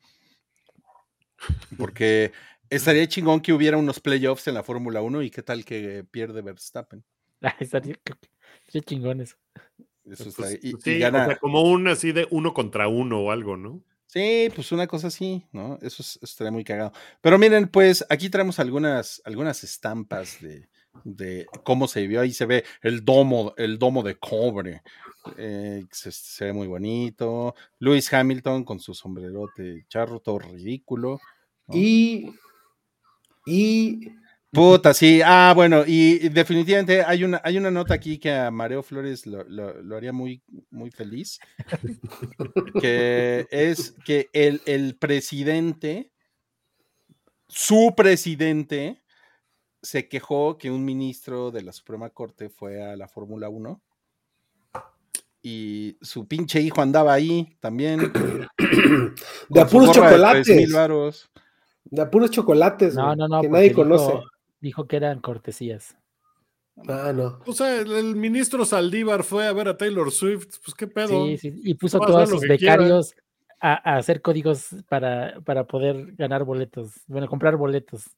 [1.77, 2.31] Porque
[2.69, 6.41] estaría chingón que hubiera unos playoffs en la Fórmula 1 y qué tal que pierde
[6.41, 7.03] Verstappen.
[7.43, 7.97] Ah, estaría
[8.85, 9.35] chingón eso.
[10.05, 11.23] Eso está, pues, y, sí, gana...
[11.23, 13.83] o sea, como un así de uno contra uno o algo, ¿no?
[14.11, 15.79] Sí, pues una cosa así, ¿no?
[15.81, 16.91] Eso, estaría muy cagado.
[17.21, 20.67] Pero miren, pues aquí traemos algunas, algunas estampas de,
[21.05, 22.19] de cómo se vio.
[22.19, 24.81] Ahí se ve el domo, el domo de cobre.
[25.37, 27.55] Eh, se, ve muy bonito.
[27.79, 31.17] Lewis Hamilton con su sombrerote charro, todo ridículo.
[31.71, 32.33] Y.
[33.45, 34.09] Y.
[34.51, 35.21] Puta, sí.
[35.23, 39.43] Ah, bueno, y, definitivamente hay una, hay una nota aquí que a Mareo Flores lo,
[39.45, 41.39] lo, haría muy, muy feliz.
[42.81, 46.11] que es que el, el presidente,
[47.47, 49.01] su presidente,
[49.81, 53.81] se quejó que un ministro de la Suprema Corte fue a la Fórmula 1
[55.41, 57.99] y su pinche hijo andaba ahí también.
[59.49, 60.45] de apuros chocolates.
[61.85, 62.93] De, apuros chocolates.
[62.95, 63.41] No, no, no.
[63.41, 64.13] Que nadie conoce.
[64.61, 65.97] Dijo que eran cortesías.
[66.87, 67.39] Ah, no.
[67.45, 71.25] O sea, el, ministro Saldívar fue a ver a Taylor Swift, pues qué pedo.
[71.25, 73.13] Sí, sí, y puso todos sus becarios
[73.59, 78.09] a, a, hacer códigos para, para poder ganar boletos, bueno, comprar boletos.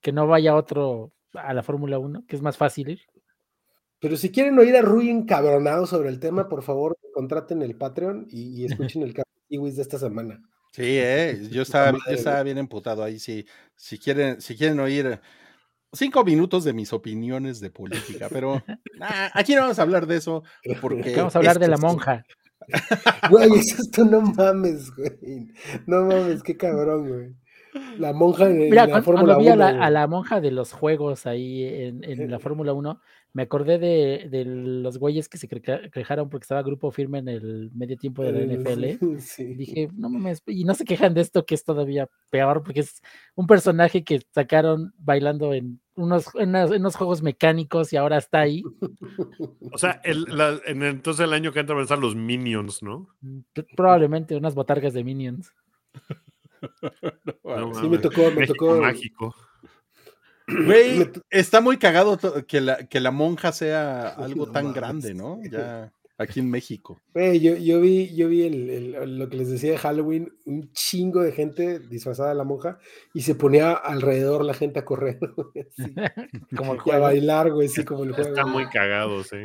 [0.00, 3.00] Que no vaya otro a la Fórmula 1, que es más fácil ir.
[4.00, 8.26] Pero si quieren oír a Rui encabronado sobre el tema, por favor, contraten el Patreon
[8.30, 10.42] y, escuchen el Café de esta semana.
[10.72, 13.18] Sí, eh, yo, estaba, yo estaba bien emputado ahí.
[13.18, 13.46] Sí.
[13.74, 15.20] Si, quieren, si quieren oír
[15.92, 18.62] cinco minutos de mis opiniones de política, pero
[19.32, 20.42] aquí no vamos a hablar de eso.
[20.80, 22.24] Porque vamos a hablar de la monja.
[23.30, 25.48] Güey, eso esto no mames, güey.
[25.86, 27.34] No mames, qué cabrón, güey.
[27.98, 29.38] La monja en, la Fórmula 1.
[29.38, 33.00] vi a la, monja de los juegos ahí en, en la Fórmula 1,
[33.32, 37.70] me acordé de, de, los güeyes que se quejaron porque estaba grupo firme en el
[37.72, 38.98] medio tiempo de la NFL.
[39.56, 43.00] Dije, no mames, y no se quejan de esto que es todavía peor porque es
[43.36, 48.64] un personaje que sacaron bailando en unos, en unos juegos mecánicos y ahora está ahí.
[49.70, 50.26] O sea, el,
[50.66, 53.08] en, entonces el año que entra van a estar los Minions, ¿no?
[53.20, 53.40] Mm,
[53.76, 55.52] probablemente unas botargas de Minions.
[57.80, 58.76] sí, me tocó, me tocó.
[58.76, 59.34] Mágico.
[60.66, 62.18] Güey, está muy cagado
[62.48, 65.38] que la, que la monja sea algo tan grande, ¿no?
[65.48, 67.00] Ya aquí en México.
[67.14, 71.22] Güey, yo, yo vi, yo vi el, lo que les decía de Halloween, un chingo
[71.22, 72.78] de gente disfrazada de la monja
[73.14, 75.18] y se ponía alrededor la gente a correr,
[76.56, 76.98] como el juego.
[76.98, 78.28] a bailar, güey, sí, como el juego.
[78.28, 79.38] Está muy cagado, sí.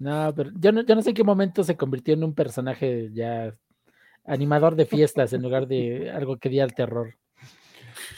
[0.00, 3.10] No, pero yo no, yo no sé en qué momento se convirtió en un personaje
[3.12, 3.56] ya
[4.24, 7.16] animador de fiestas en lugar de algo que diera el terror.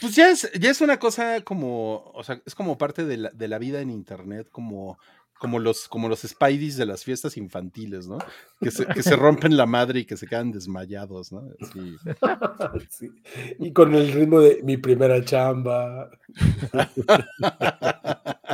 [0.00, 3.30] Pues ya es, ya es una cosa como, o sea, es como parte de la,
[3.30, 4.98] de la vida en internet, como,
[5.38, 8.18] como los, como los Spideys de las fiestas infantiles, ¿no?
[8.60, 11.48] Que se, que se rompen la madre y que se quedan desmayados, ¿no?
[12.88, 13.10] Sí.
[13.58, 16.10] Y con el ritmo de mi primera chamba.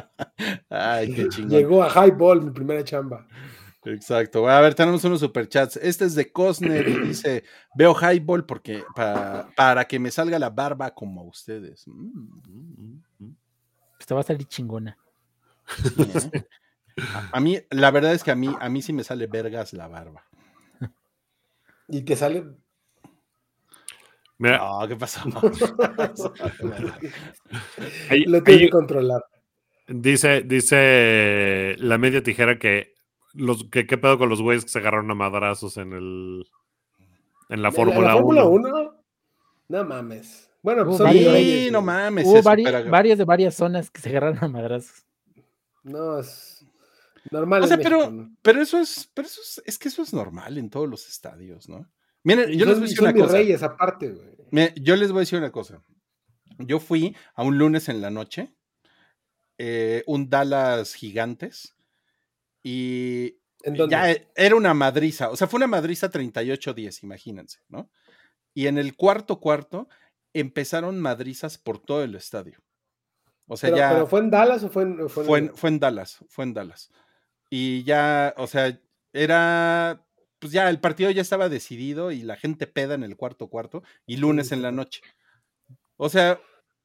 [0.69, 1.51] Ay, qué chingón.
[1.51, 3.27] Llegó a Highball, mi primera chamba.
[3.85, 4.49] Exacto.
[4.49, 5.77] A ver, tenemos unos superchats.
[5.77, 7.45] Este es de Cosner y dice:
[7.75, 11.87] Veo highball porque para, que me salga la barba como a ustedes.
[11.87, 13.35] Mm, mm,
[13.99, 14.97] Esta va a salir chingona.
[15.99, 16.45] ¿eh?
[17.33, 19.89] a, mí, la verdad es que a mí, a mí sí me sale vergas la
[19.89, 20.27] barba.
[21.89, 22.45] ¿Y te sale?
[24.39, 25.21] No, ¿qué pasó?
[28.27, 29.23] Lo tengo que controlar.
[29.87, 32.95] Dice, dice la media tijera que
[33.35, 36.47] los, ¿qué, ¿Qué pedo con los güeyes que se agarraron a madrazos en el
[37.49, 38.95] en la Fórmula 1?
[39.69, 40.51] No mames.
[40.63, 42.27] Bueno, pues sí, no mames.
[42.27, 45.05] Hubo varias de varias zonas que se agarraron a madrazos.
[45.83, 46.67] No, es
[47.31, 47.63] normal.
[47.63, 50.69] O sea, pero, pero eso es, pero eso es, es, que eso es normal en
[50.69, 51.91] todos los estadios, ¿no?
[52.23, 53.33] Miren, yo les voy a decir una cosa.
[53.33, 54.73] Reyes aparte, güey.
[54.77, 55.83] yo les voy a decir una cosa.
[56.59, 58.55] Yo fui a un lunes en la noche,
[59.57, 61.75] eh, un Dallas Gigantes,
[62.63, 63.37] y
[63.89, 67.91] ya e, era una madriza, o sea, fue una madriza 38-10, imagínense, ¿no?
[68.55, 69.89] Y en el cuarto cuarto
[70.33, 72.61] empezaron madrizas por todo el estadio.
[73.47, 73.91] O sea, ya.
[73.91, 75.09] ¿Pero fue en Dallas o fue en.?
[75.09, 76.91] Fue, en, fue en Dallas, fue en Dallas.
[77.49, 78.79] Y ya, o sea,
[79.13, 80.07] era.
[80.39, 83.83] Pues ya el partido ya estaba decidido y la gente peda en el cuarto cuarto
[84.07, 85.03] y lunes en la noche.
[85.97, 86.41] O sea,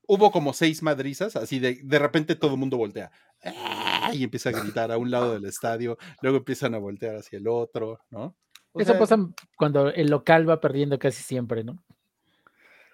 [0.07, 3.11] hubo como seis madrizas, así de, de repente todo el mundo voltea.
[3.45, 3.94] ¡Ah!
[4.13, 7.47] Y empieza a gritar a un lado del estadio, luego empiezan a voltear hacia el
[7.47, 8.35] otro, ¿no?
[8.75, 9.17] Eso pasa
[9.57, 11.81] cuando el local va perdiendo casi siempre, ¿no?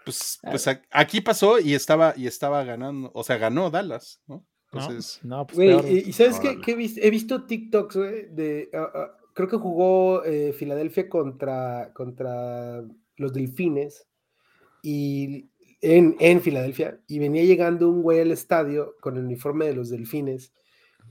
[0.06, 4.46] Pues, pues aquí pasó y estaba, y estaba ganando, o sea, ganó Dallas, ¿no?
[4.72, 10.24] Entonces, no, pues y, sabes qué, he, visto, TikToks, de, ah, ah, creo que jugó
[10.24, 12.82] eh, Filadelfia contra, contra
[13.18, 14.08] los Delfines
[14.82, 15.50] y
[15.82, 19.90] en, en Filadelfia y venía llegando un güey al estadio con el uniforme de los
[19.90, 20.54] Delfines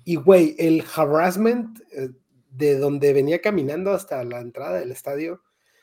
[0.04, 2.10] y güey, el harassment eh,
[2.50, 5.42] de donde venía caminando hasta la entrada del estadio,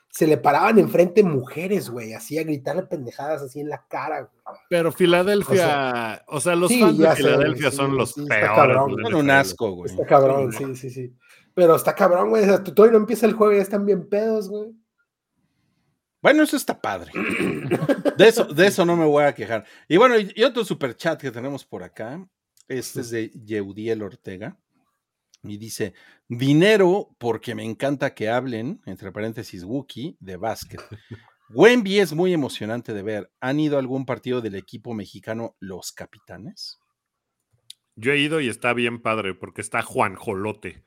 [0.10, 4.58] se le paraban enfrente mujeres, güey, así a gritarle pendejadas así en la cara, güey.
[4.70, 8.78] Pero Filadelfia, o sea, los fans de Filadelfia son los peores.
[9.04, 9.92] Son un asco, güey.
[9.92, 11.14] Está cabrón, sí, sí, sí.
[11.54, 12.44] Pero está cabrón, güey.
[12.44, 14.72] O sea, todavía no empieza el juego y ya están bien pedos, güey.
[16.22, 17.12] Bueno, eso está padre.
[18.18, 19.66] De eso, de eso no me voy a quejar.
[19.88, 22.28] Y bueno, y, otro super chat que tenemos por acá.
[22.68, 24.58] Este es de Yeudiel Ortega.
[25.44, 25.94] Y dice:
[26.28, 30.82] Dinero porque me encanta que hablen, entre paréntesis, Wookie, de básquet.
[31.50, 33.32] Wemby es muy emocionante de ver.
[33.40, 36.80] ¿Han ido a algún partido del equipo mexicano Los Capitanes?
[37.96, 40.84] Yo he ido y está bien padre porque está Juan Jolote.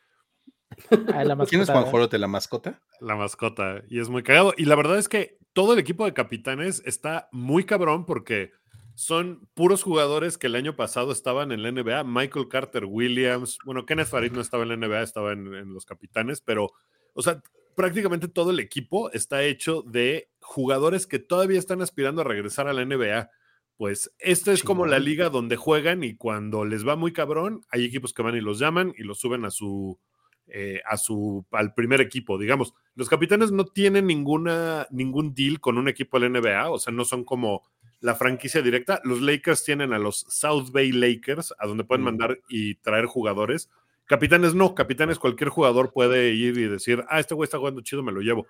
[1.13, 2.81] Ah, ¿Quién es Juan Jolote, la mascota?
[3.01, 4.55] La mascota, y es muy cagado.
[4.57, 8.53] Y la verdad es que todo el equipo de capitanes está muy cabrón porque
[9.01, 12.05] son puros jugadores que el año pasado estaban en la NBA.
[12.05, 16.43] Michael Carter Williams, bueno, Kenneth Farid no estaba en la NBA, estaba en, los capitanes,
[16.43, 16.73] pero,
[17.15, 17.43] o sea,
[17.75, 22.75] prácticamente todo el equipo está hecho de jugadores que todavía están aspirando a regresar a
[22.75, 23.31] la NBA.
[23.79, 27.87] Pues esta es como la liga donde juegan y cuando les va muy cabrón, hay
[27.87, 29.99] equipos que van y los llaman y los suben a su,
[30.47, 32.75] eh, a su, al primer equipo, digamos.
[32.97, 36.93] Los capitanes no tienen ninguna, ningún deal con un equipo de la NBA, o sea,
[36.93, 37.63] no son como
[38.01, 39.01] la franquicia directa.
[39.05, 42.05] Los Lakers tienen a los South Bay Lakers, a donde pueden mm.
[42.05, 43.71] mandar y traer jugadores.
[44.07, 48.03] Capitanes no, capitanes cualquier jugador puede ir y decir, ah, este güey está jugando chido,
[48.03, 48.47] me lo llevo.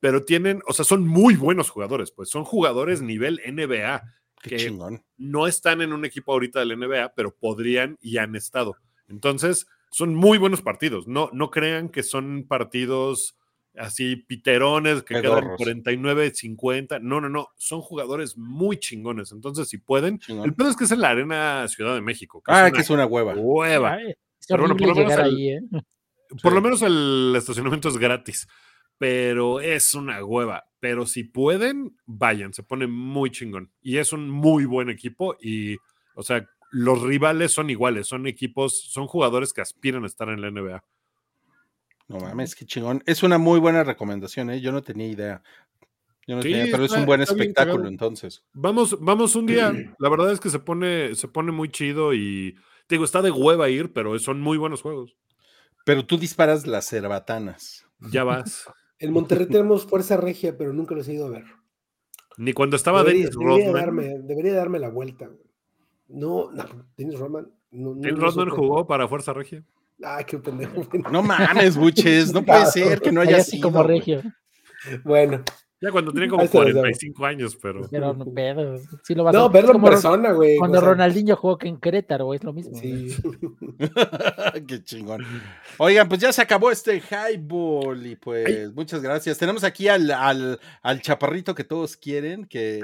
[0.00, 4.02] Pero tienen, o sea, son muy buenos jugadores, pues son jugadores nivel NBA
[4.42, 4.76] que
[5.16, 8.76] no están en un equipo ahorita del NBA, pero podrían y han estado.
[9.08, 11.06] Entonces, son muy buenos partidos.
[11.06, 13.36] No, no crean que son partidos
[13.78, 16.98] así piterones que quedan 49, 50.
[17.00, 17.48] No, no, no.
[17.56, 19.32] Son jugadores muy chingones.
[19.32, 20.20] Entonces, si pueden.
[20.28, 22.42] El pedo es que es en la Arena Ciudad de México.
[22.46, 23.34] ah, que es una hueva.
[23.34, 23.98] Hueva.
[24.48, 25.60] Pero bueno, por lo, menos el, ¿eh?
[26.42, 28.46] por lo menos el estacionamiento es gratis.
[28.98, 30.64] Pero es una hueva.
[30.80, 32.54] Pero si pueden, vayan.
[32.54, 33.72] Se pone muy chingón.
[33.82, 35.36] Y es un muy buen equipo.
[35.40, 35.76] Y,
[36.14, 40.40] o sea, los rivales son iguales, son equipos, son jugadores que aspiran a estar en
[40.40, 40.82] la NBA.
[42.08, 43.02] No mames, qué chingón.
[43.06, 44.60] Es una muy buena recomendación, ¿eh?
[44.60, 45.42] Yo no tenía idea.
[46.26, 48.44] Yo no tenía, pero es un buen espectáculo entonces.
[48.52, 49.72] Vamos, vamos un día.
[49.98, 52.56] La verdad es que se pone, se pone muy chido y
[52.88, 55.16] digo, está de hueva ir, pero son muy buenos juegos.
[55.84, 57.86] Pero tú disparas las cerbatanas.
[58.10, 58.68] Ya vas.
[58.98, 61.44] en Monterrey tenemos fuerza regia, pero nunca los he ido a ver.
[62.36, 65.30] Ni cuando estaba debería, debería Darme, debería darme la vuelta.
[66.08, 66.64] No, no,
[66.96, 67.50] Dennis Rodman.
[67.70, 69.64] No, Dennis Rodman jugó para Fuerza Regia.
[70.02, 70.86] Ay, qué pendejo.
[71.10, 73.70] No mames, buches, no puede ser que no haya sido.
[73.70, 74.22] como regio.
[75.04, 75.42] Bueno.
[75.78, 77.86] Ya cuando tiene como 45 años, pero.
[77.90, 78.78] Pero no pedo.
[79.02, 79.48] Sí lo vas no, a...
[79.48, 80.56] verlo en persona, güey.
[80.56, 82.76] Cuando Ronaldinho jugó en Querétaro, es lo mismo.
[82.78, 83.14] Sí.
[84.66, 85.24] Qué chingón.
[85.76, 89.36] Oigan, pues ya se acabó este highball y pues muchas gracias.
[89.36, 92.80] Tenemos aquí al, al, al chaparrito que todos quieren, que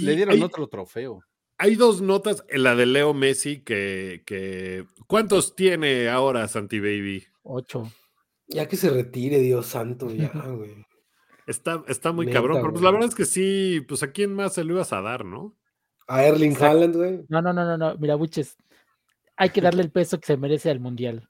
[0.00, 1.22] le dieron otro trofeo
[1.58, 7.26] hay dos notas, en la de Leo Messi, que, ¿cuántos tiene ahora Santi Baby?
[7.42, 7.90] Ocho.
[8.46, 10.86] Ya que se retire, Dios santo, ya, güey.
[11.46, 14.54] Está, está muy cabrón, pero pues la verdad es que sí, pues a quién más
[14.54, 15.56] se lo ibas a dar, ¿no?
[16.06, 17.24] A Erling Haaland, güey.
[17.28, 18.56] No, no, no, no, no, mira, Buches,
[19.36, 21.28] hay que darle el peso que se merece al Mundial.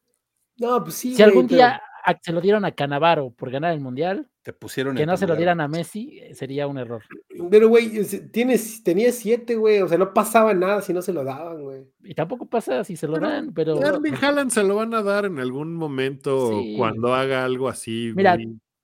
[0.57, 1.15] No, pues sí.
[1.15, 1.81] Si algún día
[2.21, 5.37] se lo dieron a Canavaro por ganar el Mundial, te pusieron que no se lo
[5.37, 7.03] dieran a Messi eh, sería un error.
[7.51, 8.03] Pero, güey,
[8.33, 11.85] tienes, tenía siete, güey, o sea, no pasaba nada si no se lo daban, güey.
[12.03, 13.79] Y tampoco pasa si se lo dan, pero...
[13.79, 18.11] Erling Haaland se lo van a dar en algún momento cuando haga algo así.
[18.17, 18.39] Mira,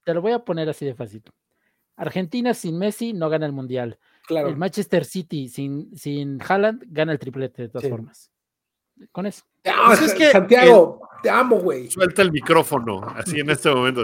[0.04, 1.22] te lo voy a poner así de fácil.
[1.96, 3.98] Argentina sin Messi no gana el Mundial.
[4.26, 4.48] Claro.
[4.48, 8.33] El Manchester City sin, sin Haaland gana el triplete de todas formas
[9.12, 9.44] con eso.
[9.64, 11.90] Ah, es que Santiago, te amo, güey.
[11.90, 14.02] Suelta el micrófono, así en este momento.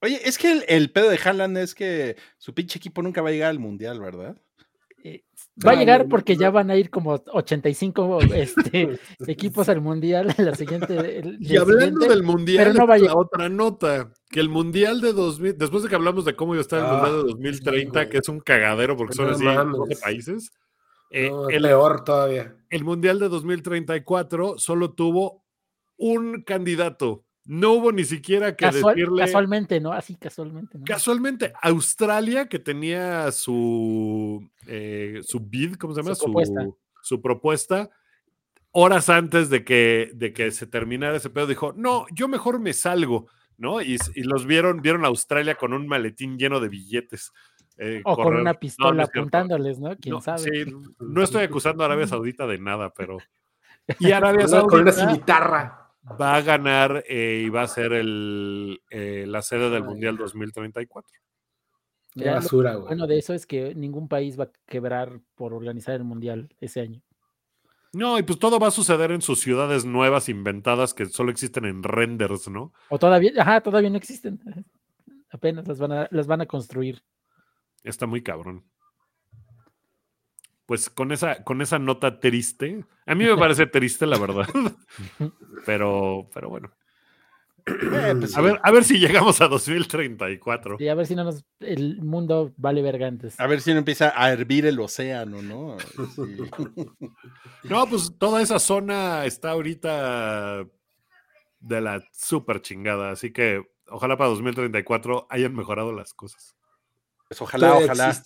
[0.00, 3.32] Oye, es que el, pedo de Haaland es que su pinche equipo nunca va a
[3.32, 4.36] llegar al mundial, ¿verdad?
[5.04, 5.24] Eh,
[5.66, 10.44] va a llegar porque ya van a ir como 85 este, equipos al mundial en
[10.44, 11.22] la siguiente.
[11.40, 15.88] y hablando del mundial, no la otra nota, que el mundial de 2000, después de
[15.88, 18.40] que hablamos de cómo iba a estar el ah, mundial de 2030, que es un
[18.40, 20.52] cagadero porque son así 12 países
[21.12, 22.56] eh, el, peor todavía.
[22.72, 25.44] El Mundial de 2034 solo tuvo
[25.96, 29.24] un candidato no hubo ni siquiera que decirle.
[29.24, 29.92] Casualmente, ¿no?
[29.92, 30.78] Así casualmente.
[30.78, 30.84] ¿no?
[30.84, 36.14] Casualmente, Australia, que tenía su, eh, su bid, ¿cómo se llama?
[36.14, 36.68] Su, propuesta.
[37.02, 37.90] su, propuesta.
[38.70, 42.72] horas antes de que, de que se terminara ese pedo, dijo: No, yo mejor me
[42.72, 43.26] salgo,
[43.56, 43.82] ¿no?
[43.82, 47.32] Y, los vieron, vieron a Australia con un maletín lleno de billetes.
[47.78, 49.96] Eh, o con una pistola apuntándoles, ¿no?
[49.96, 50.38] ¿Quién sabe?
[50.38, 50.64] Sí,
[51.00, 53.18] no estoy acusando a Arabia Saudita de nada, pero.
[53.98, 54.68] Y Arabia Saudita.
[54.68, 55.90] Con una cimitarra
[56.20, 61.10] va a ganar eh, y va a ser el, eh, la sede del Mundial 2034.
[62.14, 62.88] Qué basura, güey.
[62.88, 66.80] Bueno, de eso es que ningún país va a quebrar por organizar el Mundial ese
[66.80, 67.00] año.
[67.94, 71.66] No, y pues todo va a suceder en sus ciudades nuevas inventadas que solo existen
[71.66, 72.72] en renders, ¿no?
[72.88, 74.40] O todavía, ajá, todavía no existen.
[75.30, 77.02] Apenas las van a, las van a construir.
[77.84, 78.64] Está muy cabrón
[80.72, 84.48] pues con esa, con esa nota triste, a mí me parece triste la verdad,
[85.66, 86.72] pero, pero bueno.
[87.66, 90.78] Eh, pues a, ver, a ver si llegamos a 2034.
[90.80, 93.38] Y a ver si no nos, el mundo vale vergantes.
[93.38, 95.76] A ver si no empieza a hervir el océano, ¿no?
[97.64, 100.66] no, pues toda esa zona está ahorita
[101.60, 106.56] de la super chingada, así que ojalá para 2034 hayan mejorado las cosas.
[107.32, 108.22] Pues ojalá, ojalá.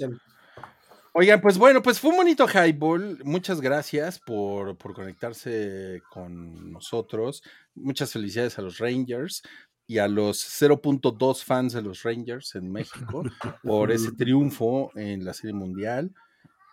[1.13, 3.21] Oigan, pues bueno, pues fue un bonito highball.
[3.23, 7.45] Muchas gracias por, conectarse con nosotros.
[7.77, 9.45] Muchas felicidades a los Rangers
[9.87, 13.23] y a los 0.2 fans de los Rangers en México
[13.63, 16.13] por ese triunfo en la Serie Mundial.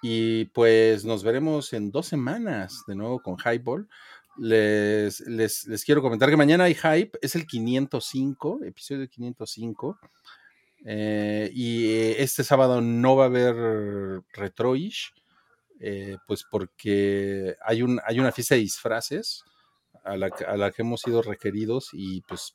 [0.02, 3.88] Y pues nos veremos en dos semanas de nuevo con Highball.
[4.38, 10.00] Les, les, les quiero comentar que mañana hay hype, es el 505, episodio 505.
[10.86, 15.14] Eh, y eh, este sábado no va a haber Retroish,
[15.80, 19.44] eh, pues porque hay, un, hay una fiesta de disfraces
[20.04, 22.54] a la, a la, que hemos sido requeridos y pues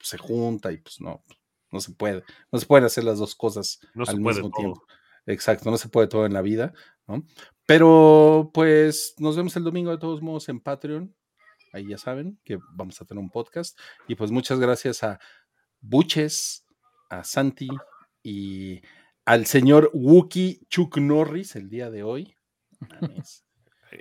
[0.00, 1.22] se junta y pues no,
[1.70, 4.82] no se puede, no se pueden hacer las dos cosas al mismo tiempo.
[5.26, 6.72] Exacto, no se puede todo en la vida,
[7.06, 7.24] ¿no?
[7.66, 11.14] Pero pues nos vemos el domingo de todos modos en Patreon.
[11.72, 13.78] Ahí ya saben que vamos a tener un podcast.
[14.08, 15.20] Y pues muchas gracias a
[15.80, 16.61] Buches,
[17.12, 17.68] a Santi
[18.22, 18.80] y
[19.24, 22.34] al señor Wookie Chuck Norris el día de hoy.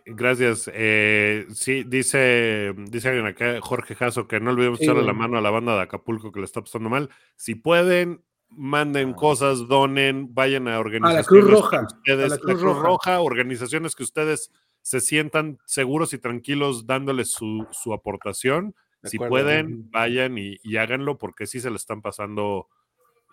[0.06, 0.72] Gracias.
[0.74, 5.42] Eh, sí, dice, dice alguien acá, Jorge Jasso, que no olvidemos echarle la mano a
[5.42, 7.10] la banda de Acapulco que le está pasando mal.
[7.36, 9.16] Si pueden, manden ah.
[9.16, 11.18] cosas, donen, vayan a organizaciones.
[11.18, 11.88] A la Cruz Roja.
[12.06, 13.20] la Cruz, Roja.
[13.20, 14.52] organizaciones que ustedes
[14.82, 18.76] se sientan seguros y tranquilos dándoles su, su aportación.
[19.04, 22.68] Si pueden, vayan y, y, háganlo porque sí se le están pasando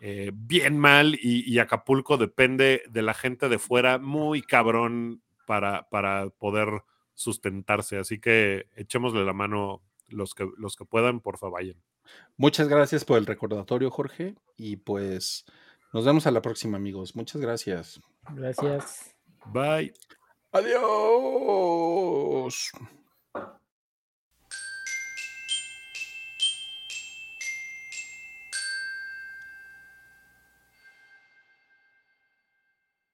[0.01, 6.31] eh, bien mal y, Acapulco depende de la gente de fuera muy cabrón para, para
[6.31, 6.83] poder
[7.15, 7.99] sustentarse.
[7.99, 11.83] Así que echémosle la mano los que, los que puedan, por favor, vayan.
[12.37, 14.35] Muchas gracias por el recordatorio, Jorge.
[14.57, 15.45] Y pues
[15.93, 17.16] nos vemos a la próxima, amigos.
[17.16, 18.01] Muchas gracias.
[18.35, 19.15] Gracias.
[19.47, 19.93] Bye.
[20.53, 21.53] Adiós.